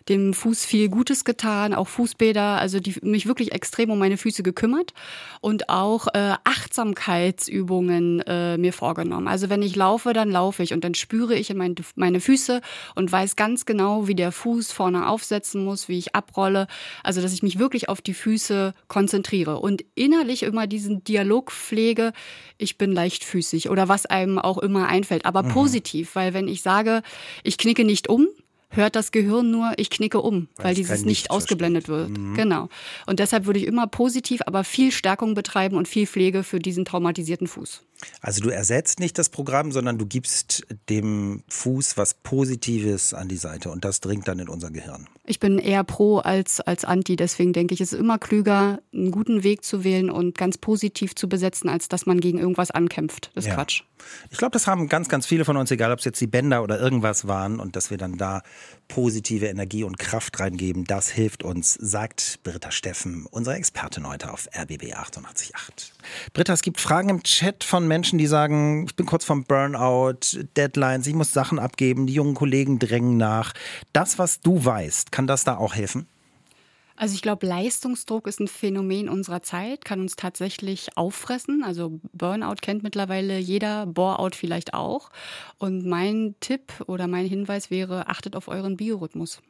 dem 0.08 0.34
Fuß 0.34 0.64
viel 0.64 0.88
Gutes 0.88 1.24
getan, 1.24 1.74
auch 1.74 1.88
Fußbäder, 1.88 2.58
also 2.58 2.78
die 2.78 2.94
mich 3.02 3.26
wirklich 3.26 3.52
extrem 3.52 3.90
um 3.90 3.98
meine 3.98 4.18
Füße 4.18 4.44
gekümmert 4.44 4.94
und 5.40 5.68
auch 5.68 6.06
äh, 6.14 6.34
Achtsamkeitsübungen 6.44 8.20
äh, 8.20 8.56
mir 8.56 8.72
vorgenommen. 8.72 9.26
Also 9.26 9.50
wenn 9.50 9.62
ich 9.62 9.74
laufe, 9.74 10.12
dann 10.12 10.30
laufe 10.30 10.62
ich 10.62 10.72
und 10.72 10.84
dann 10.84 10.94
spüre 10.94 11.34
ich 11.34 11.50
in 11.50 11.56
mein, 11.56 11.74
meine 11.96 12.20
Füße 12.20 12.60
und 12.94 13.10
weiß 13.10 13.34
ganz 13.34 13.66
genau, 13.66 14.06
wie 14.06 14.14
der 14.14 14.30
Fuß 14.30 14.70
vorne 14.70 15.08
aufsetzen 15.08 15.64
muss, 15.64 15.88
wie 15.88 15.98
ich 15.98 16.14
abrolle. 16.14 16.68
Also 17.02 17.20
dass 17.20 17.32
ich 17.32 17.42
mich 17.42 17.58
wirklich 17.58 17.88
auf 17.88 17.95
auf 17.96 18.02
die 18.02 18.12
Füße 18.12 18.74
konzentriere 18.88 19.58
und 19.58 19.82
innerlich 19.94 20.42
immer 20.42 20.66
diesen 20.66 21.02
Dialog 21.02 21.50
pflege, 21.50 22.12
ich 22.58 22.76
bin 22.76 22.92
leichtfüßig 22.92 23.70
oder 23.70 23.88
was 23.88 24.04
einem 24.04 24.38
auch 24.38 24.58
immer 24.58 24.86
einfällt, 24.86 25.24
aber 25.24 25.42
mhm. 25.44 25.48
positiv, 25.48 26.14
weil 26.14 26.34
wenn 26.34 26.46
ich 26.46 26.60
sage, 26.60 27.00
ich 27.42 27.56
knicke 27.56 27.86
nicht 27.86 28.10
um, 28.10 28.28
hört 28.76 28.96
das 28.96 29.12
Gehirn 29.12 29.50
nur, 29.50 29.72
ich 29.76 29.90
knicke 29.90 30.20
um, 30.20 30.48
weil, 30.56 30.66
weil 30.66 30.74
dieses 30.74 31.04
nicht 31.04 31.30
ausgeblendet 31.30 31.86
versteht. 31.86 32.08
wird. 32.10 32.18
Mhm. 32.18 32.34
Genau. 32.34 32.68
Und 33.06 33.18
deshalb 33.20 33.46
würde 33.46 33.58
ich 33.58 33.66
immer 33.66 33.86
positiv, 33.86 34.40
aber 34.46 34.64
viel 34.64 34.92
Stärkung 34.92 35.34
betreiben 35.34 35.76
und 35.76 35.88
viel 35.88 36.06
Pflege 36.06 36.42
für 36.42 36.58
diesen 36.58 36.84
traumatisierten 36.84 37.46
Fuß. 37.46 37.82
Also 38.20 38.42
du 38.42 38.50
ersetzt 38.50 39.00
nicht 39.00 39.18
das 39.18 39.28
Programm, 39.28 39.72
sondern 39.72 39.98
du 39.98 40.06
gibst 40.06 40.66
dem 40.88 41.42
Fuß 41.48 41.96
was 41.96 42.14
Positives 42.14 43.14
an 43.14 43.28
die 43.28 43.36
Seite 43.36 43.70
und 43.70 43.84
das 43.84 44.00
dringt 44.00 44.28
dann 44.28 44.38
in 44.38 44.48
unser 44.48 44.70
Gehirn. 44.70 45.08
Ich 45.24 45.40
bin 45.40 45.58
eher 45.58 45.84
pro 45.84 46.18
als, 46.18 46.60
als 46.60 46.84
anti, 46.84 47.16
deswegen 47.16 47.52
denke 47.52 47.74
ich, 47.74 47.80
es 47.80 47.92
ist 47.92 47.98
immer 47.98 48.18
klüger, 48.18 48.80
einen 48.92 49.10
guten 49.10 49.42
Weg 49.42 49.64
zu 49.64 49.84
wählen 49.84 50.10
und 50.10 50.36
ganz 50.36 50.58
positiv 50.58 51.14
zu 51.14 51.28
besetzen, 51.28 51.68
als 51.68 51.88
dass 51.88 52.06
man 52.06 52.20
gegen 52.20 52.38
irgendwas 52.38 52.70
ankämpft. 52.70 53.30
Das 53.34 53.44
ist 53.44 53.48
ja. 53.48 53.54
Quatsch. 53.54 53.82
Ich 54.30 54.38
glaube, 54.38 54.52
das 54.52 54.66
haben 54.66 54.88
ganz, 54.88 55.08
ganz 55.08 55.26
viele 55.26 55.44
von 55.44 55.56
uns, 55.56 55.70
egal 55.70 55.90
ob 55.92 55.98
es 55.98 56.04
jetzt 56.04 56.20
die 56.20 56.26
Bänder 56.26 56.62
oder 56.62 56.78
irgendwas 56.78 57.26
waren 57.26 57.58
und 57.60 57.76
dass 57.76 57.90
wir 57.90 57.98
dann 57.98 58.16
da 58.18 58.42
positive 58.88 59.46
Energie 59.46 59.84
und 59.84 59.98
Kraft 59.98 60.38
reingeben, 60.40 60.84
das 60.84 61.08
hilft 61.08 61.42
uns, 61.42 61.74
sagt 61.74 62.40
Britta 62.42 62.70
Steffen, 62.70 63.26
unsere 63.30 63.56
Expertin 63.56 64.06
heute 64.06 64.32
auf 64.32 64.48
RBB 64.56 64.94
888. 64.94 65.92
Britta, 66.32 66.52
es 66.52 66.62
gibt 66.62 66.80
Fragen 66.80 67.08
im 67.08 67.22
Chat 67.22 67.64
von 67.64 67.86
Menschen, 67.88 68.18
die 68.18 68.26
sagen, 68.26 68.84
ich 68.86 68.96
bin 68.96 69.06
kurz 69.06 69.24
vom 69.24 69.44
Burnout, 69.44 70.20
Deadlines, 70.56 71.06
ich 71.06 71.14
muss 71.14 71.32
Sachen 71.32 71.58
abgeben, 71.58 72.06
die 72.06 72.14
jungen 72.14 72.34
Kollegen 72.34 72.78
drängen 72.78 73.16
nach. 73.16 73.52
Das, 73.92 74.18
was 74.18 74.40
du 74.40 74.64
weißt, 74.64 75.12
kann 75.12 75.26
das 75.26 75.44
da 75.44 75.56
auch 75.56 75.74
helfen? 75.74 76.06
Also 76.96 77.14
ich 77.14 77.22
glaube, 77.22 77.46
Leistungsdruck 77.46 78.26
ist 78.26 78.40
ein 78.40 78.48
Phänomen 78.48 79.08
unserer 79.08 79.42
Zeit, 79.42 79.84
kann 79.84 80.00
uns 80.00 80.16
tatsächlich 80.16 80.96
auffressen. 80.96 81.62
Also 81.62 82.00
Burnout 82.12 82.56
kennt 82.62 82.82
mittlerweile 82.82 83.38
jeder, 83.38 83.86
Boreout 83.86 84.30
vielleicht 84.34 84.74
auch. 84.74 85.10
Und 85.58 85.84
mein 85.84 86.34
Tipp 86.40 86.72
oder 86.86 87.06
mein 87.06 87.26
Hinweis 87.26 87.70
wäre, 87.70 88.08
achtet 88.08 88.34
auf 88.34 88.48
euren 88.48 88.76
Biorhythmus. 88.76 89.40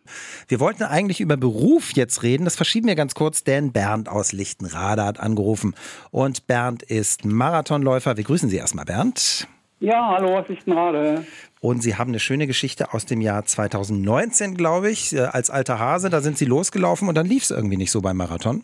Wir 0.49 0.61
wollten 0.61 0.83
eigentlich 0.83 1.21
über 1.21 1.37
Beruf 1.37 1.93
jetzt 1.95 2.23
reden. 2.23 2.45
Das 2.45 2.57
verschieben 2.57 2.89
wir 2.89 2.97
ganz 2.97 3.15
kurz, 3.15 3.45
denn 3.45 3.73
Bernd 3.73 4.09
aus 4.09 4.33
Lichtenrade 4.33 5.05
hat 5.05 5.21
angerufen. 5.21 5.75
Und 6.11 6.47
Bernd 6.47 6.83
ist 6.83 7.25
Marathonläufer. 7.25 8.17
Wir 8.17 8.25
grüßen 8.25 8.49
Sie 8.49 8.57
erstmal, 8.57 8.85
Bernd. 8.85 9.47
Ja, 9.79 10.17
hallo 10.17 10.39
aus 10.39 10.49
Lichtenrade. 10.49 11.27
Und 11.61 11.83
Sie 11.83 11.97
haben 11.97 12.09
eine 12.09 12.19
schöne 12.19 12.47
Geschichte 12.47 12.95
aus 12.95 13.05
dem 13.05 13.21
Jahr 13.21 13.45
2019, 13.45 14.55
glaube 14.55 14.91
ich, 14.91 15.15
äh, 15.15 15.21
als 15.21 15.51
alter 15.51 15.79
Hase. 15.79 16.09
Da 16.09 16.21
sind 16.21 16.39
Sie 16.39 16.47
losgelaufen 16.47 17.09
und 17.09 17.17
dann 17.17 17.27
lief 17.27 17.43
es 17.43 17.51
irgendwie 17.51 17.77
nicht 17.77 17.91
so 17.91 18.01
beim 18.01 18.17
Marathon. 18.17 18.63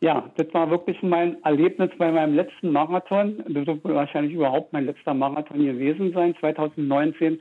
Ja, 0.00 0.28
das 0.36 0.52
war 0.52 0.68
wirklich 0.68 1.00
mein 1.02 1.42
Erlebnis 1.44 1.90
bei 1.96 2.10
meinem 2.10 2.34
letzten 2.34 2.72
Marathon. 2.72 3.38
Das 3.48 3.66
wird 3.66 3.84
wahrscheinlich 3.84 4.34
überhaupt 4.34 4.72
mein 4.72 4.86
letzter 4.86 5.14
Marathon 5.14 5.64
gewesen 5.64 6.12
sein, 6.12 6.34
2019. 6.40 7.40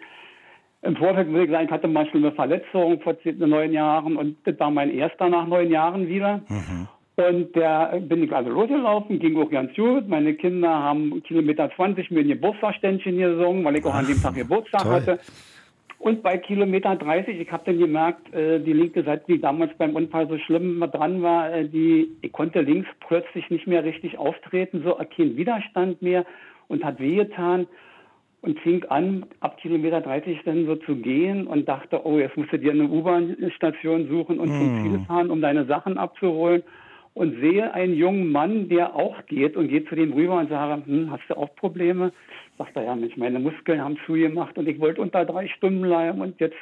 Im 0.83 0.95
Vorfeld 0.95 1.29
würde 1.29 1.45
ich 1.45 1.51
sagen, 1.51 1.65
ich 1.65 1.71
hatte 1.71 1.87
mal 1.87 2.07
schon 2.11 2.23
eine 2.23 2.33
Verletzung 2.33 3.01
vor 3.01 3.15
neun 3.23 3.73
Jahren 3.73 4.15
und 4.15 4.37
das 4.45 4.59
war 4.59 4.69
mein 4.69 4.91
erster 4.91 5.27
nach 5.27 5.47
neun 5.47 5.71
Jahren 5.71 6.07
wieder. 6.07 6.41
Mhm. 6.47 6.87
Und 7.17 7.55
da 7.55 7.97
bin 7.97 8.23
ich 8.23 8.31
also 8.33 8.49
losgelaufen, 8.49 9.19
ging 9.19 9.37
auch 9.37 9.49
ganz 9.49 9.73
gut. 9.73 10.07
Meine 10.09 10.33
Kinder 10.33 10.69
haben 10.69 11.23
Kilometer 11.23 11.71
20 11.73 12.11
mir 12.11 12.21
ein 12.21 12.27
Geburtstagsständchen 12.27 13.17
gesungen, 13.17 13.63
weil 13.63 13.77
ich 13.77 13.85
auch 13.85 13.93
an 13.93 14.05
dem 14.05 14.21
Tag 14.21 14.35
Geburtstag 14.35 14.81
toll. 14.81 14.91
hatte. 14.91 15.19
Und 15.97 16.23
bei 16.23 16.37
Kilometer 16.37 16.93
30, 16.97 17.39
ich 17.39 17.51
habe 17.51 17.63
dann 17.65 17.79
gemerkt, 17.79 18.33
äh, 18.33 18.59
die 18.59 18.73
linke 18.73 19.03
Seite, 19.03 19.23
die 19.29 19.39
damals 19.39 19.71
beim 19.77 19.95
Unfall 19.95 20.27
so 20.27 20.37
schlimm 20.39 20.81
dran 20.91 21.21
war, 21.21 21.53
äh, 21.53 21.69
die, 21.69 22.11
ich 22.21 22.33
konnte 22.33 22.61
links 22.61 22.89
plötzlich 23.07 23.49
nicht 23.49 23.65
mehr 23.65 23.85
richtig 23.85 24.17
auftreten, 24.17 24.83
so 24.83 24.95
kein 24.95 25.37
Widerstand 25.37 26.01
mehr 26.01 26.25
und 26.67 26.83
hat 26.83 26.99
wehgetan 26.99 27.65
und 28.41 28.59
fing 28.59 28.83
an, 28.89 29.25
ab 29.39 29.57
Kilometer 29.57 30.01
30 30.01 30.39
dann 30.43 30.65
so 30.65 30.75
zu 30.75 30.97
gehen 30.97 31.47
und 31.47 31.67
dachte, 31.67 32.05
oh, 32.05 32.19
jetzt 32.19 32.35
musst 32.35 32.51
du 32.51 32.59
dir 32.59 32.73
eine 32.73 32.89
U-Bahn-Station 32.89 34.09
suchen 34.09 34.37
und 34.37 34.49
mm. 34.49 34.59
zum 34.59 34.83
Ziel 34.83 35.05
fahren, 35.07 35.31
um 35.31 35.41
deine 35.41 35.65
Sachen 35.65 35.97
abzuholen 35.97 36.61
und 37.15 37.39
sehe 37.39 37.73
einen 37.73 37.95
jungen 37.95 38.31
Mann, 38.31 38.67
der 38.67 38.93
auch 38.93 39.25
geht 39.25 39.55
und 39.55 39.69
geht 39.69 39.87
zu 39.87 39.95
dem 39.95 40.11
rüber 40.11 40.37
und 40.37 40.49
sage, 40.49 40.85
hm, 40.85 41.09
hast 41.09 41.23
du 41.29 41.35
auch 41.35 41.55
Probleme? 41.55 42.11
Sagt 42.57 42.75
er, 42.75 42.83
ja, 42.83 42.95
Mensch, 42.95 43.15
meine 43.15 43.39
Muskeln 43.39 43.81
haben 43.81 43.97
zugemacht 44.05 44.57
und 44.57 44.67
ich 44.67 44.79
wollte 44.79 45.01
unter 45.01 45.25
drei 45.25 45.47
Stunden 45.47 45.81
bleiben 45.81 46.21
und 46.21 46.39
jetzt, 46.39 46.57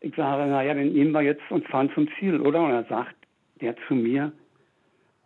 ich 0.00 0.14
sage, 0.14 0.48
naja, 0.50 0.74
dann 0.74 0.92
nehmen 0.92 1.12
wir 1.12 1.22
jetzt 1.22 1.42
und 1.50 1.66
fahren 1.66 1.90
zum 1.94 2.08
Ziel, 2.18 2.40
oder? 2.40 2.62
Und 2.62 2.72
er 2.72 2.84
sagt 2.84 3.16
der 3.62 3.74
zu 3.88 3.94
mir, 3.94 4.32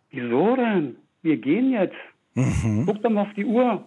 wieso 0.09 0.55
denn? 0.55 0.95
Wir 1.21 1.35
gehen 1.35 1.71
jetzt. 1.71 1.97
Mhm. 2.33 2.85
Guck 2.85 3.03
doch 3.03 3.09
mal 3.09 3.23
auf 3.23 3.33
die 3.35 3.45
Uhr. 3.45 3.83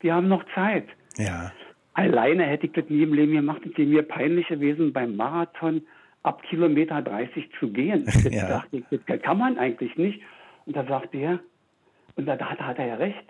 Wir 0.00 0.14
haben 0.14 0.28
noch 0.28 0.44
Zeit. 0.54 0.86
Ja. 1.18 1.52
Alleine 1.92 2.44
hätte 2.44 2.66
ich 2.66 2.72
das 2.72 2.88
nie 2.88 3.02
im 3.02 3.12
Leben 3.12 3.34
gemacht. 3.34 3.60
Es 3.70 3.76
wäre 3.76 3.86
mir 3.86 4.02
peinlich 4.02 4.48
gewesen 4.48 4.94
beim 4.94 5.14
Marathon 5.14 5.82
ab 6.22 6.42
Kilometer 6.44 7.02
30 7.02 7.50
zu 7.58 7.68
gehen. 7.68 8.04
Das, 8.22 8.24
ja. 8.24 8.48
dachte 8.48 8.76
ich, 8.78 8.84
das 9.06 9.22
kann 9.22 9.38
man 9.38 9.58
eigentlich 9.58 9.96
nicht. 9.96 10.20
Und 10.66 10.76
da 10.76 10.84
sagt 10.84 11.14
er, 11.14 11.40
und 12.16 12.26
da, 12.26 12.36
da 12.36 12.50
hat 12.50 12.78
er 12.78 12.86
ja 12.86 12.94
recht. 12.96 13.24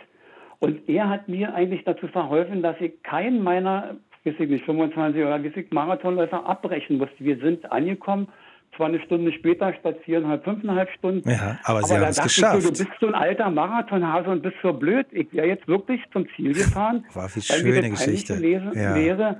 Und 0.58 0.88
er 0.88 1.08
hat 1.08 1.28
mir 1.28 1.54
eigentlich 1.54 1.84
dazu 1.84 2.06
verholfen, 2.08 2.62
dass 2.62 2.76
ich 2.80 3.02
keinen 3.02 3.42
meiner, 3.42 3.96
weiß 4.24 4.34
ich 4.38 4.48
nicht, 4.48 4.64
25 4.64 5.20
oder 5.22 5.42
weiß 5.42 5.52
ich, 5.56 5.70
Marathonläufer 5.70 6.46
abbrechen 6.46 6.98
musste. 6.98 7.16
Wir 7.18 7.38
sind 7.38 7.70
angekommen, 7.72 8.28
zwar 8.76 8.86
eine 8.86 9.00
Stunde 9.00 9.32
später 9.32 9.74
statt 9.74 9.96
viereinhalb, 10.04 10.44
fünfeinhalb 10.44 10.90
Stunden. 10.90 11.28
Ja, 11.28 11.58
aber 11.64 11.82
Sie 11.82 11.94
aber 11.94 12.04
haben 12.04 12.10
es 12.10 12.22
geschafft. 12.22 12.58
Ich, 12.58 12.64
du 12.64 12.70
bist 12.70 13.00
so 13.00 13.06
ein 13.08 13.14
alter 13.14 13.50
Marathonhase 13.50 14.30
und 14.30 14.42
bist 14.42 14.56
so 14.62 14.72
blöd. 14.72 15.06
Ich 15.10 15.32
wäre 15.32 15.46
jetzt 15.46 15.66
wirklich 15.68 16.00
zum 16.12 16.26
Ziel 16.36 16.52
gefahren. 16.54 17.04
War 17.12 17.28
wie 17.34 17.40
schöne 17.40 17.90
Geschichte. 17.90 18.34
Lese, 18.36 18.70
ja. 18.74 18.96
äh, 18.96 19.34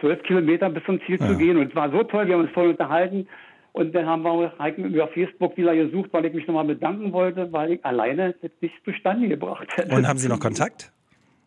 zwölf 0.00 0.22
Kilometer 0.22 0.68
bis 0.70 0.84
zum 0.84 1.00
Ziel 1.06 1.18
ja. 1.20 1.26
zu 1.26 1.36
gehen. 1.36 1.56
Und 1.56 1.70
es 1.70 1.74
war 1.74 1.90
so 1.90 2.02
toll, 2.04 2.26
wir 2.26 2.34
haben 2.34 2.42
uns 2.42 2.52
voll 2.52 2.68
unterhalten. 2.68 3.26
Und 3.72 3.94
dann 3.94 4.06
haben 4.06 4.22
wir 4.22 4.52
Heike 4.58 4.82
über 4.82 5.08
Facebook 5.08 5.56
wieder 5.56 5.74
gesucht, 5.74 6.10
weil 6.12 6.26
ich 6.26 6.34
mich 6.34 6.46
nochmal 6.46 6.66
bedanken 6.66 7.12
wollte, 7.12 7.50
weil 7.52 7.72
ich 7.72 7.84
alleine 7.84 8.34
das 8.42 8.50
nicht 8.60 8.74
zustande 8.84 9.28
gebracht 9.28 9.66
hätte. 9.76 9.94
Und 9.94 10.06
haben 10.06 10.18
Sie 10.18 10.28
noch 10.28 10.40
Kontakt? 10.40 10.92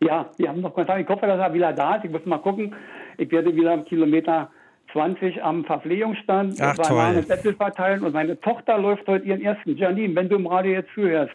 Ja, 0.00 0.28
wir 0.36 0.48
haben 0.48 0.60
noch 0.60 0.74
Kontakt. 0.74 1.00
Ich 1.00 1.08
hoffe, 1.08 1.26
dass 1.26 1.38
er 1.38 1.54
wieder 1.54 1.72
da 1.72 1.96
ist. 1.96 2.04
Ich 2.04 2.10
muss 2.10 2.26
mal 2.26 2.38
gucken. 2.38 2.74
Ich 3.16 3.30
werde 3.30 3.54
wieder 3.54 3.78
Kilometer 3.78 4.50
20 4.92 5.42
am 5.42 5.64
Verpflegungsstand 5.64 6.60
Ach, 6.60 6.76
toll. 6.76 7.22
Sättel 7.22 7.54
verteilen. 7.54 8.02
Und 8.02 8.12
meine 8.12 8.38
Tochter 8.40 8.76
läuft 8.76 9.06
heute 9.06 9.24
ihren 9.24 9.40
ersten. 9.40 9.76
Janine, 9.76 10.14
wenn 10.16 10.28
du 10.28 10.36
im 10.36 10.48
Radio 10.48 10.72
jetzt 10.72 10.90
zuhörst. 10.94 11.34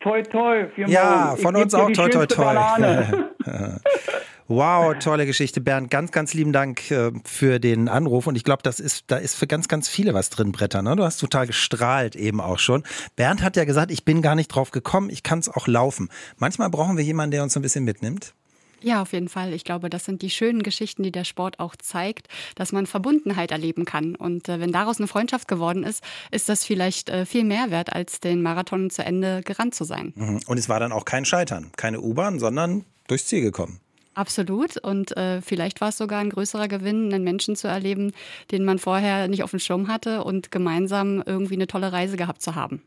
Toi, 0.00 0.22
toi. 0.22 0.66
Ja, 0.86 1.36
von 1.36 1.54
uns 1.54 1.74
auch 1.74 1.90
toi, 1.92 2.08
toi, 2.08 2.26
toi. 2.26 2.56
Wow, 4.46 4.98
tolle 4.98 5.24
Geschichte, 5.24 5.62
Bernd. 5.62 5.90
Ganz, 5.90 6.12
ganz 6.12 6.34
lieben 6.34 6.52
Dank 6.52 6.90
äh, 6.90 7.12
für 7.24 7.58
den 7.58 7.88
Anruf. 7.88 8.26
Und 8.26 8.36
ich 8.36 8.44
glaube, 8.44 8.62
das 8.62 8.78
ist, 8.78 9.04
da 9.06 9.16
ist 9.16 9.36
für 9.36 9.46
ganz, 9.46 9.68
ganz 9.68 9.88
viele 9.88 10.12
was 10.12 10.28
drin, 10.28 10.52
Bretter. 10.52 10.82
Ne? 10.82 10.96
Du 10.96 11.04
hast 11.04 11.16
total 11.16 11.46
gestrahlt 11.46 12.14
eben 12.14 12.42
auch 12.42 12.58
schon. 12.58 12.82
Bernd 13.16 13.42
hat 13.42 13.56
ja 13.56 13.64
gesagt, 13.64 13.90
ich 13.90 14.04
bin 14.04 14.20
gar 14.20 14.34
nicht 14.34 14.48
drauf 14.48 14.70
gekommen, 14.70 15.08
ich 15.08 15.22
kann 15.22 15.38
es 15.38 15.48
auch 15.48 15.66
laufen. 15.66 16.10
Manchmal 16.36 16.68
brauchen 16.68 16.98
wir 16.98 17.04
jemanden, 17.04 17.30
der 17.30 17.42
uns 17.42 17.56
ein 17.56 17.62
bisschen 17.62 17.84
mitnimmt. 17.84 18.34
Ja, 18.82 19.00
auf 19.00 19.14
jeden 19.14 19.30
Fall. 19.30 19.54
Ich 19.54 19.64
glaube, 19.64 19.88
das 19.88 20.04
sind 20.04 20.20
die 20.20 20.28
schönen 20.28 20.62
Geschichten, 20.62 21.02
die 21.02 21.10
der 21.10 21.24
Sport 21.24 21.58
auch 21.58 21.74
zeigt, 21.74 22.28
dass 22.54 22.70
man 22.70 22.84
Verbundenheit 22.84 23.50
erleben 23.50 23.86
kann. 23.86 24.14
Und 24.14 24.50
äh, 24.50 24.60
wenn 24.60 24.72
daraus 24.72 24.98
eine 24.98 25.06
Freundschaft 25.06 25.48
geworden 25.48 25.84
ist, 25.84 26.04
ist 26.30 26.50
das 26.50 26.66
vielleicht 26.66 27.08
äh, 27.08 27.24
viel 27.24 27.44
mehr 27.44 27.70
wert, 27.70 27.94
als 27.94 28.20
den 28.20 28.42
Marathon 28.42 28.90
zu 28.90 29.02
Ende 29.02 29.40
gerannt 29.42 29.74
zu 29.74 29.84
sein. 29.84 30.12
Mhm. 30.16 30.40
Und 30.46 30.58
es 30.58 30.68
war 30.68 30.80
dann 30.80 30.92
auch 30.92 31.06
kein 31.06 31.24
Scheitern, 31.24 31.70
keine 31.78 32.02
U-Bahn, 32.02 32.38
sondern 32.38 32.84
durchs 33.08 33.26
Ziel 33.26 33.40
gekommen. 33.40 33.80
Absolut. 34.14 34.76
Und 34.76 35.16
äh, 35.16 35.42
vielleicht 35.42 35.80
war 35.80 35.88
es 35.88 35.98
sogar 35.98 36.20
ein 36.20 36.30
größerer 36.30 36.68
Gewinn, 36.68 37.12
einen 37.12 37.24
Menschen 37.24 37.56
zu 37.56 37.68
erleben, 37.68 38.12
den 38.50 38.64
man 38.64 38.78
vorher 38.78 39.28
nicht 39.28 39.42
auf 39.42 39.50
dem 39.50 39.58
Schirm 39.58 39.88
hatte 39.88 40.24
und 40.24 40.50
gemeinsam 40.50 41.22
irgendwie 41.26 41.54
eine 41.54 41.66
tolle 41.66 41.92
Reise 41.92 42.16
gehabt 42.16 42.40
zu 42.40 42.54
haben. 42.54 42.82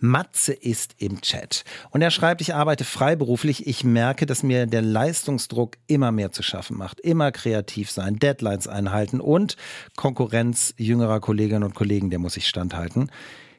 Matze 0.00 0.52
ist 0.52 0.96
im 0.98 1.20
Chat 1.20 1.64
und 1.90 2.02
er 2.02 2.10
schreibt, 2.10 2.40
ich 2.40 2.54
arbeite 2.54 2.84
freiberuflich. 2.84 3.66
Ich 3.66 3.84
merke, 3.84 4.26
dass 4.26 4.42
mir 4.42 4.66
der 4.66 4.82
Leistungsdruck 4.82 5.76
immer 5.86 6.12
mehr 6.12 6.32
zu 6.32 6.42
schaffen 6.42 6.76
macht. 6.76 7.00
Immer 7.00 7.30
kreativ 7.32 7.90
sein, 7.90 8.18
Deadlines 8.18 8.66
einhalten 8.66 9.20
und 9.20 9.56
Konkurrenz 9.96 10.74
jüngerer 10.76 11.20
Kolleginnen 11.20 11.62
und 11.62 11.74
Kollegen, 11.74 12.10
der 12.10 12.18
muss 12.18 12.36
ich 12.36 12.48
standhalten. 12.48 13.10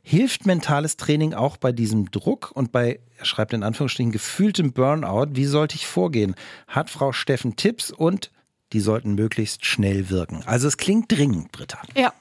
Hilft 0.08 0.46
mentales 0.46 0.98
Training 0.98 1.34
auch 1.34 1.58
bei 1.58 1.72
diesem 1.72 2.12
Druck 2.12 2.52
und 2.54 2.72
bei, 2.72 3.00
er 3.18 3.26
schreibt 3.26 3.54
in 3.54 3.63
Anführungsstrichen, 3.63 4.12
gefühltem 4.12 4.72
Burnout? 4.72 5.30
Wie 5.32 5.46
sollte 5.46 5.76
ich 5.76 5.88
vorgehen? 5.88 6.36
Hat 6.68 6.91
Frau 6.91 7.12
Steffen 7.12 7.56
Tipps 7.56 7.89
und 7.89 8.30
die 8.72 8.82
sollten 8.82 9.15
möglichst 9.15 9.65
schnell 9.65 10.12
wirken? 10.12 10.44
Also 10.46 10.68
es 10.68 10.78
klingt 10.78 11.12
dringend, 11.12 11.52
Britta. 11.52 11.82
Ja. 11.98 12.13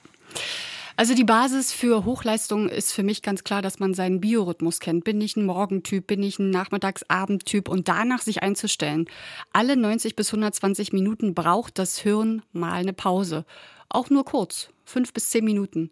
Also 0.97 1.15
die 1.15 1.25
Basis 1.25 1.73
für 1.73 2.07
Hochleistung 2.07 2.71
ist 2.71 2.95
für 2.95 3.03
mich 3.03 3.21
ganz 3.21 3.45
klar, 3.45 3.61
dass 3.61 3.81
man 3.81 3.93
seinen 3.93 4.19
Biorhythmus 4.19 4.81
kennt. 4.81 5.05
Bin 5.05 5.21
ich 5.21 5.37
ein 5.37 5.45
Morgentyp, 5.45 6.07
bin 6.07 6.23
ich 6.23 6.39
ein 6.39 6.49
Nachmittagsabendtyp 6.49 7.69
und 7.69 7.89
danach 7.89 8.23
sich 8.23 8.43
einzustellen. 8.43 9.11
Alle 9.53 9.77
90 9.77 10.17
bis 10.17 10.29
120 10.29 10.95
Minuten 10.95 11.35
braucht 11.35 11.79
das 11.79 11.99
Hirn 11.99 12.41
mal 12.53 12.73
eine 12.73 12.95
Pause. 12.95 13.45
Auch 13.91 14.09
nur 14.09 14.25
kurz, 14.25 14.71
fünf 14.87 15.13
bis 15.13 15.29
zehn 15.29 15.45
Minuten. 15.45 15.91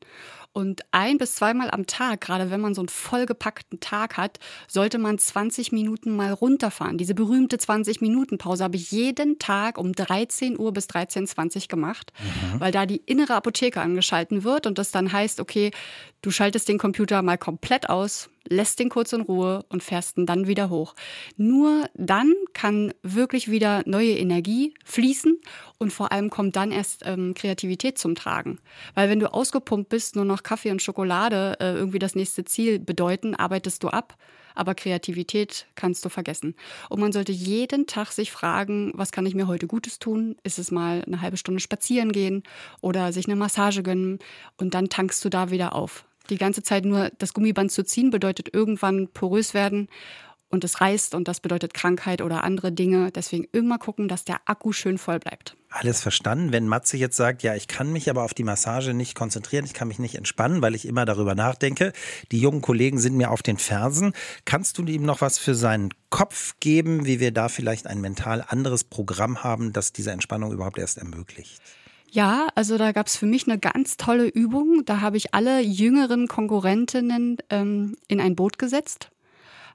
Und 0.53 0.83
ein 0.91 1.17
bis 1.17 1.37
zweimal 1.37 1.71
am 1.71 1.87
Tag, 1.87 2.21
gerade 2.21 2.51
wenn 2.51 2.61
man 2.61 2.75
so 2.75 2.83
einen 2.83 2.89
vollgepackten 2.89 3.81
Tag 3.81 4.19
hat, 4.19 4.39
sollte 4.69 4.99
man 4.99 5.19
20 5.19 5.73
Minuten 5.73 6.15
mal 6.15 6.33
runterfahren. 6.33 6.99
Diese 6.99 7.15
berühmte 7.15 7.57
20-Minuten-Pause 7.57 8.65
habe 8.65 8.77
ich 8.77 8.91
jeden 8.91 9.39
Tag 9.39 9.79
um 9.79 9.93
13 9.93 10.59
Uhr 10.59 10.73
bis 10.73 10.87
13.20 10.87 11.63
Uhr 11.63 11.69
gemacht, 11.69 12.13
mhm. 12.19 12.61
weil 12.61 12.71
da 12.71 12.85
die 12.85 13.01
innere 13.07 13.35
Apotheke 13.35 13.81
angeschalten 13.81 14.45
wird 14.45 14.67
und 14.67 14.77
das 14.77 14.91
dann 14.91 15.11
heißt, 15.11 15.41
okay, 15.41 15.71
du 16.21 16.31
schaltest 16.31 16.69
den 16.69 16.79
Computer 16.79 17.23
mal 17.23 17.39
komplett 17.39 17.89
aus, 17.89 18.31
lässt 18.49 18.79
den 18.79 18.89
kurz 18.89 19.13
in 19.13 19.21
Ruhe 19.21 19.65
und 19.69 19.83
fährst 19.83 20.19
ihn 20.19 20.27
dann 20.27 20.47
wieder 20.47 20.71
hoch. 20.71 20.95
Nur 21.37 21.89
dann 21.95 22.33
kann 22.53 22.93
wirklich 23.03 23.51
wieder 23.51 23.83
neue 23.87 24.17
Energie 24.17 24.75
fließen 24.85 25.41
und 25.79 25.93
vor 25.93 26.13
allem 26.13 26.31
kommt 26.31 26.57
dann 26.57 26.71
erst 26.71 27.03
ähm, 27.05 27.35
Kreativität 27.35 27.99
zum 27.99 28.15
Tragen. 28.15 28.59
Weil 28.95 29.09
wenn 29.09 29.21
du 29.21 29.33
ausgepumpt 29.33 29.89
bist, 29.89 30.17
nur 30.17 30.25
noch 30.25 30.42
Kaffee 30.43 30.71
und 30.71 30.83
Schokolade 30.83 31.57
äh, 31.61 31.73
irgendwie 31.75 31.99
das 31.99 32.15
nächste 32.15 32.45
Ziel 32.45 32.79
bedeuten, 32.79 33.35
arbeitest 33.35 33.83
du 33.83 33.89
ab. 33.89 34.17
Aber 34.55 34.75
Kreativität 34.75 35.67
kannst 35.77 36.05
du 36.05 36.11
vergessen. 36.11 36.55
Und 36.91 37.01
man 37.01 37.13
sollte 37.13 37.33
jeden 37.33 37.87
Tag 37.87 38.13
sich 38.13 38.31
fragen, 38.31 38.93
was 38.95 39.11
kann 39.11 39.25
ich 39.25 39.35
mir 39.35 39.47
heute 39.47 39.67
Gutes 39.67 39.99
tun? 39.99 40.37
Ist 40.43 40.59
es 40.59 40.71
mal 40.71 41.03
eine 41.07 41.23
halbe 41.23 41.39
Stunde 41.39 41.61
spazieren 41.61 42.13
gehen 42.13 42.43
oder 42.83 43.15
sich 43.15 43.27
eine 43.27 43.37
Massage 43.37 43.83
gönnen? 43.83 44.19
Und 44.59 44.75
dann 44.75 44.91
tankst 44.91 45.25
du 45.25 45.31
da 45.31 45.51
wieder 45.51 45.75
auf 45.75 46.05
die 46.29 46.37
ganze 46.37 46.63
Zeit 46.63 46.85
nur 46.85 47.11
das 47.19 47.33
Gummiband 47.33 47.73
zu 47.73 47.83
ziehen, 47.83 48.11
bedeutet 48.11 48.55
irgendwann 48.55 49.09
porös 49.09 49.55
werden 49.55 49.89
und 50.53 50.65
es 50.65 50.81
reißt 50.81 51.15
und 51.15 51.27
das 51.27 51.41
bedeutet 51.41 51.75
Krankheit 51.75 52.23
oder 52.23 52.45
andere 52.45 52.71
Dinge. 52.71 53.11
Deswegen 53.11 53.49
immer 53.53 53.79
gucken, 53.79 54.07
dass 54.07 54.25
der 54.25 54.41
Akku 54.45 54.73
schön 54.73 54.99
voll 54.99 55.19
bleibt. 55.19 55.57
Alles 55.71 56.03
verstanden. 56.03 56.53
Wenn 56.53 56.69
Matze 56.69 56.99
jetzt 56.99 57.17
sagt, 57.17 57.43
ja, 57.43 57.55
ich 57.55 57.67
kann 57.67 57.91
mich 57.91 58.11
aber 58.11 58.23
auf 58.23 58.35
die 58.35 58.45
Massage 58.45 58.93
nicht 58.93 59.15
konzentrieren, 59.15 59.65
ich 59.65 59.73
kann 59.73 59.89
mich 59.89 59.99
nicht 59.99 60.15
entspannen, 60.15 60.61
weil 60.61 60.75
ich 60.75 60.87
immer 60.87 61.07
darüber 61.07 61.35
nachdenke. 61.35 61.93
Die 62.31 62.39
jungen 62.39 62.61
Kollegen 62.61 62.99
sind 62.99 63.17
mir 63.17 63.31
auf 63.31 63.43
den 63.43 63.57
Fersen. 63.57 64.13
Kannst 64.45 64.77
du 64.77 64.85
ihm 64.85 65.03
noch 65.03 65.23
was 65.23 65.39
für 65.39 65.55
seinen 65.55 65.95
Kopf 66.11 66.55
geben, 66.61 67.07
wie 67.07 67.21
wir 67.21 67.33
da 67.33 67.49
vielleicht 67.49 67.87
ein 67.87 68.03
mental 68.03 68.45
anderes 68.47 68.85
Programm 68.85 69.43
haben, 69.43 69.73
das 69.73 69.93
diese 69.93 70.13
Entspannung 70.13 70.53
überhaupt 70.53 70.79
erst 70.79 70.99
ermöglicht? 70.99 71.63
Ja, 72.11 72.49
also 72.55 72.77
da 72.77 72.93
gab 72.93 73.07
es 73.07 73.17
für 73.17 73.25
mich 73.25 73.49
eine 73.49 73.59
ganz 73.59 73.97
tolle 73.97 74.27
Übung. 74.27 74.83
Da 74.85 75.01
habe 75.01 75.17
ich 75.17 75.33
alle 75.33 75.63
jüngeren 75.63 76.29
Konkurrentinnen 76.29 77.39
ähm, 77.49 77.97
in 78.07 78.21
ein 78.21 78.37
Boot 78.37 78.59
gesetzt, 78.59 79.11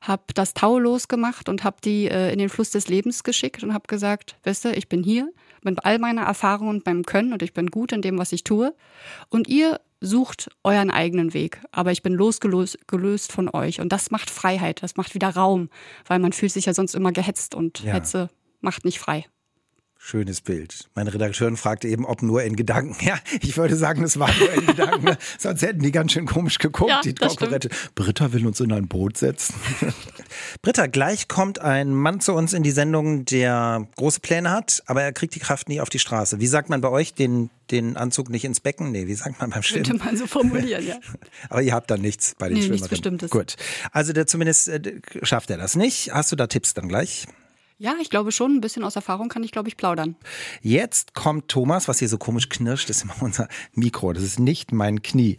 habe 0.01 0.23
das 0.33 0.53
Tau 0.53 0.79
losgemacht 0.79 1.49
und 1.49 1.63
habe 1.63 1.77
die 1.83 2.07
äh, 2.07 2.31
in 2.31 2.39
den 2.39 2.49
Fluss 2.49 2.71
des 2.71 2.87
Lebens 2.87 3.23
geschickt 3.23 3.63
und 3.63 3.73
habe 3.73 3.87
gesagt, 3.87 4.35
weißt 4.43 4.65
du, 4.65 4.71
ich 4.73 4.89
bin 4.89 5.03
hier 5.03 5.31
mit 5.63 5.85
all 5.85 5.99
meiner 5.99 6.23
Erfahrung 6.23 6.69
und 6.69 6.85
meinem 6.85 7.03
Können 7.03 7.33
und 7.33 7.41
ich 7.41 7.53
bin 7.53 7.67
gut 7.67 7.91
in 7.91 8.01
dem, 8.01 8.17
was 8.17 8.31
ich 8.31 8.43
tue. 8.43 8.73
Und 9.29 9.47
ihr 9.47 9.79
sucht 9.99 10.49
euren 10.63 10.91
eigenen 10.91 11.33
Weg. 11.33 11.61
Aber 11.71 11.91
ich 11.91 12.03
bin 12.03 12.13
losgelöst 12.13 12.87
gelöst 12.87 13.31
von 13.31 13.49
euch. 13.49 13.81
Und 13.81 13.89
das 13.91 14.11
macht 14.11 14.29
Freiheit, 14.29 14.83
das 14.83 14.95
macht 14.95 15.15
wieder 15.15 15.29
Raum, 15.29 15.69
weil 16.05 16.19
man 16.19 16.33
fühlt 16.33 16.51
sich 16.51 16.65
ja 16.65 16.73
sonst 16.73 16.95
immer 16.95 17.11
gehetzt 17.11 17.55
und 17.55 17.79
ja. 17.79 17.93
Hetze 17.93 18.29
macht 18.61 18.85
nicht 18.85 18.99
frei. 18.99 19.25
Schönes 19.99 20.41
Bild. 20.41 20.85
Meine 20.95 21.13
Redakteurin 21.13 21.57
fragte 21.57 21.87
eben, 21.87 22.05
ob 22.05 22.21
nur 22.21 22.43
in 22.43 22.55
Gedanken. 22.55 22.95
Ja, 23.07 23.17
ich 23.41 23.57
würde 23.57 23.75
sagen, 23.77 24.03
es 24.03 24.19
war 24.19 24.29
nur 24.37 24.51
in 24.51 24.65
Gedanken. 24.65 25.05
Ne? 25.05 25.17
Sonst 25.37 25.61
hätten 25.61 25.81
die 25.81 25.91
ganz 25.91 26.11
schön 26.11 26.25
komisch 26.25 26.57
geguckt, 26.59 26.89
ja, 26.89 27.01
die 27.01 27.13
Konkurrente. 27.13 27.69
Britta 27.95 28.33
will 28.33 28.45
uns 28.45 28.59
in 28.59 28.73
ein 28.73 28.87
Boot 28.87 29.17
setzen. 29.17 29.55
Britta, 30.61 30.87
gleich 30.87 31.27
kommt 31.27 31.59
ein 31.59 31.93
Mann 31.93 32.19
zu 32.19 32.33
uns 32.33 32.53
in 32.53 32.63
die 32.63 32.71
Sendung, 32.71 33.23
der 33.23 33.87
große 33.95 34.19
Pläne 34.19 34.51
hat, 34.51 34.83
aber 34.87 35.03
er 35.03 35.13
kriegt 35.13 35.35
die 35.35 35.39
Kraft 35.39 35.69
nie 35.69 35.79
auf 35.79 35.89
die 35.89 35.99
Straße. 35.99 36.39
Wie 36.39 36.47
sagt 36.47 36.69
man 36.69 36.81
bei 36.81 36.89
euch 36.89 37.13
den, 37.13 37.49
den 37.71 37.95
Anzug 37.95 38.29
nicht 38.29 38.43
ins 38.43 38.59
Becken? 38.59 38.91
Nee, 38.91 39.07
wie 39.07 39.15
sagt 39.15 39.39
man 39.39 39.51
beim 39.51 39.63
Schwimmen? 39.63 39.85
Könnte 39.85 40.05
man 40.05 40.17
so 40.17 40.27
formulieren, 40.27 40.85
ja. 40.85 40.95
aber 41.49 41.61
ihr 41.61 41.73
habt 41.73 41.89
da 41.89 41.95
nichts 41.95 42.35
bei 42.37 42.49
den 42.49 42.55
nee, 42.55 42.61
Schwimmerinnen. 42.61 42.81
Nichts 42.81 42.89
Bestimmtes. 42.89 43.29
Gut. 43.29 43.55
Also 43.91 44.11
der 44.11 44.27
zumindest 44.27 44.67
äh, 44.67 44.99
schafft 45.23 45.49
er 45.49 45.57
das 45.57 45.75
nicht. 45.75 46.11
Hast 46.11 46.31
du 46.31 46.35
da 46.35 46.47
Tipps 46.47 46.73
dann 46.73 46.89
gleich? 46.89 47.27
Ja, 47.79 47.93
ich 48.01 48.09
glaube 48.09 48.31
schon. 48.31 48.55
Ein 48.55 48.61
bisschen 48.61 48.83
aus 48.83 48.95
Erfahrung 48.95 49.29
kann 49.29 49.43
ich, 49.43 49.51
glaube 49.51 49.67
ich, 49.67 49.77
plaudern. 49.77 50.15
Jetzt 50.63 51.13
kommt 51.13 51.47
Thomas, 51.47 51.87
was 51.87 51.99
hier 51.99 52.07
so 52.07 52.17
komisch 52.17 52.49
knirscht, 52.49 52.89
das 52.89 52.97
ist 52.97 53.03
immer 53.03 53.21
unser 53.21 53.47
Mikro. 53.73 54.13
Das 54.13 54.23
ist 54.23 54.39
nicht 54.39 54.71
mein 54.71 55.03
Knie. 55.03 55.37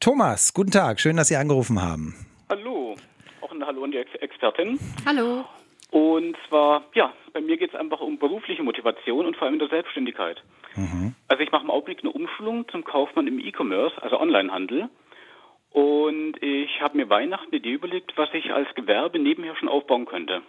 Thomas, 0.00 0.54
guten 0.54 0.70
Tag. 0.70 0.98
Schön, 0.98 1.16
dass 1.18 1.28
Sie 1.28 1.36
angerufen 1.36 1.82
haben. 1.82 2.14
Hallo. 2.48 2.96
Auch 3.42 3.52
ein 3.52 3.66
Hallo 3.66 3.84
an 3.84 3.90
die 3.90 3.98
Ex 3.98 4.14
Expertin. 4.14 4.78
Hallo. 5.04 5.44
Und 5.90 6.36
zwar, 6.48 6.84
ja, 6.94 7.12
bei 7.34 7.42
mir 7.42 7.58
geht 7.58 7.74
es 7.74 7.78
einfach 7.78 8.00
um 8.00 8.18
berufliche 8.18 8.62
Motivation 8.62 9.26
und 9.26 9.36
vor 9.36 9.44
allem 9.44 9.54
in 9.54 9.60
der 9.60 9.68
Selbstständigkeit. 9.68 10.42
Mhm. 10.76 11.14
Also 11.28 11.42
ich 11.42 11.52
mache 11.52 11.64
im 11.64 11.70
Augenblick 11.70 12.00
eine 12.00 12.12
Umschulung 12.12 12.66
zum 12.68 12.82
Kaufmann 12.82 13.26
im 13.26 13.38
E-Commerce, 13.38 14.02
also 14.02 14.18
Onlinehandel. 14.18 14.88
Und 15.70 16.42
ich 16.42 16.80
habe 16.80 16.96
mir 16.96 17.10
Weihnachten 17.10 17.48
eine 17.48 17.56
Idee 17.58 17.74
überlegt, 17.74 18.16
was 18.16 18.30
ich 18.32 18.52
als 18.52 18.74
Gewerbe 18.74 19.18
nebenher 19.18 19.54
schon 19.56 19.68
aufbauen 19.68 20.06
könnte. 20.06 20.40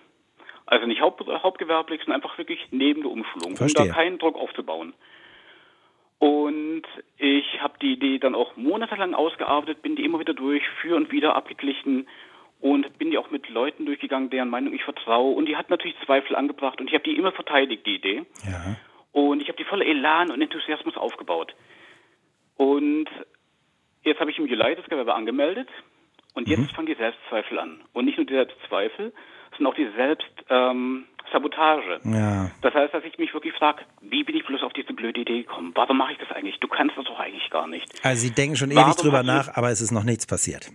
Also 0.66 0.86
nicht 0.88 1.02
Haupt, 1.02 1.26
hauptgewerblich, 1.28 2.02
sondern 2.02 2.22
einfach 2.22 2.38
wirklich 2.38 2.60
neben 2.72 3.02
der 3.02 3.12
Umschulung, 3.12 3.56
Verstehe. 3.56 3.84
um 3.84 3.88
da 3.90 3.94
keinen 3.94 4.18
Druck 4.18 4.36
aufzubauen. 4.36 4.94
Und 6.18 6.84
ich 7.18 7.62
habe 7.62 7.78
die 7.82 7.94
Idee 7.94 8.20
dann 8.20 8.36
auch 8.36 8.56
monatelang 8.56 9.14
ausgearbeitet, 9.14 9.82
bin 9.82 9.96
die 9.96 10.06
immer 10.06 10.20
wieder 10.20 10.34
durch, 10.34 10.64
für 10.82 10.96
und 10.96 11.12
wieder 11.12 11.36
abgeglichen 11.36 12.08
und 12.62 12.98
bin 12.98 13.12
die 13.12 13.18
auch 13.18 13.30
mit 13.32 13.50
Leuten 13.50 13.86
durchgegangen, 13.86 14.30
deren 14.30 14.50
Meinung 14.50 14.74
ich 14.74 14.84
vertraue. 14.84 15.36
Und 15.36 15.46
die 15.46 15.58
hat 15.58 15.70
natürlich 15.70 15.96
Zweifel 16.06 16.36
angebracht 16.36 16.80
und 16.80 16.88
ich 16.88 16.94
habe 16.94 17.04
die 17.04 17.16
immer 17.16 17.32
verteidigt, 17.32 17.86
die 17.86 17.96
Idee. 17.96 18.26
Ja. 18.44 18.78
Und 19.12 19.42
ich 19.42 19.50
habe 19.50 19.58
die 19.58 19.66
voller 19.66 19.86
Elan 19.86 20.32
und 20.32 20.42
Enthusiasmus 20.42 20.98
aufgebaut. 20.98 21.54
Und 22.56 23.08
jetzt 24.04 24.20
habe 24.20 24.32
ich 24.32 24.40
im 24.40 24.48
Juli 24.48 24.76
das 24.76 24.86
Gewerbe 24.86 25.14
angemeldet 25.14 25.70
und 26.34 26.48
jetzt 26.48 26.60
mhm. 26.60 26.76
fangen 26.76 26.88
die 26.88 26.96
Selbstzweifel 26.96 27.60
an. 27.60 27.82
Und 27.94 28.06
nicht 28.06 28.18
nur 28.18 28.26
die 28.26 28.34
Selbstzweifel, 28.34 29.14
sondern 29.58 29.74
auch 29.74 29.78
die 29.78 29.90
Selbstsabotage. 29.96 32.00
Ähm, 32.06 32.14
ja. 32.14 32.52
Das 32.62 32.74
heißt, 32.74 32.94
dass 32.94 33.04
ich 33.04 33.18
mich 33.18 33.34
wirklich 33.34 33.54
frage, 33.54 33.84
wie 34.02 34.24
bin 34.24 34.36
ich 34.36 34.46
bloß 34.46 34.64
auf 34.64 34.74
diese 34.74 34.94
blöde 34.94 35.22
Idee 35.22 35.44
gekommen? 35.44 35.72
Warum 35.76 35.98
mache 35.98 36.14
ich 36.14 36.18
das 36.18 36.32
eigentlich? 36.32 36.60
Du 36.60 36.68
kannst 36.68 36.98
das 36.98 37.06
doch 37.06 37.20
eigentlich 37.20 37.50
gar 37.50 37.68
nicht. 37.68 37.86
Also 38.04 38.22
Sie 38.22 38.34
denken 38.34 38.56
schon 38.56 38.74
Warum 38.74 38.92
ewig 38.92 38.98
drüber 38.98 39.24
nach, 39.24 39.56
aber 39.56 39.70
es 39.70 39.82
ist 39.82 39.92
noch 39.92 40.04
nichts 40.04 40.28
passiert. 40.28 40.72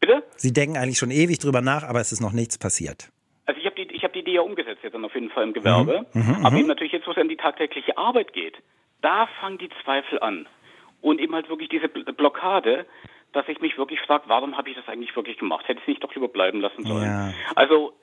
Bitte? 0.00 0.24
Sie 0.36 0.52
denken 0.52 0.76
eigentlich 0.76 0.98
schon 0.98 1.12
ewig 1.12 1.38
drüber 1.38 1.60
nach, 1.60 1.84
aber 1.84 2.00
es 2.00 2.12
ist 2.12 2.20
noch 2.20 2.32
nichts 2.32 2.58
passiert. 2.58 3.10
Also 3.46 3.60
ich 3.60 3.66
habe 3.66 3.76
die, 3.76 3.94
ich 3.94 4.04
hab 4.04 4.12
die 4.12 4.20
Idee 4.20 4.34
ja 4.34 4.40
umgesetzt 4.40 4.82
jetzt 4.82 4.94
dann 4.94 5.04
auf 5.04 5.14
jeden 5.14 5.30
Fall 5.30 5.44
im 5.44 5.52
Gewerbe. 5.52 6.06
Mhm. 6.12 6.22
Mhm, 6.22 6.44
aber 6.44 6.52
mhm. 6.52 6.58
eben 6.58 6.68
natürlich 6.68 6.92
jetzt, 6.92 7.06
wo 7.06 7.12
es 7.12 7.18
an 7.18 7.28
die 7.28 7.36
tagtägliche 7.36 7.96
Arbeit 7.96 8.32
geht, 8.32 8.56
da 9.00 9.28
fangen 9.40 9.58
die 9.58 9.70
Zweifel 9.84 10.20
an. 10.20 10.48
Und 11.00 11.20
eben 11.20 11.34
halt 11.34 11.48
wirklich 11.48 11.68
diese 11.68 11.88
Blockade, 11.88 12.86
dass 13.32 13.48
ich 13.48 13.60
mich 13.60 13.78
wirklich 13.78 14.00
frage, 14.00 14.24
warum 14.26 14.56
habe 14.56 14.70
ich 14.70 14.76
das 14.76 14.88
eigentlich 14.88 15.14
wirklich 15.16 15.38
gemacht? 15.38 15.66
Hätte 15.66 15.78
ich 15.78 15.84
es 15.84 15.88
nicht 15.88 16.04
doch 16.04 16.14
lieber 16.14 16.28
bleiben 16.28 16.60
lassen 16.60 16.84
sollen. 16.84 17.04
Ja. 17.04 17.32
Also 17.54 17.94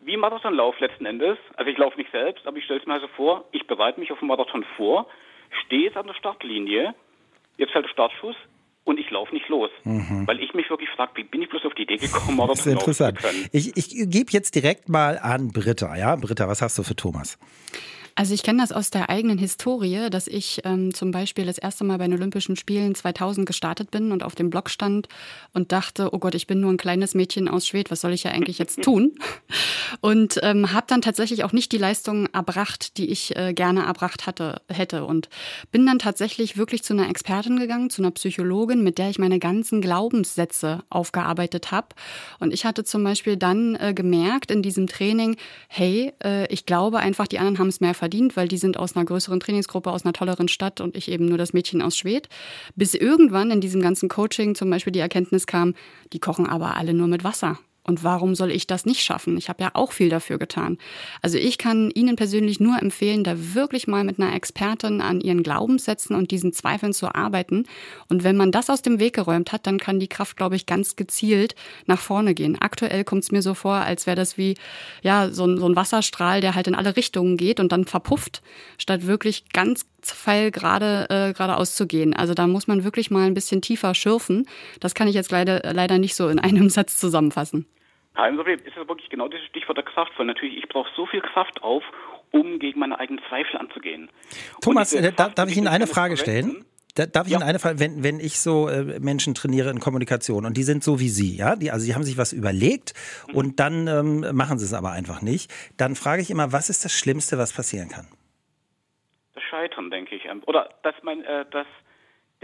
wie 0.00 0.16
Marathonlauf 0.16 0.78
letzten 0.80 1.06
Endes. 1.06 1.38
Also 1.56 1.70
ich 1.70 1.78
laufe 1.78 1.96
nicht 1.96 2.10
selbst, 2.12 2.46
aber 2.46 2.58
ich 2.58 2.64
stelle 2.64 2.80
es 2.80 2.86
mir 2.86 2.94
also 2.94 3.08
vor, 3.08 3.44
ich 3.52 3.66
bereite 3.66 3.98
mich 3.98 4.12
auf 4.12 4.18
den 4.18 4.28
Marathon 4.28 4.64
vor, 4.76 5.06
stehe 5.64 5.84
jetzt 5.84 5.96
an 5.96 6.06
der 6.06 6.14
Startlinie, 6.14 6.94
jetzt 7.56 7.72
fällt 7.72 7.86
der 7.86 7.90
Startschuss 7.90 8.36
und 8.84 9.00
ich 9.00 9.10
laufe 9.10 9.34
nicht 9.34 9.48
los. 9.48 9.70
Mhm. 9.84 10.26
Weil 10.26 10.40
ich 10.40 10.52
mich 10.52 10.68
wirklich 10.68 10.90
frage, 10.90 11.12
wie 11.14 11.24
bin 11.24 11.42
ich 11.42 11.48
bloß 11.48 11.64
auf 11.64 11.74
die 11.74 11.82
Idee 11.82 11.96
gekommen, 11.96 12.36
Marathon 12.36 12.56
das 12.56 12.66
ist 12.66 12.72
interessant. 12.72 13.18
Ich, 13.52 13.76
ich 13.76 14.10
gebe 14.10 14.30
jetzt 14.30 14.54
direkt 14.54 14.88
mal 14.88 15.18
an 15.18 15.52
Britta. 15.52 15.96
Ja, 15.96 16.16
Britta, 16.16 16.48
was 16.48 16.60
hast 16.60 16.78
du 16.78 16.82
für 16.82 16.96
Thomas? 16.96 17.38
Also 18.16 18.32
ich 18.32 18.44
kenne 18.44 18.62
das 18.62 18.70
aus 18.70 18.90
der 18.90 19.10
eigenen 19.10 19.38
Historie, 19.38 20.08
dass 20.08 20.28
ich 20.28 20.60
ähm, 20.64 20.94
zum 20.94 21.10
Beispiel 21.10 21.46
das 21.46 21.58
erste 21.58 21.82
Mal 21.82 21.98
bei 21.98 22.04
den 22.04 22.14
Olympischen 22.14 22.54
Spielen 22.54 22.94
2000 22.94 23.44
gestartet 23.44 23.90
bin 23.90 24.12
und 24.12 24.22
auf 24.22 24.36
dem 24.36 24.50
Blog 24.50 24.70
stand 24.70 25.08
und 25.52 25.72
dachte, 25.72 26.10
oh 26.12 26.18
Gott, 26.18 26.36
ich 26.36 26.46
bin 26.46 26.60
nur 26.60 26.70
ein 26.70 26.76
kleines 26.76 27.14
Mädchen 27.14 27.48
aus 27.48 27.66
Schwed, 27.66 27.90
was 27.90 28.02
soll 28.02 28.12
ich 28.12 28.22
ja 28.22 28.30
eigentlich 28.30 28.58
jetzt 28.58 28.82
tun? 28.82 29.18
Und 30.00 30.38
ähm, 30.42 30.72
habe 30.72 30.86
dann 30.88 31.02
tatsächlich 31.02 31.42
auch 31.42 31.52
nicht 31.52 31.72
die 31.72 31.78
Leistung 31.78 32.26
erbracht, 32.26 32.98
die 32.98 33.10
ich 33.10 33.34
äh, 33.34 33.52
gerne 33.52 33.84
erbracht 33.84 34.26
hatte, 34.26 34.62
hätte. 34.68 35.04
Und 35.06 35.28
bin 35.72 35.84
dann 35.84 35.98
tatsächlich 35.98 36.56
wirklich 36.56 36.84
zu 36.84 36.92
einer 36.92 37.08
Expertin 37.08 37.58
gegangen, 37.58 37.90
zu 37.90 38.00
einer 38.00 38.12
Psychologin, 38.12 38.84
mit 38.84 38.98
der 38.98 39.10
ich 39.10 39.18
meine 39.18 39.40
ganzen 39.40 39.80
Glaubenssätze 39.80 40.84
aufgearbeitet 40.88 41.72
habe. 41.72 41.88
Und 42.38 42.54
ich 42.54 42.64
hatte 42.64 42.84
zum 42.84 43.02
Beispiel 43.02 43.36
dann 43.36 43.74
äh, 43.74 43.92
gemerkt 43.92 44.52
in 44.52 44.62
diesem 44.62 44.86
Training, 44.86 45.36
hey, 45.66 46.12
äh, 46.22 46.46
ich 46.52 46.64
glaube 46.64 46.98
einfach, 46.98 47.26
die 47.26 47.40
anderen 47.40 47.58
haben 47.58 47.68
es 47.68 47.80
mehr 47.80 47.94
verdient, 47.94 48.03
weil 48.36 48.48
die 48.48 48.58
sind 48.58 48.76
aus 48.76 48.96
einer 48.96 49.04
größeren 49.04 49.40
Trainingsgruppe, 49.40 49.90
aus 49.90 50.04
einer 50.04 50.12
tolleren 50.12 50.48
Stadt 50.48 50.80
und 50.80 50.96
ich 50.96 51.10
eben 51.10 51.26
nur 51.26 51.38
das 51.38 51.52
Mädchen 51.52 51.82
aus 51.82 51.96
Schwed. 51.96 52.28
Bis 52.76 52.94
irgendwann 52.94 53.50
in 53.50 53.60
diesem 53.60 53.80
ganzen 53.80 54.08
Coaching 54.08 54.54
zum 54.54 54.70
Beispiel 54.70 54.92
die 54.92 55.00
Erkenntnis 55.00 55.46
kam, 55.46 55.74
die 56.12 56.20
kochen 56.20 56.46
aber 56.46 56.76
alle 56.76 56.94
nur 56.94 57.06
mit 57.06 57.24
Wasser. 57.24 57.58
Und 57.86 58.02
warum 58.02 58.34
soll 58.34 58.50
ich 58.50 58.66
das 58.66 58.86
nicht 58.86 59.02
schaffen? 59.02 59.36
Ich 59.36 59.50
habe 59.50 59.62
ja 59.62 59.70
auch 59.74 59.92
viel 59.92 60.08
dafür 60.08 60.38
getan. 60.38 60.78
Also 61.20 61.36
ich 61.36 61.58
kann 61.58 61.90
Ihnen 61.90 62.16
persönlich 62.16 62.58
nur 62.58 62.80
empfehlen, 62.80 63.24
da 63.24 63.54
wirklich 63.54 63.86
mal 63.86 64.04
mit 64.04 64.18
einer 64.18 64.34
Expertin 64.34 65.02
an 65.02 65.20
Ihren 65.20 65.42
Glaubenssätzen 65.42 66.16
und 66.16 66.30
diesen 66.30 66.54
Zweifeln 66.54 66.94
zu 66.94 67.14
arbeiten. 67.14 67.66
Und 68.08 68.24
wenn 68.24 68.36
man 68.36 68.52
das 68.52 68.70
aus 68.70 68.80
dem 68.80 69.00
Weg 69.00 69.14
geräumt 69.14 69.52
hat, 69.52 69.66
dann 69.66 69.78
kann 69.78 70.00
die 70.00 70.08
Kraft, 70.08 70.38
glaube 70.38 70.56
ich, 70.56 70.64
ganz 70.64 70.96
gezielt 70.96 71.54
nach 71.84 72.00
vorne 72.00 72.34
gehen. 72.34 72.56
Aktuell 72.58 73.04
kommt 73.04 73.24
es 73.24 73.32
mir 73.32 73.42
so 73.42 73.52
vor, 73.52 73.74
als 73.74 74.06
wäre 74.06 74.16
das 74.16 74.38
wie 74.38 74.56
ja 75.02 75.30
so 75.30 75.46
ein, 75.46 75.58
so 75.58 75.68
ein 75.68 75.76
Wasserstrahl, 75.76 76.40
der 76.40 76.54
halt 76.54 76.66
in 76.66 76.74
alle 76.74 76.96
Richtungen 76.96 77.36
geht 77.36 77.60
und 77.60 77.70
dann 77.70 77.84
verpufft, 77.84 78.40
statt 78.78 79.06
wirklich 79.06 79.44
ganz 79.52 79.84
feil 80.00 80.50
gerade 80.50 81.06
äh, 81.10 81.32
geradeaus 81.32 81.74
zu 81.74 81.86
gehen. 81.86 82.14
Also 82.14 82.34
da 82.34 82.46
muss 82.46 82.66
man 82.66 82.84
wirklich 82.84 83.10
mal 83.10 83.26
ein 83.26 83.34
bisschen 83.34 83.62
tiefer 83.62 83.94
schürfen. 83.94 84.46
Das 84.80 84.94
kann 84.94 85.08
ich 85.08 85.14
jetzt 85.14 85.30
leider, 85.30 85.72
leider 85.72 85.98
nicht 85.98 86.14
so 86.14 86.28
in 86.28 86.38
einem 86.38 86.70
Satz 86.70 86.96
zusammenfassen. 86.96 87.66
Kein 88.14 88.36
Problem. 88.36 88.60
Ist 88.60 88.76
es 88.76 88.88
wirklich 88.88 89.10
genau 89.10 89.28
dieses 89.28 89.46
Stichwort 89.46 89.76
der 89.76 89.84
Kraft, 89.84 90.12
weil 90.16 90.26
natürlich 90.26 90.56
ich 90.56 90.68
brauche 90.68 90.88
so 90.96 91.06
viel 91.06 91.20
Kraft 91.20 91.62
auf, 91.62 91.82
um 92.30 92.58
gegen 92.58 92.80
meine 92.80 92.98
eigenen 92.98 93.22
Zweifel 93.28 93.58
anzugehen. 93.58 94.08
Thomas, 94.60 94.92
äh, 94.92 95.12
Kraft, 95.12 95.38
darf 95.38 95.50
ich 95.50 95.56
Ihnen 95.56 95.68
eine 95.68 95.86
Frage 95.86 96.16
stellen? 96.16 96.64
Da, 96.94 97.06
darf 97.06 97.26
ich 97.26 97.32
ja. 97.32 97.38
Ihnen 97.38 97.48
eine 97.48 97.58
Frage, 97.58 97.80
wenn, 97.80 98.04
wenn 98.04 98.20
ich 98.20 98.38
so 98.38 98.68
äh, 98.68 99.00
Menschen 99.00 99.34
trainiere 99.34 99.70
in 99.70 99.80
Kommunikation 99.80 100.46
und 100.46 100.56
die 100.56 100.62
sind 100.62 100.84
so 100.84 101.00
wie 101.00 101.08
Sie, 101.08 101.36
ja, 101.36 101.56
die, 101.56 101.72
also 101.72 101.84
die 101.86 101.94
haben 101.94 102.04
sich 102.04 102.16
was 102.16 102.32
überlegt 102.32 102.94
mhm. 103.28 103.34
und 103.34 103.60
dann 103.60 103.88
ähm, 103.88 104.36
machen 104.36 104.58
sie 104.58 104.64
es 104.64 104.72
aber 104.72 104.92
einfach 104.92 105.20
nicht, 105.20 105.52
dann 105.76 105.96
frage 105.96 106.22
ich 106.22 106.30
immer, 106.30 106.52
was 106.52 106.70
ist 106.70 106.84
das 106.84 106.92
Schlimmste, 106.92 107.36
was 107.36 107.52
passieren 107.52 107.88
kann? 107.88 108.06
Das 109.34 109.42
Scheitern, 109.42 109.90
denke 109.90 110.14
ich. 110.14 110.22
Oder 110.46 110.68
dass 110.84 110.94
mein, 111.02 111.24
äh, 111.24 111.44
dass 111.50 111.66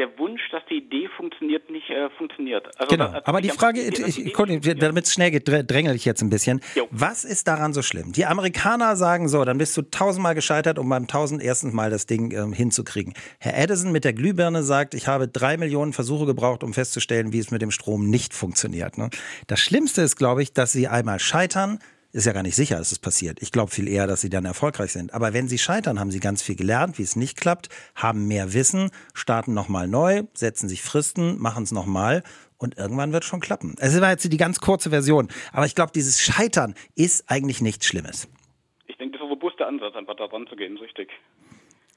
der 0.00 0.18
Wunsch, 0.18 0.40
dass 0.50 0.62
die 0.70 0.78
Idee 0.78 1.08
funktioniert, 1.14 1.68
nicht 1.70 1.90
äh, 1.90 2.08
funktioniert. 2.16 2.66
Also 2.78 2.88
genau. 2.88 3.20
Aber 3.24 3.42
die 3.42 3.50
Frage, 3.50 3.82
Idee, 3.82 4.04
ich, 4.06 4.18
ich, 4.18 4.78
damit 4.78 5.04
es 5.04 5.12
schnell 5.12 5.30
geht, 5.30 5.46
drängel 5.46 5.94
ich 5.94 6.06
jetzt 6.06 6.22
ein 6.22 6.30
bisschen. 6.30 6.60
Jo. 6.74 6.88
Was 6.90 7.24
ist 7.24 7.46
daran 7.46 7.74
so 7.74 7.82
schlimm? 7.82 8.12
Die 8.12 8.24
Amerikaner 8.24 8.96
sagen 8.96 9.28
so, 9.28 9.44
dann 9.44 9.58
bist 9.58 9.76
du 9.76 9.82
tausendmal 9.82 10.34
gescheitert, 10.34 10.78
um 10.78 10.88
beim 10.88 11.06
tausendersten 11.06 11.74
Mal 11.74 11.90
das 11.90 12.06
Ding 12.06 12.32
ähm, 12.32 12.54
hinzukriegen. 12.54 13.12
Herr 13.38 13.58
Edison 13.58 13.92
mit 13.92 14.04
der 14.04 14.14
Glühbirne 14.14 14.62
sagt, 14.62 14.94
ich 14.94 15.06
habe 15.06 15.28
drei 15.28 15.58
Millionen 15.58 15.92
Versuche 15.92 16.24
gebraucht, 16.24 16.64
um 16.64 16.72
festzustellen, 16.72 17.34
wie 17.34 17.38
es 17.38 17.50
mit 17.50 17.60
dem 17.60 17.70
Strom 17.70 18.08
nicht 18.08 18.32
funktioniert. 18.32 18.96
Ne? 18.96 19.10
Das 19.48 19.60
Schlimmste 19.60 20.00
ist, 20.00 20.16
glaube 20.16 20.42
ich, 20.42 20.54
dass 20.54 20.72
sie 20.72 20.88
einmal 20.88 21.20
scheitern, 21.20 21.78
ist 22.12 22.26
ja 22.26 22.32
gar 22.32 22.42
nicht 22.42 22.56
sicher, 22.56 22.76
dass 22.76 22.92
es 22.92 22.98
passiert. 22.98 23.40
Ich 23.40 23.52
glaube 23.52 23.70
viel 23.70 23.88
eher, 23.88 24.06
dass 24.06 24.20
sie 24.20 24.30
dann 24.30 24.44
erfolgreich 24.44 24.92
sind. 24.92 25.14
Aber 25.14 25.32
wenn 25.32 25.48
sie 25.48 25.58
scheitern, 25.58 26.00
haben 26.00 26.10
sie 26.10 26.20
ganz 26.20 26.42
viel 26.42 26.56
gelernt, 26.56 26.98
wie 26.98 27.02
es 27.02 27.16
nicht 27.16 27.38
klappt, 27.38 27.68
haben 27.94 28.26
mehr 28.26 28.52
Wissen, 28.52 28.90
starten 29.14 29.54
nochmal 29.54 29.86
neu, 29.86 30.24
setzen 30.34 30.68
sich 30.68 30.82
Fristen, 30.82 31.38
machen 31.38 31.64
es 31.64 31.72
nochmal 31.72 32.22
und 32.58 32.76
irgendwann 32.76 33.12
wird 33.12 33.22
es 33.22 33.28
schon 33.28 33.40
klappen. 33.40 33.74
Es 33.78 33.98
war 34.00 34.10
jetzt 34.10 34.30
die 34.30 34.36
ganz 34.36 34.60
kurze 34.60 34.90
Version. 34.90 35.28
Aber 35.52 35.66
ich 35.66 35.74
glaube, 35.74 35.92
dieses 35.94 36.20
Scheitern 36.20 36.74
ist 36.94 37.30
eigentlich 37.30 37.60
nichts 37.60 37.86
Schlimmes. 37.86 38.28
Ich 38.86 38.96
denke, 38.98 39.12
das 39.12 39.20
ist 39.20 39.26
ein 39.26 39.30
robuster 39.30 39.66
Ansatz, 39.66 39.94
einfach 39.94 40.16
da 40.16 40.26
dran 40.26 40.46
zu 40.48 40.56
gehen, 40.56 40.76
ist 40.76 40.82
richtig. 40.82 41.10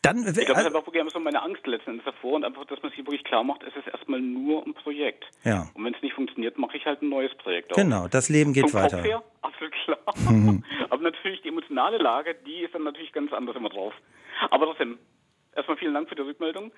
Dann, 0.04 0.18
ich 0.18 0.34
glaube, 0.34 0.48
das 0.48 0.60
ist 0.60 0.66
einfach 0.68 0.86
wirklich 0.86 1.14
so 1.14 1.20
meine 1.22 1.42
Angst 1.42 1.66
letzten 1.66 1.92
Endes 1.92 2.04
davor 2.04 2.34
und 2.34 2.44
einfach, 2.44 2.66
dass 2.66 2.82
man 2.84 2.92
sich 2.92 3.00
wirklich 3.00 3.24
klar 3.24 3.42
macht, 3.42 3.64
es 3.64 3.74
ist 3.74 3.88
erstmal 3.88 4.20
nur 4.20 4.66
ein 4.66 4.74
Projekt. 4.74 5.24
Ja. 5.46 5.70
Und 5.74 5.86
wenn 5.86 5.94
es 5.94 6.02
nicht 6.02 6.14
funktioniert, 6.14 6.58
mache 6.58 6.76
ich 6.76 6.86
halt 6.86 7.02
ein 7.02 7.08
neues 7.08 7.34
Projekt. 7.36 7.72
Auch. 7.72 7.78
Genau, 7.78 8.10
das 8.10 8.28
Leben 8.28 8.52
geht 8.52 8.70
Vom 8.70 8.82
weiter. 8.82 8.98
Kopf 8.98 9.08
her, 9.08 9.24
absolut 9.42 9.74
klar. 9.86 10.14
Mhm. 10.30 10.64
Aber 10.90 11.02
natürlich 11.02 11.42
die 11.42 11.48
emotionale 11.48 12.00
Lage, 12.00 12.36
die 12.46 12.60
ist 12.60 12.76
dann 12.76 12.84
natürlich 12.84 13.14
ganz 13.14 13.32
anders 13.32 13.56
immer 13.56 13.70
drauf. 13.70 13.94
Aber 14.52 14.66
trotzdem, 14.66 15.00
erstmal 15.56 15.78
vielen 15.78 15.94
Dank 15.94 16.10
für 16.10 16.16
die 16.16 16.22
Rückmeldung. 16.22 16.74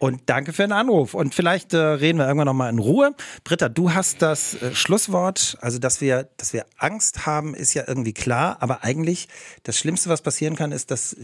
Und 0.00 0.30
danke 0.30 0.52
für 0.52 0.62
den 0.62 0.70
Anruf. 0.72 1.14
Und 1.14 1.34
vielleicht 1.34 1.74
äh, 1.74 1.78
reden 1.78 2.18
wir 2.18 2.26
irgendwann 2.26 2.46
nochmal 2.46 2.70
in 2.72 2.78
Ruhe. 2.78 3.16
Britta, 3.42 3.68
du 3.68 3.92
hast 3.92 4.22
das 4.22 4.62
äh, 4.62 4.72
Schlusswort. 4.72 5.58
Also, 5.60 5.80
dass 5.80 6.00
wir, 6.00 6.28
dass 6.36 6.52
wir 6.52 6.66
Angst 6.78 7.26
haben, 7.26 7.52
ist 7.52 7.74
ja 7.74 7.82
irgendwie 7.88 8.12
klar. 8.12 8.58
Aber 8.60 8.84
eigentlich, 8.84 9.26
das 9.64 9.76
Schlimmste, 9.76 10.08
was 10.08 10.22
passieren 10.22 10.54
kann, 10.54 10.70
ist, 10.70 10.92
dass 10.92 11.16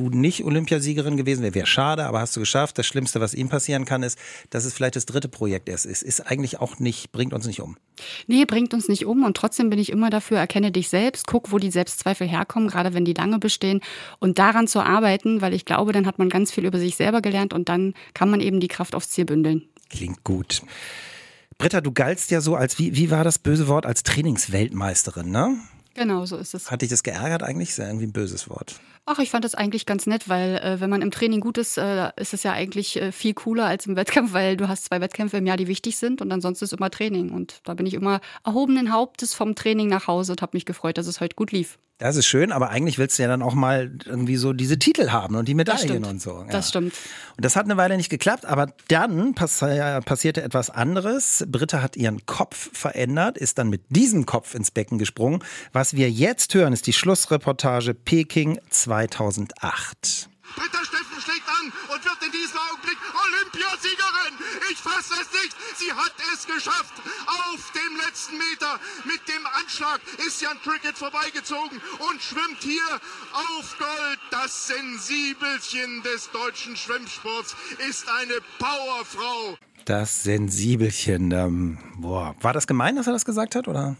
du 0.00 0.16
nicht 0.16 0.44
Olympiasiegerin 0.44 1.16
gewesen 1.16 1.42
wärst. 1.42 1.54
Wäre 1.54 1.66
schade, 1.66 2.06
aber 2.06 2.20
hast 2.20 2.34
du 2.36 2.40
geschafft. 2.40 2.78
Das 2.78 2.86
Schlimmste, 2.86 3.20
was 3.20 3.34
ihm 3.34 3.48
passieren 3.48 3.84
kann, 3.84 4.02
ist, 4.02 4.18
dass 4.50 4.64
es 4.64 4.72
vielleicht 4.72 4.96
das 4.96 5.06
dritte 5.06 5.28
Projekt 5.28 5.68
erst 5.68 5.86
ist. 5.86 6.02
Ist 6.02 6.20
eigentlich 6.26 6.60
auch 6.60 6.78
nicht, 6.78 7.12
bringt 7.12 7.32
uns 7.32 7.46
nicht 7.46 7.60
um. 7.60 7.76
Nee, 8.26 8.44
bringt 8.44 8.72
uns 8.72 8.88
nicht 8.88 9.04
um. 9.04 9.24
Und 9.24 9.36
trotzdem 9.36 9.70
bin 9.70 9.78
ich 9.78 9.90
immer 9.90 10.10
dafür, 10.10 10.38
erkenne 10.38 10.72
dich 10.72 10.88
selbst, 10.88 11.26
guck, 11.26 11.52
wo 11.52 11.58
die 11.58 11.70
Selbstzweifel 11.70 12.26
herkommen, 12.26 12.68
gerade 12.68 12.94
wenn 12.94 13.04
die 13.04 13.14
lange 13.14 13.38
bestehen. 13.38 13.80
Und 14.18 14.38
daran 14.38 14.66
zu 14.66 14.80
arbeiten, 14.80 15.42
weil 15.42 15.54
ich 15.54 15.64
glaube, 15.64 15.92
dann 15.92 16.06
hat 16.06 16.18
man 16.18 16.28
ganz 16.28 16.50
viel 16.50 16.64
über 16.64 16.78
sich 16.78 16.96
selber 16.96 17.20
gelernt 17.20 17.52
und 17.52 17.68
dann 17.68 17.94
kann 18.14 18.30
man 18.30 18.40
eben 18.40 18.60
die 18.60 18.68
Kraft 18.68 18.94
aufs 18.94 19.10
Ziel 19.10 19.26
bündeln. 19.26 19.64
Klingt 19.90 20.24
gut. 20.24 20.62
Britta, 21.58 21.82
du 21.82 21.92
galtst 21.92 22.30
ja 22.30 22.40
so 22.40 22.54
als, 22.54 22.78
wie, 22.78 22.96
wie 22.96 23.10
war 23.10 23.22
das 23.22 23.38
böse 23.38 23.68
Wort, 23.68 23.84
als 23.84 24.02
Trainingsweltmeisterin, 24.02 25.30
ne? 25.30 25.58
Genau, 25.94 26.24
so 26.24 26.36
ist 26.36 26.54
es. 26.54 26.70
Hat 26.70 26.82
dich 26.82 26.88
das 26.88 27.02
geärgert 27.02 27.42
eigentlich? 27.42 27.70
Ist 27.70 27.78
ja 27.78 27.86
irgendwie 27.86 28.06
ein 28.06 28.12
böses 28.12 28.48
Wort. 28.48 28.80
Ach, 29.06 29.18
ich 29.18 29.30
fand 29.30 29.44
das 29.44 29.54
eigentlich 29.54 29.86
ganz 29.86 30.06
nett, 30.06 30.28
weil 30.28 30.56
äh, 30.58 30.80
wenn 30.80 30.90
man 30.90 31.02
im 31.02 31.10
Training 31.10 31.40
gut 31.40 31.58
ist, 31.58 31.78
äh, 31.78 32.10
ist 32.16 32.32
es 32.32 32.42
ja 32.42 32.52
eigentlich 32.52 32.96
äh, 32.96 33.12
viel 33.12 33.34
cooler 33.34 33.66
als 33.66 33.86
im 33.86 33.96
Wettkampf, 33.96 34.32
weil 34.32 34.56
du 34.56 34.68
hast 34.68 34.84
zwei 34.84 35.00
Wettkämpfe 35.00 35.38
im 35.38 35.46
Jahr, 35.46 35.56
die 35.56 35.66
wichtig 35.66 35.96
sind 35.96 36.20
und 36.20 36.30
ansonsten 36.30 36.64
ist 36.64 36.72
immer 36.72 36.90
Training. 36.90 37.30
Und 37.30 37.60
da 37.64 37.74
bin 37.74 37.86
ich 37.86 37.94
immer 37.94 38.20
erhobenen 38.44 38.92
Hauptes 38.92 39.34
vom 39.34 39.54
Training 39.54 39.88
nach 39.88 40.06
Hause 40.06 40.32
und 40.32 40.42
habe 40.42 40.56
mich 40.56 40.64
gefreut, 40.64 40.96
dass 40.96 41.06
es 41.06 41.20
heute 41.20 41.34
gut 41.34 41.50
lief. 41.50 41.78
Das 42.00 42.16
ist 42.16 42.26
schön, 42.26 42.50
aber 42.50 42.70
eigentlich 42.70 42.98
willst 42.98 43.18
du 43.18 43.22
ja 43.22 43.28
dann 43.28 43.42
auch 43.42 43.52
mal 43.52 43.92
irgendwie 44.06 44.36
so 44.36 44.54
diese 44.54 44.78
Titel 44.78 45.10
haben 45.10 45.36
und 45.36 45.46
die 45.46 45.54
Medaillen 45.54 46.04
und 46.06 46.20
so. 46.20 46.40
Ja. 46.40 46.46
Das 46.50 46.70
stimmt. 46.70 46.94
Und 47.36 47.44
das 47.44 47.56
hat 47.56 47.66
eine 47.66 47.76
Weile 47.76 47.98
nicht 47.98 48.08
geklappt, 48.08 48.46
aber 48.46 48.72
dann 48.88 49.34
pass 49.34 49.58
passierte 49.58 50.42
etwas 50.42 50.70
anderes. 50.70 51.44
Britta 51.46 51.82
hat 51.82 51.96
ihren 51.96 52.24
Kopf 52.24 52.70
verändert, 52.72 53.36
ist 53.36 53.58
dann 53.58 53.68
mit 53.68 53.82
diesem 53.90 54.24
Kopf 54.24 54.54
ins 54.54 54.70
Becken 54.70 54.98
gesprungen. 54.98 55.44
Was 55.74 55.94
wir 55.94 56.10
jetzt 56.10 56.54
hören, 56.54 56.72
ist 56.72 56.86
die 56.86 56.94
Schlussreportage 56.94 57.92
Peking 57.92 58.58
2008. 58.70 60.30
Britta 60.56 60.78
Steffen 60.82 61.20
schlägt 61.22 61.46
an 61.46 61.72
und 61.94 62.02
Olympiasiegerin. 63.80 64.34
Ich 64.70 64.78
fasse 64.78 65.14
es 65.20 65.32
nicht. 65.32 65.56
Sie 65.76 65.92
hat 65.92 66.12
es 66.32 66.46
geschafft. 66.46 66.94
Auf 67.26 67.72
dem 67.72 67.96
letzten 67.96 68.36
Meter 68.36 68.78
mit 69.04 69.26
dem 69.28 69.46
Anschlag 69.46 70.00
ist 70.26 70.40
Jan 70.40 70.58
Cricket 70.62 70.96
vorbeigezogen 70.96 71.80
und 72.10 72.22
schwimmt 72.22 72.60
hier 72.60 73.00
auf 73.32 73.76
Gold. 73.78 74.18
Das 74.30 74.68
Sensibelchen 74.68 76.02
des 76.02 76.30
deutschen 76.30 76.76
Schwimmsports 76.76 77.56
ist 77.88 78.08
eine 78.08 78.34
Powerfrau. 78.58 79.56
Das 79.84 80.22
Sensibelchen. 80.22 81.32
Ähm, 81.32 81.78
boah. 81.96 82.34
War 82.40 82.52
das 82.52 82.66
gemein, 82.66 82.96
dass 82.96 83.06
er 83.06 83.12
das 83.12 83.24
gesagt 83.24 83.54
hat, 83.54 83.66
oder? 83.66 83.96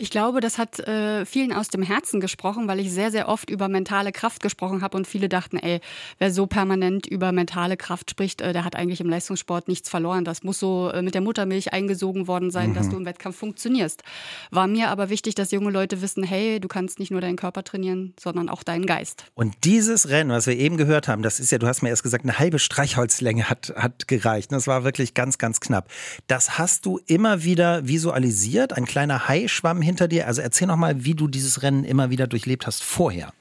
Ich 0.00 0.10
glaube, 0.10 0.40
das 0.40 0.58
hat 0.58 0.78
äh, 0.78 1.26
vielen 1.26 1.52
aus 1.52 1.70
dem 1.70 1.82
Herzen 1.82 2.20
gesprochen, 2.20 2.68
weil 2.68 2.78
ich 2.78 2.92
sehr, 2.92 3.10
sehr 3.10 3.26
oft 3.26 3.50
über 3.50 3.66
mentale 3.66 4.12
Kraft 4.12 4.40
gesprochen 4.40 4.80
habe 4.80 4.96
und 4.96 5.08
viele 5.08 5.28
dachten, 5.28 5.56
ey, 5.56 5.80
wer 6.18 6.30
so 6.30 6.46
permanent 6.46 7.08
über 7.08 7.32
mentale 7.32 7.76
Kraft 7.76 8.12
spricht, 8.12 8.40
äh, 8.40 8.52
der 8.52 8.64
hat 8.64 8.76
eigentlich 8.76 9.00
im 9.00 9.08
Leistungssport 9.08 9.66
nichts 9.66 9.90
verloren. 9.90 10.24
Das 10.24 10.44
muss 10.44 10.60
so 10.60 10.88
äh, 10.90 11.02
mit 11.02 11.16
der 11.16 11.20
Muttermilch 11.20 11.72
eingesogen 11.72 12.28
worden 12.28 12.52
sein, 12.52 12.70
mhm. 12.70 12.74
dass 12.74 12.88
du 12.88 12.96
im 12.96 13.06
Wettkampf 13.06 13.38
funktionierst. 13.38 14.04
War 14.52 14.68
mir 14.68 14.90
aber 14.90 15.10
wichtig, 15.10 15.34
dass 15.34 15.50
junge 15.50 15.72
Leute 15.72 16.00
wissen, 16.00 16.22
hey, 16.22 16.60
du 16.60 16.68
kannst 16.68 17.00
nicht 17.00 17.10
nur 17.10 17.20
deinen 17.20 17.34
Körper 17.34 17.64
trainieren, 17.64 18.14
sondern 18.20 18.48
auch 18.48 18.62
deinen 18.62 18.86
Geist. 18.86 19.24
Und 19.34 19.56
dieses 19.64 20.08
Rennen, 20.08 20.30
was 20.30 20.46
wir 20.46 20.56
eben 20.56 20.76
gehört 20.76 21.08
haben, 21.08 21.22
das 21.24 21.40
ist 21.40 21.50
ja, 21.50 21.58
du 21.58 21.66
hast 21.66 21.82
mir 21.82 21.88
erst 21.88 22.04
gesagt, 22.04 22.22
eine 22.22 22.38
halbe 22.38 22.60
Streichholzlänge 22.60 23.50
hat, 23.50 23.74
hat 23.74 24.06
gereicht. 24.06 24.52
Das 24.52 24.68
war 24.68 24.84
wirklich 24.84 25.14
ganz, 25.14 25.38
ganz 25.38 25.58
knapp. 25.58 25.88
Das 26.28 26.56
hast 26.56 26.86
du 26.86 27.00
immer 27.06 27.42
wieder 27.42 27.88
visualisiert. 27.88 28.74
Ein 28.74 28.84
kleiner 28.84 29.26
Hai 29.26 29.48
schwamm 29.48 29.87
hinter 29.88 30.06
dir? 30.06 30.26
Also 30.26 30.42
erzähl 30.42 30.68
noch 30.68 30.76
mal, 30.76 31.04
wie 31.04 31.14
du 31.14 31.28
dieses 31.28 31.62
Rennen 31.62 31.84
immer 31.84 32.10
wieder 32.10 32.26
durchlebt 32.26 32.66
hast 32.66 32.82
vorher. 32.82 33.32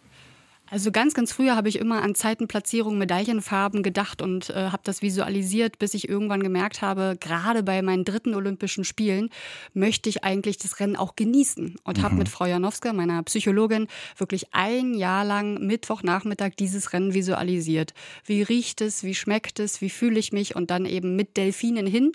Also 0.70 0.92
ganz, 0.92 1.14
ganz 1.14 1.32
früher 1.32 1.56
habe 1.56 1.70
ich 1.70 1.80
immer 1.80 2.02
an 2.02 2.14
Zeitenplatzierung, 2.14 2.98
Medaillenfarben 2.98 3.84
gedacht 3.84 4.22
und 4.22 4.50
äh, 4.50 4.70
habe 4.72 4.82
das 4.84 5.02
visualisiert, 5.02 5.80
bis 5.80 5.94
ich 5.94 6.10
irgendwann 6.10 6.44
gemerkt 6.44 6.82
habe, 6.82 7.16
gerade 7.20 7.64
bei 7.64 7.82
meinen 7.82 8.04
dritten 8.04 8.36
Olympischen 8.36 8.84
Spielen 8.84 9.30
möchte 9.74 10.10
ich 10.10 10.26
eigentlich 10.26 10.58
das 10.58 10.82
Rennen 10.82 10.98
auch 10.98 11.16
genießen. 11.16 11.78
Und 11.84 11.98
mhm. 11.98 12.02
habe 12.02 12.16
mit 12.16 12.28
Frau 12.28 12.46
Janowska, 12.46 12.92
meiner 12.92 13.24
Psychologin, 13.24 13.88
wirklich 14.18 14.54
ein 14.54 14.94
Jahr 14.94 15.24
lang 15.24 15.66
Mittwochnachmittag 15.66 16.52
dieses 16.60 16.92
Rennen 16.92 17.14
visualisiert. 17.14 17.94
Wie 18.26 18.42
riecht 18.42 18.82
es, 18.82 19.04
wie 19.04 19.16
schmeckt 19.16 19.60
es, 19.60 19.80
wie 19.80 19.90
fühle 19.90 20.20
ich 20.20 20.34
mich 20.34 20.58
und 20.58 20.70
dann 20.70 20.86
eben 20.86 21.16
mit 21.16 21.38
Delfinen 21.38 21.88
hin 21.88 22.12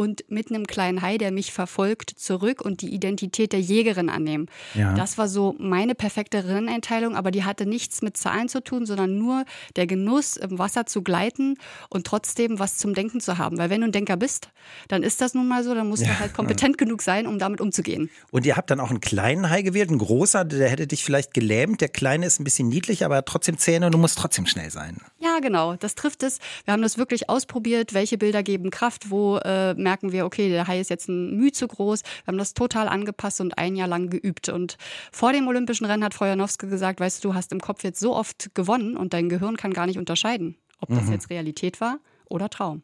und 0.00 0.24
mit 0.30 0.48
einem 0.48 0.66
kleinen 0.66 1.02
Hai, 1.02 1.18
der 1.18 1.30
mich 1.30 1.52
verfolgt, 1.52 2.14
zurück 2.16 2.62
und 2.62 2.80
die 2.80 2.88
Identität 2.88 3.52
der 3.52 3.60
Jägerin 3.60 4.08
annehmen. 4.08 4.46
Ja. 4.72 4.94
Das 4.94 5.18
war 5.18 5.28
so 5.28 5.54
meine 5.58 5.94
perfekte 5.94 6.48
Renneinteilung, 6.48 7.14
aber 7.14 7.30
die 7.30 7.44
hatte 7.44 7.66
nichts 7.66 8.00
mit 8.00 8.16
Zahlen 8.16 8.48
zu 8.48 8.64
tun, 8.64 8.86
sondern 8.86 9.18
nur 9.18 9.44
der 9.76 9.86
Genuss, 9.86 10.38
im 10.38 10.58
Wasser 10.58 10.86
zu 10.86 11.02
gleiten 11.02 11.58
und 11.90 12.06
trotzdem 12.06 12.58
was 12.58 12.78
zum 12.78 12.94
Denken 12.94 13.20
zu 13.20 13.36
haben. 13.36 13.58
Weil 13.58 13.68
wenn 13.68 13.82
du 13.82 13.88
ein 13.88 13.92
Denker 13.92 14.16
bist, 14.16 14.48
dann 14.88 15.02
ist 15.02 15.20
das 15.20 15.34
nun 15.34 15.46
mal 15.46 15.64
so, 15.64 15.74
dann 15.74 15.86
musst 15.86 16.06
ja. 16.06 16.12
du 16.12 16.18
halt 16.18 16.32
kompetent 16.32 16.78
genug 16.78 17.02
sein, 17.02 17.26
um 17.26 17.38
damit 17.38 17.60
umzugehen. 17.60 18.08
Und 18.30 18.46
ihr 18.46 18.56
habt 18.56 18.70
dann 18.70 18.80
auch 18.80 18.88
einen 18.88 19.02
kleinen 19.02 19.50
Hai 19.50 19.60
gewählt, 19.60 19.90
ein 19.90 19.98
großer, 19.98 20.46
der 20.46 20.70
hätte 20.70 20.86
dich 20.86 21.04
vielleicht 21.04 21.34
gelähmt. 21.34 21.82
Der 21.82 21.90
kleine 21.90 22.24
ist 22.24 22.40
ein 22.40 22.44
bisschen 22.44 22.70
niedlich, 22.70 23.04
aber 23.04 23.22
trotzdem 23.26 23.58
Zähne 23.58 23.84
und 23.84 23.92
du 23.92 23.98
musst 23.98 24.16
trotzdem 24.16 24.46
schnell 24.46 24.70
sein. 24.70 24.96
Ja, 25.18 25.40
genau, 25.40 25.76
das 25.76 25.94
trifft 25.94 26.22
es. 26.22 26.38
Wir 26.64 26.72
haben 26.72 26.80
das 26.80 26.96
wirklich 26.96 27.28
ausprobiert, 27.28 27.92
welche 27.92 28.16
Bilder 28.16 28.42
geben 28.42 28.70
Kraft, 28.70 29.10
wo 29.10 29.36
äh, 29.36 29.74
merken 29.90 30.12
wir, 30.12 30.24
okay, 30.24 30.48
der 30.48 30.68
Hai 30.68 30.78
ist 30.78 30.88
jetzt 30.88 31.08
ein 31.08 31.36
Mühe 31.36 31.50
zu 31.50 31.66
groß. 31.66 32.02
Wir 32.04 32.26
haben 32.28 32.38
das 32.38 32.54
total 32.54 32.86
angepasst 32.86 33.40
und 33.40 33.58
ein 33.58 33.74
Jahr 33.74 33.88
lang 33.88 34.08
geübt. 34.08 34.48
Und 34.48 34.76
vor 35.10 35.32
dem 35.32 35.48
Olympischen 35.48 35.84
Rennen 35.84 36.04
hat 36.04 36.14
Frau 36.14 36.26
Janowski 36.26 36.68
gesagt, 36.68 37.00
weißt 37.00 37.24
du, 37.24 37.28
du 37.30 37.34
hast 37.34 37.50
im 37.50 37.60
Kopf 37.60 37.82
jetzt 37.82 37.98
so 37.98 38.14
oft 38.14 38.54
gewonnen 38.54 38.96
und 38.96 39.12
dein 39.14 39.28
Gehirn 39.28 39.56
kann 39.56 39.72
gar 39.72 39.86
nicht 39.86 39.98
unterscheiden, 39.98 40.56
ob 40.80 40.90
das 40.90 41.06
Mhm. 41.06 41.12
jetzt 41.14 41.28
Realität 41.28 41.80
war 41.80 41.98
oder 42.28 42.48
Traum. 42.48 42.82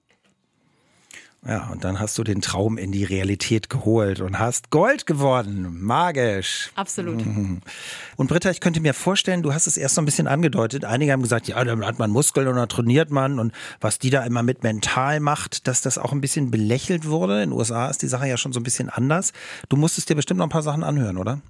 Ja, 1.49 1.69
und 1.69 1.85
dann 1.85 2.01
hast 2.01 2.19
du 2.19 2.25
den 2.25 2.41
Traum 2.41 2.77
in 2.77 2.91
die 2.91 3.05
Realität 3.05 3.71
geholt 3.71 4.21
und 4.21 4.39
hast 4.41 4.71
Gold 4.71 5.07
gewonnen. 5.07 5.81
Magisch. 5.81 6.71
Absolut. 6.75 7.23
Und 8.17 8.29
Britta, 8.29 8.51
ich 8.51 8.61
könnte 8.61 8.81
mir 8.81 8.95
vorstellen, 8.95 9.43
du 9.43 9.53
hast 9.53 9.67
es 9.67 9.77
erst 9.77 9.95
so 9.95 10.01
ein 10.01 10.07
bisschen 10.07 10.27
angedeutet. 10.27 10.85
Einige 10.87 11.13
haben 11.13 11.23
gesagt, 11.23 11.49
ja, 11.49 11.63
dann 11.63 11.85
hat 11.85 11.99
man 11.99 12.11
Muskeln 12.11 12.49
und 12.49 12.57
dann 12.57 12.69
trainiert 12.69 13.11
man 13.11 13.39
und 13.39 13.53
was 13.81 13.99
die 13.99 14.09
da 14.09 14.25
immer 14.25 14.43
mit 14.43 14.63
mental 14.63 15.21
macht, 15.21 15.67
dass 15.69 15.83
das 15.83 15.99
auch 15.99 16.13
ein 16.13 16.23
bisschen 16.23 16.51
belächelt 16.51 17.07
wurde. 17.07 17.43
In 17.43 17.51
den 17.51 17.59
USA 17.59 17.89
ist 17.89 18.01
die 18.01 18.09
Sache 18.09 18.27
ja 18.27 18.39
schon 18.39 18.55
so 18.55 18.61
ein 18.61 18.63
bisschen 18.63 18.89
anders. 18.89 19.33
Du 19.69 19.77
musstest 19.77 20.09
dir 20.09 20.15
bestimmt 20.15 20.39
noch 20.39 20.47
ein 20.47 20.51
paar 20.51 20.63
Sachen 20.63 20.83
anhören, 20.83 21.19
oder? 21.19 21.41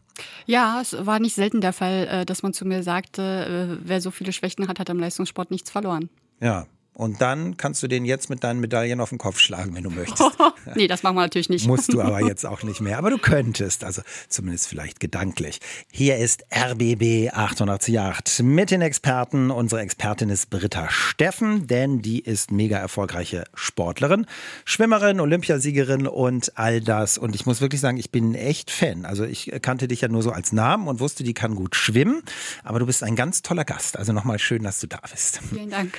Ja, 0.47 0.81
es 0.81 0.97
war 1.07 1.21
nicht 1.21 1.35
selten 1.35 1.61
der 1.61 1.73
Fall, 1.73 2.09
äh, 2.09 2.27
dass 2.27 2.43
man 2.43 2.53
zu 2.53 2.65
mir 2.65 2.83
sagte, 2.83 3.23
äh, 3.23 3.83
wer 3.87 4.01
so 4.01 4.11
viele 4.11 4.33
Schwächen 4.33 4.67
hat, 4.67 4.81
hat 4.81 4.89
im 4.89 4.99
Leistungssport 4.99 5.51
nichts 5.51 5.71
verloren. 5.71 6.09
Ja. 6.41 6.67
Und 6.97 7.21
dann 7.21 7.59
kannst 7.59 7.83
du 7.83 7.89
den 7.89 8.07
jetzt 8.07 8.31
mit 8.31 8.43
deinen 8.43 8.59
Medaillen 8.59 9.03
auf 9.03 9.11
den 9.11 9.19
Kopf 9.19 9.39
schlagen, 9.39 9.75
wenn 9.75 9.83
du 9.83 9.91
möchtest. 9.91 10.23
nee, 10.77 10.89
das 10.89 11.03
machen 11.03 11.17
wir 11.17 11.21
natürlich 11.21 11.51
nicht. 11.51 11.67
Musst 11.67 11.93
du 11.93 12.01
aber 12.01 12.27
jetzt 12.27 12.47
auch 12.47 12.63
nicht 12.63 12.81
mehr. 12.81 12.97
Aber 12.97 13.11
du 13.11 13.19
könntest, 13.19 13.85
also 13.85 14.01
zumindest 14.31 14.67
vielleicht 14.69 14.99
gedanklich. 14.99 15.61
Hier 15.93 16.17
ist 16.17 16.47
RBB 16.51 17.35
888 17.35 18.43
mit 18.47 18.71
den 18.71 18.81
Experten. 18.81 19.51
Unsere 19.51 19.83
Expertin 19.83 20.31
ist 20.31 20.49
Britta 20.49 20.89
Steffen, 20.89 21.67
denn 21.67 22.01
die 22.01 22.21
ist 22.21 22.51
mega 22.51 22.79
erfolgreiche 22.79 23.45
Sportlerin, 23.53 24.25
Schwimmerin, 24.65 25.21
Olympiasiegerin 25.21 26.07
und 26.07 26.57
all 26.57 26.81
das. 26.81 27.19
Und 27.19 27.35
ich 27.35 27.45
muss 27.45 27.61
wirklich 27.61 27.83
sagen, 27.83 27.99
ich 27.99 28.11
bin 28.11 28.35
echt 28.35 28.71
Fan. 28.71 29.05
Also 29.05 29.25
ich 29.25 29.53
kannte 29.61 29.87
dich 29.87 30.01
ja 30.01 30.09
nur 30.09 30.23
so 30.23 30.31
als 30.31 30.53
Namen 30.53 30.89
und 30.89 31.01
wusste, 31.01 31.25
die 31.25 31.35
kann 31.35 31.57
gut 31.57 31.77
schwimmen. 31.77 32.23
Aber 32.65 32.79
du 32.79 32.87
bist 32.87 33.03
ein 33.03 33.17
ganz 33.17 33.43
toller 33.43 33.67
Gast. 33.67 33.99
Also 33.99 34.15
nochmal 34.15 34.39
schön, 34.39 34.63
dass 34.63 34.81
du 34.81 34.87
da 34.87 35.01
bist. 35.13 35.41
Vielen 35.53 35.69
Dank. 35.69 35.99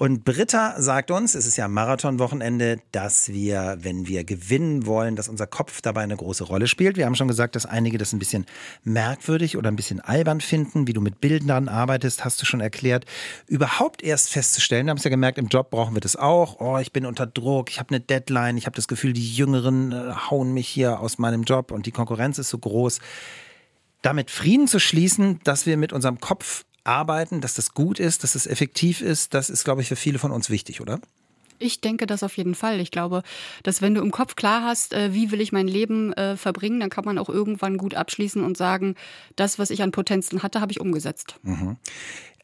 Und 0.00 0.22
Britta 0.22 0.80
sagt 0.80 1.10
uns, 1.10 1.34
es 1.34 1.44
ist 1.44 1.56
ja 1.56 1.66
Marathonwochenende, 1.66 2.78
dass 2.92 3.30
wir, 3.30 3.78
wenn 3.80 4.06
wir 4.06 4.22
gewinnen 4.22 4.86
wollen, 4.86 5.16
dass 5.16 5.28
unser 5.28 5.48
Kopf 5.48 5.80
dabei 5.80 6.02
eine 6.02 6.16
große 6.16 6.44
Rolle 6.44 6.68
spielt. 6.68 6.96
Wir 6.96 7.04
haben 7.04 7.16
schon 7.16 7.26
gesagt, 7.26 7.56
dass 7.56 7.66
einige 7.66 7.98
das 7.98 8.12
ein 8.12 8.20
bisschen 8.20 8.46
merkwürdig 8.84 9.56
oder 9.56 9.68
ein 9.68 9.74
bisschen 9.74 9.98
albern 9.98 10.40
finden, 10.40 10.86
wie 10.86 10.92
du 10.92 11.00
mit 11.00 11.20
Bildern 11.20 11.68
arbeitest, 11.68 12.24
hast 12.24 12.40
du 12.40 12.46
schon 12.46 12.60
erklärt. 12.60 13.06
Überhaupt 13.48 14.00
erst 14.00 14.30
festzustellen, 14.30 14.86
wir 14.86 14.90
haben 14.90 14.98
es 14.98 15.04
ja 15.04 15.10
gemerkt, 15.10 15.36
im 15.36 15.48
Job 15.48 15.70
brauchen 15.70 15.96
wir 15.96 16.00
das 16.00 16.14
auch. 16.14 16.60
Oh, 16.60 16.78
ich 16.78 16.92
bin 16.92 17.04
unter 17.04 17.26
Druck, 17.26 17.68
ich 17.68 17.80
habe 17.80 17.90
eine 17.90 18.00
Deadline, 18.00 18.56
ich 18.56 18.66
habe 18.66 18.76
das 18.76 18.86
Gefühl, 18.86 19.12
die 19.12 19.34
Jüngeren 19.34 19.90
äh, 19.90 20.12
hauen 20.30 20.54
mich 20.54 20.68
hier 20.68 21.00
aus 21.00 21.18
meinem 21.18 21.42
Job 21.42 21.72
und 21.72 21.86
die 21.86 21.92
Konkurrenz 21.92 22.38
ist 22.38 22.50
so 22.50 22.58
groß. 22.58 23.00
Damit 24.02 24.30
Frieden 24.30 24.68
zu 24.68 24.78
schließen, 24.78 25.40
dass 25.42 25.66
wir 25.66 25.76
mit 25.76 25.92
unserem 25.92 26.20
Kopf 26.20 26.64
arbeiten, 26.88 27.40
dass 27.40 27.54
das 27.54 27.74
gut 27.74 28.00
ist, 28.00 28.24
dass 28.24 28.34
es 28.34 28.46
effektiv 28.46 29.00
ist, 29.00 29.34
das 29.34 29.50
ist, 29.50 29.64
glaube 29.64 29.82
ich, 29.82 29.88
für 29.88 29.96
viele 29.96 30.18
von 30.18 30.32
uns 30.32 30.50
wichtig, 30.50 30.80
oder? 30.80 31.00
Ich 31.60 31.80
denke 31.80 32.06
das 32.06 32.22
auf 32.22 32.36
jeden 32.36 32.54
Fall. 32.54 32.80
Ich 32.80 32.90
glaube, 32.90 33.22
dass 33.64 33.82
wenn 33.82 33.94
du 33.94 34.00
im 34.00 34.12
Kopf 34.12 34.36
klar 34.36 34.62
hast, 34.62 34.92
äh, 34.92 35.12
wie 35.12 35.30
will 35.32 35.40
ich 35.40 35.52
mein 35.52 35.66
Leben 35.66 36.12
äh, 36.12 36.36
verbringen, 36.36 36.78
dann 36.80 36.90
kann 36.90 37.04
man 37.04 37.18
auch 37.18 37.28
irgendwann 37.28 37.78
gut 37.78 37.94
abschließen 37.94 38.44
und 38.44 38.56
sagen, 38.56 38.94
das, 39.36 39.58
was 39.58 39.70
ich 39.70 39.82
an 39.82 39.90
Potenzen 39.90 40.42
hatte, 40.42 40.60
habe 40.60 40.72
ich 40.72 40.80
umgesetzt. 40.80 41.34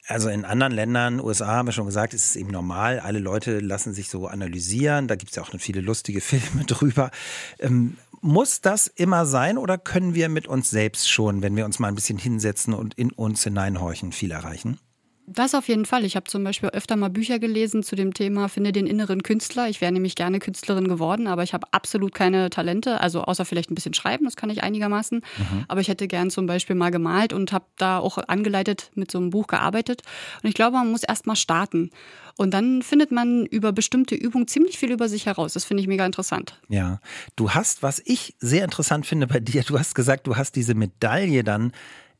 Also 0.06 0.28
in 0.28 0.44
anderen 0.44 0.72
Ländern, 0.72 1.20
USA 1.20 1.46
haben 1.46 1.68
wir 1.68 1.72
schon 1.72 1.86
gesagt, 1.86 2.12
ist 2.12 2.26
es 2.26 2.36
eben 2.36 2.50
normal. 2.50 3.00
Alle 3.00 3.18
Leute 3.18 3.60
lassen 3.60 3.94
sich 3.94 4.10
so 4.10 4.26
analysieren. 4.26 5.08
Da 5.08 5.16
gibt 5.16 5.30
es 5.30 5.36
ja 5.36 5.42
auch 5.42 5.50
viele 5.58 5.80
lustige 5.80 6.20
Filme 6.22 6.64
drüber. 6.64 7.10
Ähm, 7.58 7.96
muss 8.20 8.60
das 8.60 8.86
immer 8.86 9.26
sein 9.26 9.58
oder 9.58 9.76
können 9.76 10.14
wir 10.14 10.28
mit 10.28 10.46
uns 10.46 10.70
selbst 10.70 11.10
schon, 11.10 11.42
wenn 11.42 11.56
wir 11.56 11.64
uns 11.64 11.78
mal 11.78 11.88
ein 11.88 11.94
bisschen 11.94 12.18
hinsetzen 12.18 12.72
und 12.72 12.94
in 12.94 13.10
uns 13.12 13.44
hineinhorchen, 13.44 14.12
viel 14.12 14.30
erreichen? 14.30 14.78
Das 15.26 15.54
auf 15.54 15.68
jeden 15.68 15.86
Fall. 15.86 16.04
Ich 16.04 16.16
habe 16.16 16.24
zum 16.24 16.44
Beispiel 16.44 16.68
öfter 16.70 16.96
mal 16.96 17.08
Bücher 17.08 17.38
gelesen 17.38 17.82
zu 17.82 17.96
dem 17.96 18.12
Thema 18.12 18.48
Finde 18.48 18.72
den 18.72 18.86
inneren 18.86 19.22
Künstler. 19.22 19.68
Ich 19.68 19.80
wäre 19.80 19.90
nämlich 19.90 20.16
gerne 20.16 20.38
Künstlerin 20.38 20.86
geworden, 20.86 21.26
aber 21.26 21.42
ich 21.42 21.54
habe 21.54 21.66
absolut 21.70 22.14
keine 22.14 22.50
Talente, 22.50 23.00
also 23.00 23.22
außer 23.22 23.46
vielleicht 23.46 23.70
ein 23.70 23.74
bisschen 23.74 23.94
schreiben, 23.94 24.26
das 24.26 24.36
kann 24.36 24.50
ich 24.50 24.62
einigermaßen. 24.62 25.22
Aber 25.68 25.80
ich 25.80 25.88
hätte 25.88 26.08
gern 26.08 26.30
zum 26.30 26.46
Beispiel 26.46 26.76
mal 26.76 26.90
gemalt 26.90 27.32
und 27.32 27.52
habe 27.52 27.64
da 27.78 27.98
auch 27.98 28.18
angeleitet 28.28 28.90
mit 28.94 29.10
so 29.10 29.18
einem 29.18 29.30
Buch 29.30 29.46
gearbeitet. 29.46 30.02
Und 30.42 30.48
ich 30.48 30.54
glaube, 30.54 30.76
man 30.76 30.90
muss 30.90 31.02
erst 31.02 31.26
mal 31.26 31.36
starten. 31.36 31.90
Und 32.36 32.52
dann 32.52 32.82
findet 32.82 33.10
man 33.10 33.46
über 33.46 33.72
bestimmte 33.72 34.14
Übungen 34.14 34.46
ziemlich 34.46 34.78
viel 34.78 34.90
über 34.90 35.08
sich 35.08 35.26
heraus. 35.26 35.54
Das 35.54 35.64
finde 35.64 35.80
ich 35.82 35.86
mega 35.86 36.04
interessant. 36.04 36.60
Ja, 36.68 37.00
du 37.36 37.50
hast, 37.50 37.82
was 37.82 38.02
ich 38.04 38.36
sehr 38.40 38.64
interessant 38.64 39.06
finde 39.06 39.26
bei 39.26 39.40
dir, 39.40 39.62
du 39.62 39.78
hast 39.78 39.94
gesagt, 39.94 40.26
du 40.26 40.36
hast 40.36 40.56
diese 40.56 40.74
Medaille 40.74 41.44
dann 41.44 41.72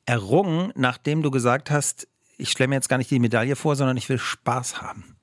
errungen, 0.07 0.73
nachdem 0.75 1.23
du 1.23 1.31
gesagt 1.31 1.71
hast, 1.71 2.09
ich 2.37 2.51
stelle 2.51 2.69
mir 2.69 2.77
jetzt 2.77 2.89
gar 2.89 2.99
nicht 2.99 3.11
die 3.11 3.19
Medaille 3.19 3.57
vor, 3.57 3.77
sondern 3.77 3.97
ich 3.97 4.09
will 4.09 4.19
Spaß 4.19 4.83
haben. 4.83 5.14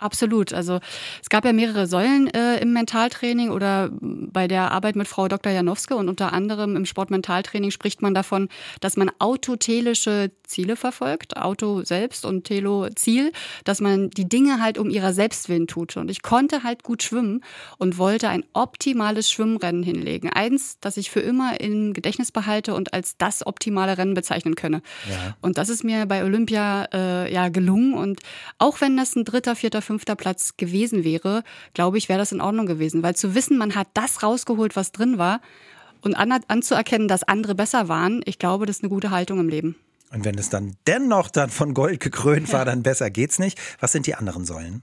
Absolut. 0.00 0.52
Also 0.52 0.80
es 1.22 1.28
gab 1.28 1.44
ja 1.44 1.52
mehrere 1.52 1.86
Säulen 1.86 2.28
äh, 2.28 2.58
im 2.60 2.72
Mentaltraining 2.72 3.50
oder 3.50 3.90
bei 3.92 4.48
der 4.48 4.72
Arbeit 4.72 4.96
mit 4.96 5.06
Frau 5.06 5.28
Dr. 5.28 5.52
Janowske 5.52 5.94
und 5.94 6.08
unter 6.08 6.32
anderem 6.32 6.74
im 6.74 6.86
Sportmentaltraining 6.86 7.70
spricht 7.70 8.02
man 8.02 8.14
davon, 8.14 8.48
dass 8.80 8.96
man 8.96 9.10
autotelische 9.18 10.30
Ziele 10.44 10.76
verfolgt, 10.76 11.36
Auto 11.36 11.82
selbst 11.82 12.24
und 12.24 12.44
Telo 12.44 12.88
Ziel, 12.96 13.32
dass 13.64 13.80
man 13.80 14.10
die 14.10 14.28
Dinge 14.28 14.60
halt 14.60 14.78
um 14.78 14.90
ihrer 14.90 15.12
selbst 15.12 15.48
willen 15.48 15.66
tut. 15.66 15.96
Und 15.96 16.10
ich 16.10 16.22
konnte 16.22 16.62
halt 16.62 16.82
gut 16.82 17.02
schwimmen 17.02 17.44
und 17.78 17.98
wollte 17.98 18.28
ein 18.28 18.44
optimales 18.52 19.30
Schwimmrennen 19.30 19.82
hinlegen. 19.82 20.30
Eins, 20.30 20.78
das 20.80 20.96
ich 20.96 21.10
für 21.10 21.20
immer 21.20 21.60
im 21.60 21.92
Gedächtnis 21.92 22.32
behalte 22.32 22.74
und 22.74 22.94
als 22.94 23.16
das 23.18 23.46
optimale 23.46 23.98
Rennen 23.98 24.14
bezeichnen 24.14 24.54
könne. 24.54 24.82
Ja. 25.08 25.36
Und 25.40 25.58
das 25.58 25.68
ist 25.68 25.84
mir 25.84 26.06
bei 26.06 26.24
Olympia 26.24 26.88
äh, 26.92 27.32
ja 27.32 27.48
gelungen. 27.48 27.94
Und 27.94 28.20
auch 28.58 28.80
wenn 28.80 28.96
das 28.96 29.14
ein 29.14 29.24
dritter, 29.24 29.54
vierter, 29.54 29.82
fünfter 29.90 30.14
Platz 30.14 30.56
gewesen 30.56 31.02
wäre, 31.02 31.42
glaube 31.74 31.98
ich, 31.98 32.08
wäre 32.08 32.20
das 32.20 32.30
in 32.30 32.40
Ordnung 32.40 32.66
gewesen. 32.66 33.02
Weil 33.02 33.16
zu 33.16 33.34
wissen, 33.34 33.58
man 33.58 33.74
hat 33.74 33.88
das 33.94 34.22
rausgeholt, 34.22 34.76
was 34.76 34.92
drin 34.92 35.18
war, 35.18 35.40
und 36.02 36.14
an, 36.14 36.32
anzuerkennen, 36.48 37.08
dass 37.08 37.24
andere 37.24 37.54
besser 37.54 37.88
waren, 37.88 38.22
ich 38.24 38.38
glaube, 38.38 38.66
das 38.66 38.76
ist 38.76 38.82
eine 38.84 38.90
gute 38.90 39.10
Haltung 39.10 39.40
im 39.40 39.48
Leben. 39.48 39.76
Und 40.12 40.24
wenn 40.24 40.38
es 40.38 40.48
dann 40.48 40.76
dennoch 40.86 41.28
dann 41.28 41.50
von 41.50 41.74
Gold 41.74 42.00
gekrönt 42.00 42.52
war, 42.52 42.64
dann 42.64 42.82
besser 42.82 43.10
geht's 43.10 43.38
nicht. 43.38 43.58
Was 43.80 43.92
sind 43.92 44.06
die 44.06 44.14
anderen 44.14 44.44
Säulen? 44.44 44.82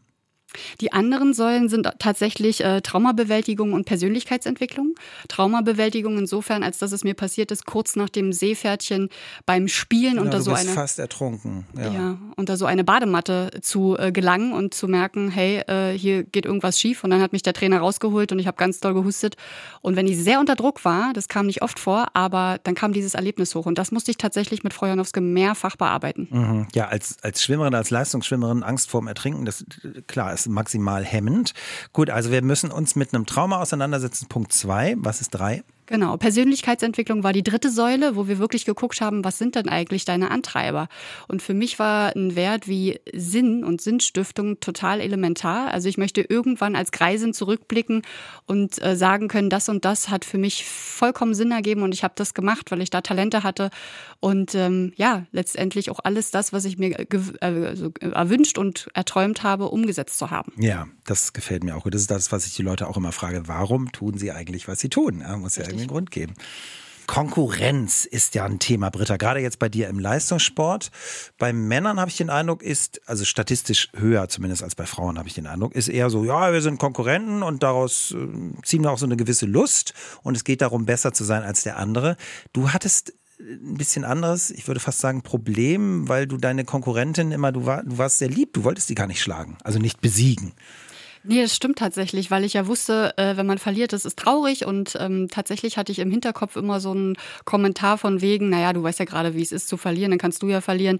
Die 0.82 0.94
anderen 0.94 1.34
Säulen 1.34 1.70
sind 1.70 1.90
tatsächlich 2.00 2.64
äh, 2.64 2.82
Traumabewältigung 2.82 3.74
und 3.74 3.86
Persönlichkeitsentwicklung. 3.86 4.96
Traumabewältigung 5.28 6.18
insofern, 6.18 6.64
als 6.64 6.78
dass 6.78 6.92
es 6.92 7.04
mir 7.04 7.14
passiert 7.14 7.52
ist, 7.52 7.66
kurz 7.66 7.96
nach 7.96 8.10
dem 8.10 8.34
Seepferdchen 8.34 9.10
beim 9.46 9.68
Spielen 9.68 10.14
Genau, 10.14 10.24
unter 10.24 10.42
so 10.42 10.54
eine 10.54 10.70
fast 10.72 11.00
ertrunken. 11.00 11.66
Ja. 11.76 11.92
ja. 11.92 12.18
unter 12.36 12.58
so 12.58 12.66
eine 12.66 12.84
Badematte 12.84 13.52
zu 13.62 13.98
äh, 13.98 14.12
gelangen 14.12 14.54
und 14.54 14.74
zu 14.74 14.88
merken, 14.88 15.30
hey, 15.30 15.60
äh, 15.68 15.98
hier 15.98 16.24
geht 16.24 16.46
irgendwas 16.46 16.80
schief. 16.80 17.04
Und 17.04 17.10
dann 17.10 17.22
hat 17.22 17.34
mich 17.34 17.44
der 17.44 17.54
Trainer 17.54 17.80
rausgeholt 17.80 18.32
und 18.32 18.40
ich 18.40 18.48
habe 18.48 18.58
ganz 18.58 18.80
doll 18.80 18.94
gehustet. 18.94 19.36
Und 19.82 19.96
wenn 19.96 20.08
ich 20.08 20.18
sehr 20.18 20.40
unter 20.40 20.56
Druck 20.56 20.86
war, 20.86 21.12
das 21.14 21.28
kam 21.28 21.48
nicht 21.48 21.62
oft 21.62 21.80
vor, 21.80 22.08
aber 22.14 22.60
dann 22.64 22.74
kam 22.76 22.94
dieses 22.94 23.14
Erlebnis 23.14 23.54
hoch. 23.54 23.66
Und 23.66 23.78
das 23.78 23.92
musste 23.92 24.12
ich 24.12 24.18
tatsächlich 24.18 24.64
mit 24.64 24.74
Frau 24.74 24.86
Janowske 24.86 25.22
mehrfach 25.22 25.76
bearbeiten. 25.76 26.28
Mhm. 26.32 26.68
Ja, 26.74 26.88
als, 26.88 27.18
als 27.22 27.44
Schwimmerin, 27.44 27.76
als 27.76 27.90
Leistungsschwimmerin 27.90 28.64
Angst 28.64 28.90
vorm 28.90 29.08
Ertrinken, 29.08 29.46
das 29.46 29.66
klar 30.08 30.37
ist 30.38 30.50
maximal 30.50 31.04
hemmend. 31.04 31.54
Gut, 31.94 32.10
also 32.10 32.32
wir 32.32 32.42
müssen 32.42 32.72
uns 32.72 32.96
mit 32.96 33.14
einem 33.14 33.26
Trauma 33.26 33.62
auseinandersetzen. 33.62 34.28
Punkt 34.28 34.54
zwei. 34.54 34.96
Was 34.98 35.22
ist 35.22 35.32
drei? 35.32 35.64
Genau, 35.88 36.18
Persönlichkeitsentwicklung 36.18 37.24
war 37.24 37.32
die 37.32 37.44
dritte 37.44 37.72
Säule, 37.72 38.18
wo 38.18 38.28
wir 38.28 38.40
wirklich 38.40 38.66
geguckt 38.66 39.00
haben, 39.00 39.24
was 39.24 39.38
sind 39.38 39.56
denn 39.56 39.70
eigentlich 39.70 40.04
deine 40.04 40.32
Antreiber? 40.32 40.90
Und 41.30 41.42
für 41.42 41.54
mich 41.54 41.80
war 41.80 42.14
ein 42.14 42.36
Wert 42.36 42.68
wie 42.68 43.00
Sinn 43.14 43.64
und 43.64 43.80
Sinnstiftung 43.80 44.60
total 44.60 45.00
elementar. 45.00 45.72
Also 45.72 45.88
ich 45.88 45.98
möchte 45.98 46.22
irgendwann 46.22 46.76
als 46.76 46.92
Greisin 46.92 47.34
zurückblicken 47.34 48.02
und 48.46 48.84
äh, 48.84 48.98
sagen 48.98 49.30
können, 49.30 49.50
das 49.50 49.70
und 49.70 49.86
das 49.86 50.10
hat 50.10 50.26
für 50.26 50.38
mich 50.38 50.66
vollkommen 50.66 51.34
Sinn 51.34 51.52
ergeben 51.52 51.84
und 51.84 51.94
ich 51.94 52.04
habe 52.04 52.14
das 52.18 52.34
gemacht, 52.34 52.70
weil 52.70 52.82
ich 52.82 52.90
da 52.90 53.00
Talente 53.00 53.44
hatte. 53.44 53.70
Und 54.20 54.56
ähm, 54.56 54.92
ja, 54.98 55.26
letztendlich 55.32 55.90
auch 55.90 56.00
alles 56.04 56.32
das, 56.32 56.52
was 56.52 56.66
ich 56.66 56.78
mir 56.78 56.98
also 57.40 57.92
erwünscht 58.02 58.58
und 58.58 58.90
erträumt 58.94 59.44
habe, 59.44 59.70
umgesetzt 59.70 60.18
zu 60.18 60.32
haben. 60.32 60.52
Ja, 60.58 60.88
das 61.06 61.32
gefällt 61.32 61.64
mir 61.64 61.78
auch 61.78 61.84
gut. 61.84 61.94
Das 61.94 62.02
ist 62.02 62.12
das, 62.12 62.34
was 62.34 62.46
ich 62.46 62.56
die 62.56 62.64
Leute 62.64 62.88
auch 62.88 62.98
immer 62.98 63.14
frage. 63.14 63.44
Warum 63.48 63.92
tun 63.94 64.18
sie 64.18 64.34
eigentlich, 64.34 64.68
was 64.68 64.80
sie 64.80 64.90
tun? 64.90 65.22
Ja, 65.22 65.38
muss 65.38 65.56
ja 65.56 65.64
einen 65.78 65.88
Grund 65.88 66.12
geben. 66.12 66.34
Konkurrenz 67.08 68.04
ist 68.06 68.36
ja 68.36 68.44
ein 68.44 68.60
Thema, 68.60 68.90
Britta, 68.90 69.16
gerade 69.16 69.40
jetzt 69.40 69.60
bei 69.60 69.70
dir 69.70 69.88
im 69.88 69.98
Leistungssport. 69.98 70.92
Bei 71.38 71.54
Männern 71.54 72.02
habe 72.02 72.12
ich 72.12 72.18
den 72.18 72.30
Eindruck, 72.30 72.62
ist, 72.62 73.02
also 73.08 73.24
statistisch 73.24 73.90
höher 73.96 74.28
zumindest 74.28 74.62
als 74.62 74.76
bei 74.76 74.86
Frauen 74.86 75.18
habe 75.18 75.28
ich 75.28 75.34
den 75.34 75.48
Eindruck, 75.48 75.74
ist 75.74 75.88
eher 75.88 76.10
so, 76.10 76.26
ja, 76.26 76.52
wir 76.52 76.62
sind 76.62 76.80
Konkurrenten 76.80 77.44
und 77.44 77.64
daraus 77.64 78.12
äh, 78.12 78.62
ziehen 78.64 78.84
wir 78.84 78.92
auch 78.92 78.98
so 78.98 79.06
eine 79.06 79.16
gewisse 79.16 79.46
Lust 79.46 79.94
und 80.22 80.36
es 80.36 80.44
geht 80.44 80.62
darum, 80.62 80.86
besser 80.86 81.14
zu 81.14 81.24
sein 81.24 81.44
als 81.44 81.64
der 81.64 81.78
andere. 81.78 82.18
Du 82.52 82.74
hattest 82.74 83.14
ein 83.40 83.76
bisschen 83.76 84.04
anderes, 84.04 84.52
ich 84.52 84.68
würde 84.68 84.80
fast 84.80 85.00
sagen 85.00 85.22
Problem, 85.22 86.10
weil 86.10 86.28
du 86.28 86.38
deine 86.38 86.66
Konkurrentin 86.66 87.32
immer, 87.32 87.54
du, 87.54 87.66
war, 87.66 87.84
du 87.84 87.98
warst 87.98 88.20
sehr 88.20 88.30
lieb, 88.30 88.54
du 88.54 88.66
wolltest 88.66 88.90
die 88.90 88.96
gar 88.96 89.08
nicht 89.08 89.22
schlagen, 89.22 89.58
also 89.64 89.80
nicht 89.80 90.02
besiegen. 90.02 90.54
Nee, 91.30 91.42
das 91.42 91.54
stimmt 91.54 91.78
tatsächlich, 91.80 92.32
weil 92.32 92.46
ich 92.46 92.54
ja 92.54 92.68
wusste, 92.68 93.14
äh, 93.18 93.36
wenn 93.36 93.46
man 93.46 93.58
verliert, 93.58 93.92
das 93.92 94.06
ist 94.06 94.18
traurig 94.18 94.66
und 94.66 94.96
ähm, 94.98 95.28
tatsächlich 95.30 95.78
hatte 95.78 95.92
ich 95.92 96.00
im 96.00 96.10
Hinterkopf 96.10 96.56
immer 96.56 96.80
so 96.80 96.92
einen 96.92 97.18
Kommentar 97.44 97.98
von 97.98 98.22
wegen, 98.22 98.50
naja, 98.50 98.72
du 98.72 98.82
weißt 98.82 99.00
ja 99.00 99.06
gerade, 99.06 99.36
wie 99.36 99.42
es 99.42 99.52
ist 99.52 99.68
zu 99.68 99.76
verlieren, 99.76 100.12
dann 100.12 100.20
kannst 100.20 100.42
du 100.42 100.48
ja 100.48 100.62
verlieren 100.62 101.00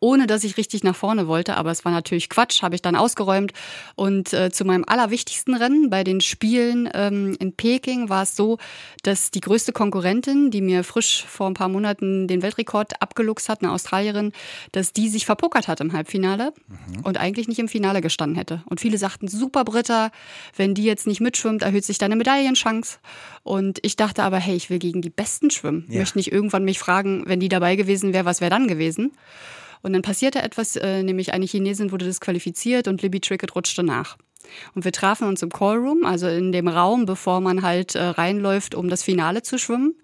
ohne 0.00 0.26
dass 0.26 0.44
ich 0.44 0.56
richtig 0.56 0.84
nach 0.84 0.96
vorne 0.96 1.26
wollte. 1.26 1.56
Aber 1.56 1.70
es 1.70 1.84
war 1.84 1.92
natürlich 1.92 2.28
Quatsch, 2.28 2.62
habe 2.62 2.74
ich 2.74 2.82
dann 2.82 2.96
ausgeräumt. 2.96 3.52
Und 3.96 4.32
äh, 4.32 4.50
zu 4.50 4.64
meinem 4.64 4.84
allerwichtigsten 4.86 5.54
Rennen 5.54 5.90
bei 5.90 6.04
den 6.04 6.20
Spielen 6.20 6.88
ähm, 6.94 7.36
in 7.38 7.52
Peking 7.52 8.08
war 8.08 8.22
es 8.22 8.36
so, 8.36 8.58
dass 9.02 9.30
die 9.30 9.40
größte 9.40 9.72
Konkurrentin, 9.72 10.50
die 10.50 10.60
mir 10.60 10.84
frisch 10.84 11.24
vor 11.24 11.48
ein 11.48 11.54
paar 11.54 11.68
Monaten 11.68 12.28
den 12.28 12.42
Weltrekord 12.42 13.00
abgeluchst 13.02 13.48
hat, 13.48 13.62
eine 13.62 13.72
Australierin, 13.72 14.32
dass 14.72 14.92
die 14.92 15.08
sich 15.08 15.26
verpokert 15.26 15.68
hat 15.68 15.80
im 15.80 15.92
Halbfinale 15.92 16.52
mhm. 16.68 17.04
und 17.04 17.18
eigentlich 17.18 17.48
nicht 17.48 17.58
im 17.58 17.68
Finale 17.68 18.00
gestanden 18.00 18.36
hätte. 18.36 18.62
Und 18.66 18.80
viele 18.80 18.98
sagten, 18.98 19.28
super 19.28 19.64
Britta, 19.64 20.10
wenn 20.56 20.74
die 20.74 20.84
jetzt 20.84 21.06
nicht 21.06 21.20
mitschwimmt, 21.20 21.62
erhöht 21.62 21.84
sich 21.84 21.98
deine 21.98 22.16
Medaillenchance. 22.16 22.98
Und 23.42 23.78
ich 23.82 23.96
dachte 23.96 24.22
aber, 24.22 24.38
hey, 24.38 24.54
ich 24.54 24.70
will 24.70 24.78
gegen 24.78 25.02
die 25.02 25.10
Besten 25.10 25.50
schwimmen. 25.50 25.84
Ja. 25.88 25.94
Ich 25.94 25.98
möchte 26.00 26.18
nicht 26.18 26.32
irgendwann 26.32 26.64
mich 26.64 26.78
fragen, 26.78 27.24
wenn 27.26 27.40
die 27.40 27.48
dabei 27.48 27.76
gewesen 27.76 28.12
wäre, 28.12 28.24
was 28.24 28.40
wäre 28.40 28.50
dann 28.50 28.68
gewesen? 28.68 29.12
Und 29.82 29.92
dann 29.92 30.02
passierte 30.02 30.42
etwas, 30.42 30.76
äh, 30.76 31.02
nämlich 31.02 31.32
eine 31.32 31.46
Chinesin 31.46 31.92
wurde 31.92 32.04
disqualifiziert 32.04 32.88
und 32.88 33.02
Libby 33.02 33.20
Trickett 33.20 33.54
rutschte 33.54 33.82
nach. 33.82 34.16
Und 34.74 34.84
wir 34.84 34.92
trafen 34.92 35.26
uns 35.28 35.42
im 35.42 35.50
Callroom, 35.50 36.04
also 36.04 36.28
in 36.28 36.52
dem 36.52 36.68
Raum, 36.68 37.06
bevor 37.06 37.40
man 37.40 37.62
halt 37.62 37.94
äh, 37.94 38.02
reinläuft, 38.02 38.74
um 38.74 38.88
das 38.88 39.02
Finale 39.02 39.42
zu 39.42 39.58
schwimmen. 39.58 39.94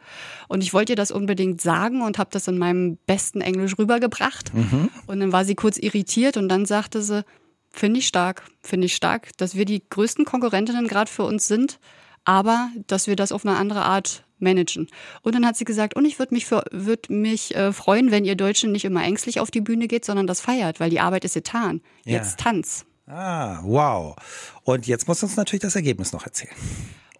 Und 0.48 0.62
ich 0.62 0.74
wollte 0.74 0.92
ihr 0.92 0.96
das 0.96 1.10
unbedingt 1.10 1.60
sagen 1.60 2.02
und 2.02 2.18
habe 2.18 2.30
das 2.32 2.48
in 2.48 2.58
meinem 2.58 2.98
besten 3.06 3.40
Englisch 3.40 3.78
rübergebracht. 3.78 4.52
Mhm. 4.52 4.90
Und 5.06 5.20
dann 5.20 5.32
war 5.32 5.44
sie 5.44 5.54
kurz 5.54 5.78
irritiert 5.78 6.36
und 6.36 6.48
dann 6.48 6.66
sagte 6.66 7.02
sie, 7.02 7.24
finde 7.70 8.00
ich 8.00 8.06
stark, 8.06 8.42
finde 8.62 8.86
ich 8.86 8.94
stark, 8.94 9.36
dass 9.36 9.54
wir 9.54 9.64
die 9.64 9.82
größten 9.88 10.24
Konkurrentinnen 10.24 10.86
gerade 10.86 11.10
für 11.10 11.24
uns 11.24 11.48
sind, 11.48 11.78
aber 12.24 12.70
dass 12.86 13.06
wir 13.06 13.16
das 13.16 13.32
auf 13.32 13.44
eine 13.44 13.56
andere 13.56 13.82
Art 13.82 14.24
managen. 14.44 14.88
Und 15.22 15.34
dann 15.34 15.44
hat 15.44 15.56
sie 15.56 15.64
gesagt, 15.64 15.96
und 15.96 16.04
ich 16.04 16.20
würde 16.20 16.32
mich, 16.32 16.46
für, 16.46 16.62
würd 16.70 17.10
mich 17.10 17.56
äh, 17.56 17.72
freuen, 17.72 18.12
wenn 18.12 18.24
ihr 18.24 18.36
Deutschen 18.36 18.70
nicht 18.70 18.84
immer 18.84 19.02
ängstlich 19.02 19.40
auf 19.40 19.50
die 19.50 19.60
Bühne 19.60 19.88
geht, 19.88 20.04
sondern 20.04 20.28
das 20.28 20.40
feiert, 20.40 20.78
weil 20.78 20.90
die 20.90 21.00
Arbeit 21.00 21.24
ist 21.24 21.34
getan. 21.34 21.80
Jetzt 22.04 22.38
ja. 22.38 22.44
Tanz. 22.44 22.84
Ah, 23.06 23.60
wow. 23.62 24.14
Und 24.62 24.86
jetzt 24.86 25.08
muss 25.08 25.22
uns 25.22 25.36
natürlich 25.36 25.62
das 25.62 25.74
Ergebnis 25.74 26.12
noch 26.12 26.24
erzählen. 26.24 26.54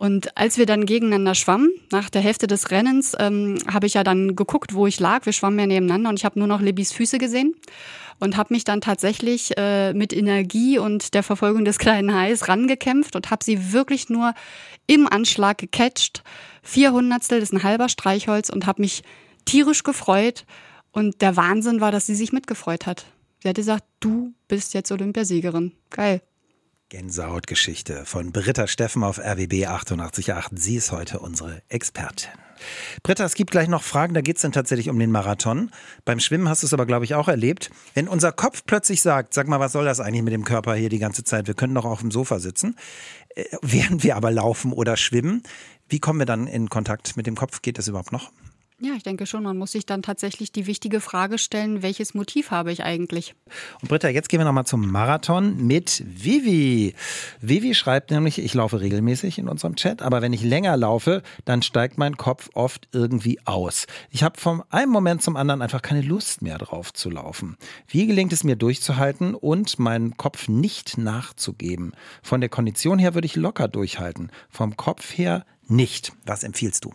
Und 0.05 0.37
als 0.37 0.59
wir 0.59 0.67
dann 0.67 0.85
gegeneinander 0.85 1.35
schwammen, 1.35 1.71
nach 1.91 2.11
der 2.11 2.21
Hälfte 2.21 2.47
des 2.47 2.71
Rennens, 2.71 3.17
ähm, 3.19 3.57
habe 3.73 3.87
ich 3.87 3.95
ja 3.95 4.05
dann 4.05 4.37
geguckt, 4.37 4.75
wo 4.75 4.87
ich 4.87 5.01
lag. 5.01 5.25
Wir 5.25 5.33
schwammen 5.33 5.59
ja 5.59 5.67
nebeneinander 5.67 6.11
und 6.11 6.19
ich 6.19 6.27
habe 6.27 6.39
nur 6.39 6.47
noch 6.47 6.61
Libbys 6.61 6.93
Füße 6.93 7.17
gesehen 7.17 7.55
und 8.21 8.37
habe 8.37 8.53
mich 8.53 8.65
dann 8.65 8.83
tatsächlich 8.83 9.57
äh, 9.57 9.95
mit 9.95 10.13
Energie 10.13 10.79
und 10.79 11.15
der 11.15 11.23
Verfolgung 11.23 11.65
des 11.65 11.79
kleinen 11.79 12.15
Hais 12.15 12.49
rangekämpft 12.49 13.17
und 13.17 13.31
habe 13.31 13.43
sie 13.43 13.73
wirklich 13.73 14.11
nur 14.11 14.35
im 14.87 15.09
Anschlag 15.09 15.57
gecatcht. 15.57 16.23
Vier 16.63 16.93
Hundertstel 16.93 17.41
ist 17.41 17.55
ein 17.55 17.63
halber 17.63 17.89
Streichholz 17.89 18.51
und 18.51 18.67
habe 18.67 18.83
mich 18.83 19.05
tierisch 19.47 19.85
gefreut. 19.85 20.45
Und 20.93 21.23
der 21.23 21.39
Wahnsinn 21.39 21.81
war, 21.81 21.93
dass 21.93 22.05
sie 22.05 22.15
sich 22.15 22.31
mitgefreut 22.31 22.85
hat. 22.85 23.07
Sie 23.43 23.49
hat 23.49 23.57
gesagt, 23.57 23.85
du 24.01 24.35
bist 24.49 24.75
jetzt 24.75 24.93
Olympiasiegerin. 24.93 25.73
Geil. 25.89 26.21
Gänsehautgeschichte 26.95 28.05
von 28.05 28.31
Britta 28.31 28.69
Steffen 28.69 29.03
auf 29.03 29.19
RWB 29.19 29.67
888. 29.67 30.33
Sie 30.53 30.77
ist 30.77 30.93
heute 30.93 31.19
unsere 31.19 31.61
Expertin. 31.69 32.31
Britta, 33.03 33.25
es 33.25 33.35
gibt 33.35 33.51
gleich 33.51 33.67
noch 33.67 33.83
Fragen, 33.83 34.15
da 34.15 34.21
geht 34.21 34.37
es 34.37 34.43
dann 34.43 34.53
tatsächlich 34.53 34.89
um 34.89 34.97
den 35.01 35.11
Marathon. 35.11 35.73
Beim 36.05 36.21
Schwimmen 36.21 36.49
hast 36.49 36.63
du 36.63 36.69
es 36.69 36.73
aber, 36.73 36.87
glaube 36.87 37.05
ich, 37.05 37.17
auch 37.17 37.27
erlebt. 37.27 37.73
Wenn 37.95 38.07
unser 38.07 38.31
Kopf 38.31 38.63
plötzlich 38.65 39.03
sagt, 39.03 39.35
sag 39.35 39.49
mal, 39.49 39.59
was 39.59 39.73
soll 39.73 39.87
das 39.87 39.99
eigentlich 39.99 40.23
mit 40.23 40.35
dem 40.35 40.45
Körper 40.45 40.77
hier 40.77 40.89
die 40.89 41.01
ganze 41.01 41.25
Zeit? 41.25 41.49
Wir 41.49 41.55
können 41.55 41.75
doch 41.75 41.85
auf 41.85 41.99
dem 41.99 42.13
Sofa 42.13 42.39
sitzen. 42.39 42.77
Äh, 43.31 43.43
während 43.61 44.05
wir 44.05 44.15
aber 44.15 44.31
laufen 44.31 44.73
oder 44.73 44.97
schwimmen, 44.97 45.43
wie 45.89 45.99
kommen 45.99 46.21
wir 46.21 46.27
dann 46.27 46.47
in 46.47 46.71
Kontakt 46.71 47.17
mit 47.17 47.27
dem 47.27 47.35
Kopf? 47.35 47.61
Geht 47.61 47.77
das 47.77 47.89
überhaupt 47.89 48.13
noch? 48.13 48.31
Ja, 48.85 48.93
ich 48.95 49.03
denke 49.03 49.25
schon. 49.25 49.45
Man 49.45 49.57
muss 49.57 49.73
sich 49.73 49.87
dann 49.87 50.03
tatsächlich 50.03 50.53
die 50.53 50.67
wichtige 50.67 51.01
Frage 51.01 51.39
stellen, 51.39 51.83
welches 51.83 52.13
Motiv 52.13 52.51
habe 52.51 52.71
ich 52.71 52.85
eigentlich? 52.85 53.35
Und 53.81 53.89
Britta, 53.89 54.11
jetzt 54.11 54.29
gehen 54.29 54.41
wir 54.41 54.45
nochmal 54.45 54.67
zum 54.67 54.91
Marathon 54.91 55.57
mit 55.57 56.05
Vivi. 56.07 56.95
Vivi 57.41 57.75
schreibt 57.75 58.11
nämlich, 58.11 58.39
ich 58.39 58.53
laufe 58.53 58.83
regelmäßig 58.83 59.39
in 59.39 59.49
unserem 59.49 59.77
Chat, 59.77 60.03
aber 60.03 60.21
wenn 60.21 60.35
ich 60.35 60.43
länger 60.43 60.77
laufe, 60.77 61.23
dann 61.47 61.63
steigt 61.63 61.97
mein 61.97 62.19
Kopf 62.19 62.51
oft 62.53 62.87
irgendwie 62.93 63.39
aus. 63.47 63.87
Ich 64.11 64.23
habe 64.23 64.39
von 64.39 64.63
einem 64.69 64.93
Moment 64.93 65.23
zum 65.23 65.37
anderen 65.37 65.63
einfach 65.63 65.81
keine 65.81 66.03
Lust 66.03 66.43
mehr 66.43 66.59
drauf 66.59 66.93
zu 66.93 67.09
laufen. 67.09 67.57
Wie 67.89 68.07
gelingt 68.07 68.35
es 68.35 68.45
mir 68.45 68.57
durchzuhalten 68.57 69.35
und 69.35 69.79
meinen 69.79 70.19
Kopf 70.19 70.47
nicht 70.47 70.99
nachzugeben? 70.99 71.95
Von 72.23 72.43
der 72.43 72.51
Kondition 72.51 72.99
her 72.99 73.15
würde 73.15 73.25
ich 73.25 73.37
locker 73.37 73.67
durchhalten, 73.67 74.31
vom 74.51 74.77
Kopf 74.77 75.17
her 75.17 75.47
nicht. 75.69 76.13
Was 76.27 76.45
empfiehlst 76.45 76.85
du? 76.85 76.93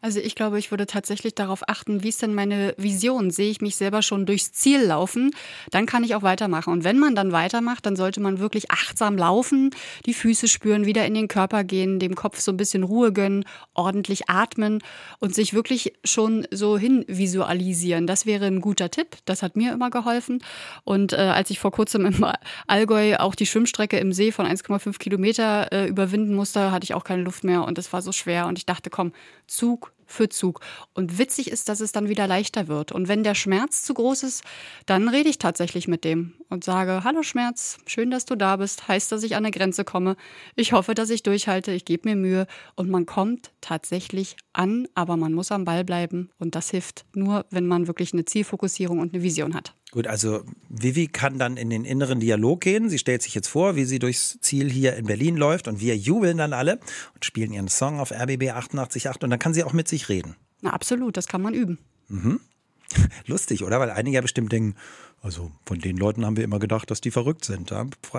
Also 0.00 0.20
ich 0.20 0.36
glaube, 0.36 0.60
ich 0.60 0.70
würde 0.70 0.86
tatsächlich 0.86 1.34
darauf 1.34 1.68
achten, 1.68 2.04
wie 2.04 2.08
ist 2.10 2.22
denn 2.22 2.32
meine 2.32 2.72
Vision? 2.76 3.32
Sehe 3.32 3.50
ich 3.50 3.60
mich 3.60 3.74
selber 3.74 4.00
schon 4.02 4.26
durchs 4.26 4.52
Ziel 4.52 4.80
laufen? 4.80 5.32
Dann 5.72 5.86
kann 5.86 6.04
ich 6.04 6.14
auch 6.14 6.22
weitermachen. 6.22 6.72
Und 6.72 6.84
wenn 6.84 7.00
man 7.00 7.16
dann 7.16 7.32
weitermacht, 7.32 7.84
dann 7.84 7.96
sollte 7.96 8.20
man 8.20 8.38
wirklich 8.38 8.70
achtsam 8.70 9.16
laufen, 9.18 9.70
die 10.06 10.14
Füße 10.14 10.46
spüren, 10.46 10.86
wieder 10.86 11.04
in 11.04 11.14
den 11.14 11.26
Körper 11.26 11.64
gehen, 11.64 11.98
dem 11.98 12.14
Kopf 12.14 12.38
so 12.38 12.52
ein 12.52 12.56
bisschen 12.56 12.84
Ruhe 12.84 13.12
gönnen, 13.12 13.44
ordentlich 13.74 14.30
atmen 14.30 14.82
und 15.18 15.34
sich 15.34 15.52
wirklich 15.52 15.94
schon 16.04 16.46
so 16.52 16.78
hin 16.78 17.04
visualisieren. 17.08 18.06
Das 18.06 18.24
wäre 18.24 18.46
ein 18.46 18.60
guter 18.60 18.92
Tipp. 18.92 19.16
Das 19.24 19.42
hat 19.42 19.56
mir 19.56 19.72
immer 19.72 19.90
geholfen. 19.90 20.44
Und 20.84 21.12
äh, 21.12 21.16
als 21.16 21.50
ich 21.50 21.58
vor 21.58 21.72
kurzem 21.72 22.06
im 22.06 22.24
Allgäu 22.68 23.16
auch 23.16 23.34
die 23.34 23.46
Schwimmstrecke 23.46 23.98
im 23.98 24.12
See 24.12 24.30
von 24.30 24.46
1,5 24.46 24.98
Kilometer 24.98 25.72
äh, 25.72 25.88
überwinden 25.88 26.36
musste, 26.36 26.70
hatte 26.70 26.84
ich 26.84 26.94
auch 26.94 27.02
keine 27.02 27.22
Luft 27.22 27.42
mehr 27.42 27.64
und 27.64 27.78
es 27.78 27.92
war 27.92 28.00
so 28.00 28.12
schwer. 28.12 28.46
Und 28.46 28.58
ich 28.58 28.66
dachte, 28.66 28.90
komm, 28.90 29.12
Zug 29.48 29.87
für 30.08 30.28
Zug. 30.28 30.60
Und 30.94 31.18
witzig 31.18 31.50
ist, 31.50 31.68
dass 31.68 31.80
es 31.80 31.92
dann 31.92 32.08
wieder 32.08 32.26
leichter 32.26 32.66
wird. 32.66 32.90
Und 32.90 33.06
wenn 33.06 33.22
der 33.22 33.34
Schmerz 33.34 33.82
zu 33.82 33.94
groß 33.94 34.24
ist, 34.24 34.42
dann 34.86 35.08
rede 35.08 35.28
ich 35.28 35.38
tatsächlich 35.38 35.86
mit 35.86 36.02
dem 36.02 36.34
und 36.48 36.64
sage, 36.64 37.04
hallo 37.04 37.22
Schmerz, 37.22 37.78
schön, 37.86 38.10
dass 38.10 38.24
du 38.24 38.34
da 38.34 38.56
bist, 38.56 38.88
heißt, 38.88 39.12
dass 39.12 39.22
ich 39.22 39.36
an 39.36 39.44
eine 39.44 39.52
Grenze 39.52 39.84
komme. 39.84 40.16
Ich 40.56 40.72
hoffe, 40.72 40.94
dass 40.94 41.10
ich 41.10 41.22
durchhalte, 41.22 41.70
ich 41.72 41.84
gebe 41.84 42.08
mir 42.08 42.16
Mühe. 42.16 42.46
Und 42.74 42.90
man 42.90 43.06
kommt 43.06 43.52
tatsächlich 43.60 44.36
an, 44.52 44.88
aber 44.94 45.16
man 45.16 45.34
muss 45.34 45.52
am 45.52 45.64
Ball 45.64 45.84
bleiben. 45.84 46.30
Und 46.38 46.54
das 46.54 46.70
hilft 46.70 47.04
nur, 47.14 47.46
wenn 47.50 47.66
man 47.66 47.86
wirklich 47.86 48.12
eine 48.12 48.24
Zielfokussierung 48.24 48.98
und 48.98 49.14
eine 49.14 49.22
Vision 49.22 49.54
hat. 49.54 49.74
Gut, 49.90 50.06
also 50.06 50.44
Vivi 50.68 51.06
kann 51.06 51.38
dann 51.38 51.56
in 51.56 51.70
den 51.70 51.84
inneren 51.84 52.20
Dialog 52.20 52.60
gehen. 52.60 52.90
Sie 52.90 52.98
stellt 52.98 53.22
sich 53.22 53.34
jetzt 53.34 53.48
vor, 53.48 53.74
wie 53.74 53.84
sie 53.84 53.98
durchs 53.98 54.38
Ziel 54.40 54.70
hier 54.70 54.96
in 54.96 55.06
Berlin 55.06 55.36
läuft 55.36 55.66
und 55.66 55.80
wir 55.80 55.96
jubeln 55.96 56.36
dann 56.36 56.52
alle 56.52 56.78
und 57.14 57.24
spielen 57.24 57.52
ihren 57.52 57.68
Song 57.68 57.98
auf 57.98 58.10
RBB 58.10 58.50
888 58.50 59.22
und 59.22 59.30
dann 59.30 59.38
kann 59.38 59.54
sie 59.54 59.64
auch 59.64 59.72
mit 59.72 59.88
sich 59.88 60.10
reden. 60.10 60.36
Na 60.60 60.70
absolut, 60.70 61.16
das 61.16 61.26
kann 61.26 61.40
man 61.40 61.54
üben. 61.54 61.78
Mhm. 62.08 62.40
Lustig, 63.26 63.64
oder? 63.64 63.80
Weil 63.80 63.90
einige 63.90 64.16
ja 64.16 64.20
bestimmt 64.20 64.52
denken, 64.52 64.74
also 65.20 65.50
von 65.66 65.80
den 65.80 65.96
Leuten 65.96 66.24
haben 66.24 66.36
wir 66.36 66.44
immer 66.44 66.60
gedacht, 66.60 66.90
dass 66.90 67.00
die 67.00 67.10
verrückt 67.10 67.44
sind. 67.44 67.72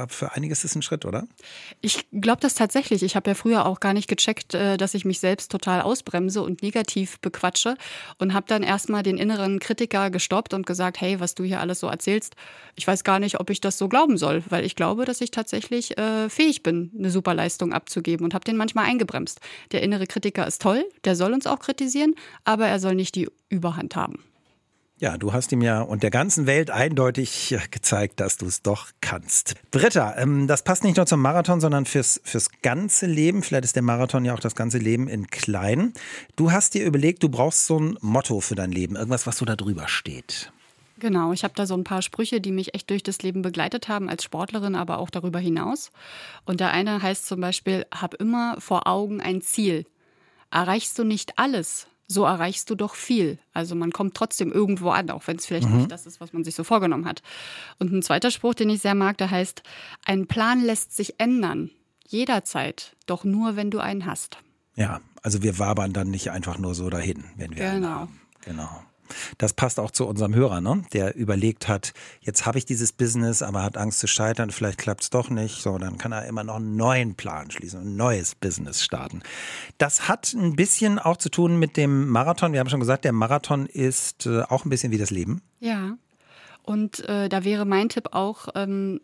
Für 0.10 0.34
einige 0.34 0.52
ist 0.52 0.66
es 0.66 0.76
ein 0.76 0.82
Schritt, 0.82 1.06
oder? 1.06 1.28
Ich 1.80 2.06
glaube 2.12 2.41
das 2.41 2.56
tatsächlich. 2.56 3.04
Ich 3.04 3.16
habe 3.16 3.30
ja 3.30 3.36
früher 3.36 3.66
auch 3.66 3.80
gar 3.80 3.93
nicht 3.93 4.10
gecheckt, 4.10 4.54
äh, 4.54 4.76
dass 4.76 4.93
ich 4.93 5.06
mich 5.06 5.20
selbst 5.20 5.52
total 5.52 5.82
ausbremse 5.82 6.41
und 6.43 6.62
negativ 6.62 7.20
bequatsche 7.20 7.78
und 8.18 8.34
habe 8.34 8.47
dann 8.47 8.64
erstmal 8.64 9.02
den 9.02 9.18
inneren 9.18 9.60
Kritiker 9.60 10.10
gestoppt 10.10 10.54
und 10.54 10.66
gesagt, 10.66 11.00
hey, 11.00 11.20
was 11.20 11.36
du 11.36 11.43
hier 11.43 11.62
alles 11.62 11.80
so 11.80 11.88
erzählst, 11.88 12.36
ich 12.76 12.86
weiß 12.86 13.04
gar 13.04 13.20
nicht, 13.20 13.39
ob 13.39 13.50
ich 13.50 13.62
das 13.62 13.78
so 13.78 13.88
glauben 13.88 14.18
soll, 14.18 14.43
weil 14.50 14.66
ich 14.66 14.76
glaube, 14.76 15.06
dass 15.06 15.22
ich 15.22 15.32
tatsächlich 15.32 15.97
äh, 15.97 16.30
fähig 16.30 16.64
bin, 16.64 16.91
eine 16.97 17.12
super 17.12 17.34
Leistung 17.34 17.72
abzugeben 17.72 18.26
und 18.26 18.34
habe 18.34 18.43
den 18.43 18.58
manchmal 18.58 18.86
eingebremst. 18.86 19.39
Der 19.72 19.84
innere 19.84 20.06
Kritiker 20.06 20.45
ist 20.45 20.62
toll, 20.62 20.86
der 21.06 21.16
soll 21.16 21.34
uns 21.34 21.47
auch 21.47 21.60
kritisieren, 21.60 22.16
aber 22.43 22.68
er 22.68 22.80
soll 22.80 22.95
nicht 22.95 23.16
die 23.16 23.30
Überhand 23.50 23.95
haben. 23.95 24.28
Ja, 25.00 25.18
du 25.18 25.32
hast 25.32 25.54
ihm 25.54 25.62
ja 25.62 25.82
und 25.82 26.04
der 26.04 26.10
ganzen 26.10 26.45
Welt 26.45 26.72
eindeutig 26.72 27.56
gezeigt, 27.72 28.20
dass 28.20 28.36
du 28.36 28.45
es 28.45 28.62
doch 28.62 28.88
kannst. 29.00 29.56
Britta, 29.72 30.18
ähm, 30.18 30.45
das 30.45 30.64
passt 30.64 30.84
nicht 30.84 30.97
nur 30.97 31.06
zum 31.06 31.22
Marathon, 31.22 31.62
sondern 31.62 31.86
fürs, 31.86 32.20
fürs 32.26 32.50
ganze 32.62 33.06
Leben. 33.06 33.41
Vielleicht 33.41 33.64
ist 33.64 33.78
der 33.78 33.84
Marathon 33.84 34.26
ja 34.26 34.34
auch 34.34 34.41
das 34.41 34.56
ganze 34.56 34.78
Leben 34.78 35.08
in 35.08 35.28
klein. 35.28 35.93
Du 36.36 36.52
hast 36.52 36.74
dir 36.74 36.86
überlegt, 36.86 37.24
du 37.24 37.30
brauchst 37.30 37.66
so 37.66 37.80
ein 37.80 37.97
Motto 38.02 38.41
für 38.41 38.56
dein 38.56 38.74
Leben, 38.74 38.97
irgendwas, 38.97 39.26
was 39.26 39.38
so 39.38 39.45
da 39.45 39.56
drüber 39.56 39.88
steht. 39.88 40.52
Genau, 41.00 41.32
ich 41.32 41.45
habe 41.45 41.54
da 41.56 41.66
so 41.66 41.76
ein 41.76 41.86
paar 41.86 42.02
Sprüche, 42.02 42.41
die 42.41 42.52
mich 42.52 42.74
echt 42.74 42.89
durch 42.89 43.02
das 43.02 43.22
Leben 43.22 43.41
begleitet 43.41 43.88
haben, 43.88 44.10
als 44.10 44.26
Sportlerin, 44.26 44.76
aber 44.76 44.97
auch 44.97 45.10
darüber 45.10 45.39
hinaus. 45.39 45.91
Und 46.43 46.60
der 46.60 46.72
eine 46.72 47.02
heißt 47.02 47.26
zum 47.26 47.39
Beispiel, 47.39 47.86
hab 47.89 48.16
immer 48.16 48.60
vor 48.60 48.86
Augen 48.86 49.22
ein 49.22 49.41
Ziel. 49.41 49.86
Erreichst 50.52 51.00
du 51.00 51.06
nicht 51.06 51.39
alles, 51.39 51.88
so 52.12 52.26
erreichst 52.26 52.70
du 52.70 52.76
doch 52.76 52.95
viel. 52.95 53.38
Also 53.53 53.76
man 53.76 53.91
kommt 53.91 54.16
trotzdem 54.16 54.51
irgendwo 54.51 54.89
an, 54.89 55.10
auch 55.12 55.28
wenn 55.28 55.38
es 55.38 55.45
vielleicht 55.45 55.70
mhm. 55.70 55.78
nicht 55.78 55.91
das 55.91 56.07
ist, 56.07 56.20
was 56.20 56.34
man 56.34 56.43
sich 56.43 56.55
so 56.55 56.64
vorgenommen 56.64 57.05
hat. 57.05 57.22
Und 57.78 57.93
ein 57.93 58.01
zweiter 58.01 58.32
Spruch, 58.32 58.55
den 58.55 58.70
ich 58.70 58.82
sehr 58.82 58.95
mag, 58.95 59.18
der 59.20 59.30
heißt, 59.30 59.62
ein 60.05 60.28
Plan 60.28 60.62
lässt 60.62 60.95
sich 60.95 61.20
ändern. 61.20 61.70
Jederzeit, 62.07 62.95
doch 63.05 63.24
nur, 63.24 63.55
wenn 63.55 63.70
du 63.70 63.80
einen 63.80 64.07
hast. 64.07 64.39
Ja, 64.76 65.01
also 65.22 65.43
wir 65.43 65.60
wabern 65.60 65.93
dann 65.93 66.10
nicht 66.10 66.32
einfach 66.32 66.57
nur 66.57 66.74
so 66.74 66.89
dahin, 66.89 67.26
wenn 67.36 67.51
wir 67.51 67.57
genau. 67.57 67.70
einen 67.70 67.89
haben. 67.89 68.22
Genau. 68.41 68.84
Das 69.38 69.53
passt 69.53 69.80
auch 69.80 69.91
zu 69.91 70.07
unserem 70.07 70.36
Hörer, 70.36 70.62
ne? 70.62 70.84
der 70.93 71.16
überlegt 71.16 71.68
hat, 71.68 71.93
jetzt 72.22 72.45
habe 72.45 72.57
ich 72.57 72.66
dieses 72.66 72.91
Business, 72.91 73.41
aber 73.41 73.64
hat 73.64 73.78
Angst 73.78 73.99
zu 73.99 74.07
scheitern, 74.07 74.51
vielleicht 74.51 74.78
klappt 74.78 75.03
es 75.03 75.10
doch 75.10 75.30
nicht. 75.30 75.62
So, 75.62 75.78
dann 75.78 75.97
kann 75.97 76.12
er 76.12 76.26
immer 76.26 76.43
noch 76.43 76.55
einen 76.55 76.76
neuen 76.76 77.16
Plan 77.16 77.51
schließen, 77.51 77.82
ein 77.82 77.95
neues 77.95 78.36
Business 78.36 78.84
starten. 78.84 79.22
Das 79.78 80.07
hat 80.07 80.34
ein 80.34 80.55
bisschen 80.55 80.99
auch 80.99 81.18
zu 81.18 81.30
tun 81.30 81.57
mit 81.57 81.78
dem 81.78 82.10
Marathon. 82.10 82.53
Wir 82.53 82.60
haben 82.60 82.70
schon 82.70 82.80
gesagt, 82.80 83.05
der 83.05 83.14
Marathon 83.14 83.66
ist 83.66 84.26
äh, 84.26 84.41
auch 84.43 84.66
ein 84.66 84.70
bisschen 84.70 84.91
wie 84.91 84.97
das 84.97 85.12
Leben. 85.12 85.41
Ja. 85.60 85.97
Und 86.64 86.99
äh, 87.10 87.30
da 87.30 87.43
wäre 87.43 87.66
mein 87.66 87.89
Tipp 87.89 88.10
auch, 88.12 88.49
ähm, 88.53 89.01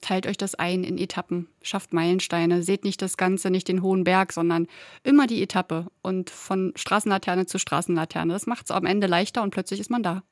teilt 0.00 0.26
euch 0.26 0.36
das 0.36 0.54
ein 0.54 0.84
in 0.84 0.98
Etappen, 0.98 1.48
schafft 1.62 1.92
Meilensteine, 1.92 2.62
seht 2.62 2.84
nicht 2.84 3.02
das 3.02 3.16
Ganze, 3.16 3.50
nicht 3.50 3.68
den 3.68 3.82
hohen 3.82 4.04
Berg, 4.04 4.32
sondern 4.32 4.66
immer 5.02 5.26
die 5.26 5.42
Etappe 5.42 5.86
und 6.02 6.30
von 6.30 6.72
Straßenlaterne 6.76 7.46
zu 7.46 7.58
Straßenlaterne. 7.58 8.32
Das 8.32 8.46
macht 8.46 8.66
es 8.66 8.70
am 8.70 8.86
Ende 8.86 9.06
leichter 9.06 9.42
und 9.42 9.50
plötzlich 9.50 9.80
ist 9.80 9.90
man 9.90 10.02
da. 10.02 10.22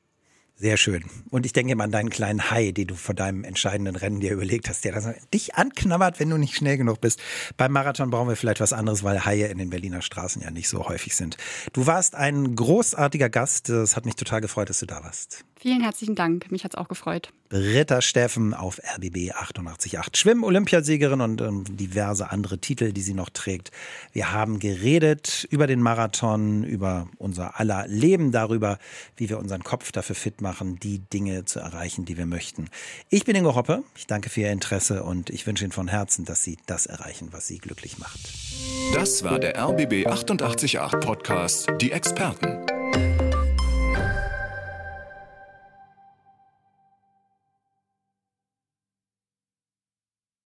Sehr 0.59 0.79
schön. 0.79 1.05
Und 1.29 1.45
ich 1.45 1.53
denke 1.53 1.77
mal 1.77 1.85
an 1.85 1.91
deinen 1.91 2.09
kleinen 2.09 2.51
Hai, 2.51 2.73
den 2.73 2.87
du 2.87 2.95
vor 2.95 3.14
deinem 3.14 3.45
entscheidenden 3.45 3.95
Rennen 3.95 4.21
dir 4.21 4.33
überlegt 4.33 4.71
hast, 4.71 4.87
der 4.87 4.93
das 4.93 5.07
dich 5.35 5.55
anknabbert, 5.55 6.19
wenn 6.19 6.31
du 6.31 6.39
nicht 6.39 6.55
schnell 6.55 6.79
genug 6.79 7.03
bist. 7.03 7.21
Beim 7.59 7.73
Marathon 7.73 8.09
brauchen 8.09 8.31
wir 8.31 8.37
vielleicht 8.37 8.61
was 8.61 8.73
anderes, 8.73 9.05
weil 9.05 9.27
Haie 9.27 9.49
in 9.49 9.59
den 9.59 9.69
Berliner 9.69 10.01
Straßen 10.01 10.41
ja 10.41 10.51
nicht 10.51 10.71
so 10.71 10.89
häufig 10.89 11.14
sind. 11.14 11.37
Du 11.75 11.87
warst 11.87 12.14
ein 12.14 12.57
großartiger 12.57 13.29
Gast. 13.29 13.69
Es 13.69 13.97
hat 13.97 14.07
mich 14.07 14.17
total 14.17 14.41
gefreut, 14.41 14.71
dass 14.71 14.79
du 14.79 14.87
da 14.87 15.05
warst. 15.05 15.45
Vielen 15.59 15.81
herzlichen 15.81 16.15
Dank. 16.15 16.51
Mich 16.51 16.65
hat 16.65 16.75
es 16.75 16.79
auch 16.79 16.89
gefreut. 16.89 17.33
Britta 17.49 18.03
Steffen 18.03 18.53
auf 18.53 18.79
RBB 18.79 19.33
888. 19.33 19.97
Schwimm-Olympiasiegerin 20.15 21.21
und 21.21 21.41
ähm, 21.41 21.65
diverse 21.65 22.31
andere 22.31 22.59
Titel, 22.59 22.93
die 22.93 23.01
sie 23.01 23.15
noch 23.15 23.31
trägt. 23.31 23.71
Wir 24.13 24.33
haben 24.33 24.59
geredet 24.59 25.47
über 25.51 25.67
den 25.67 25.81
Marathon, 25.81 26.63
über 26.63 27.09
unser 27.17 27.59
aller 27.59 27.87
Leben, 27.89 28.33
darüber, 28.33 28.79
wie 29.17 29.31
wir 29.31 29.39
unseren 29.39 29.65
Kopf 29.65 29.93
dafür 29.93 30.15
fit 30.15 30.43
machen, 30.43 30.79
die 30.79 30.99
Dinge 30.99 31.47
zu 31.47 31.61
erreichen, 31.61 32.05
die 32.05 32.19
wir 32.19 32.27
möchten. 32.27 32.69
Ich 33.09 33.25
bin 33.25 33.35
Ingo 33.35 33.55
Hoppe. 33.55 33.83
Ich 33.97 34.07
danke 34.07 34.29
für 34.29 34.43
Ihr 34.43 34.53
Interesse 34.53 35.05
und 35.05 35.31
ich 35.31 35.47
wünsche 35.47 35.65
Ihnen 35.65 35.73
von 35.73 35.89
Herzen, 35.89 36.27
dass 36.27 36.43
Sie 36.43 36.59
das 36.67 36.85
erreichen, 36.85 37.29
was 37.31 37.47
Sie 37.47 37.59
glücklich 37.59 37.99
macht. 37.99 38.21
Das 38.95 39.23
war 39.25 39.39
der 39.39 39.59
RBB 39.59 40.07
888 40.07 41.01
Podcast, 41.01 41.69
die 41.81 41.93
Experten. 41.93 42.76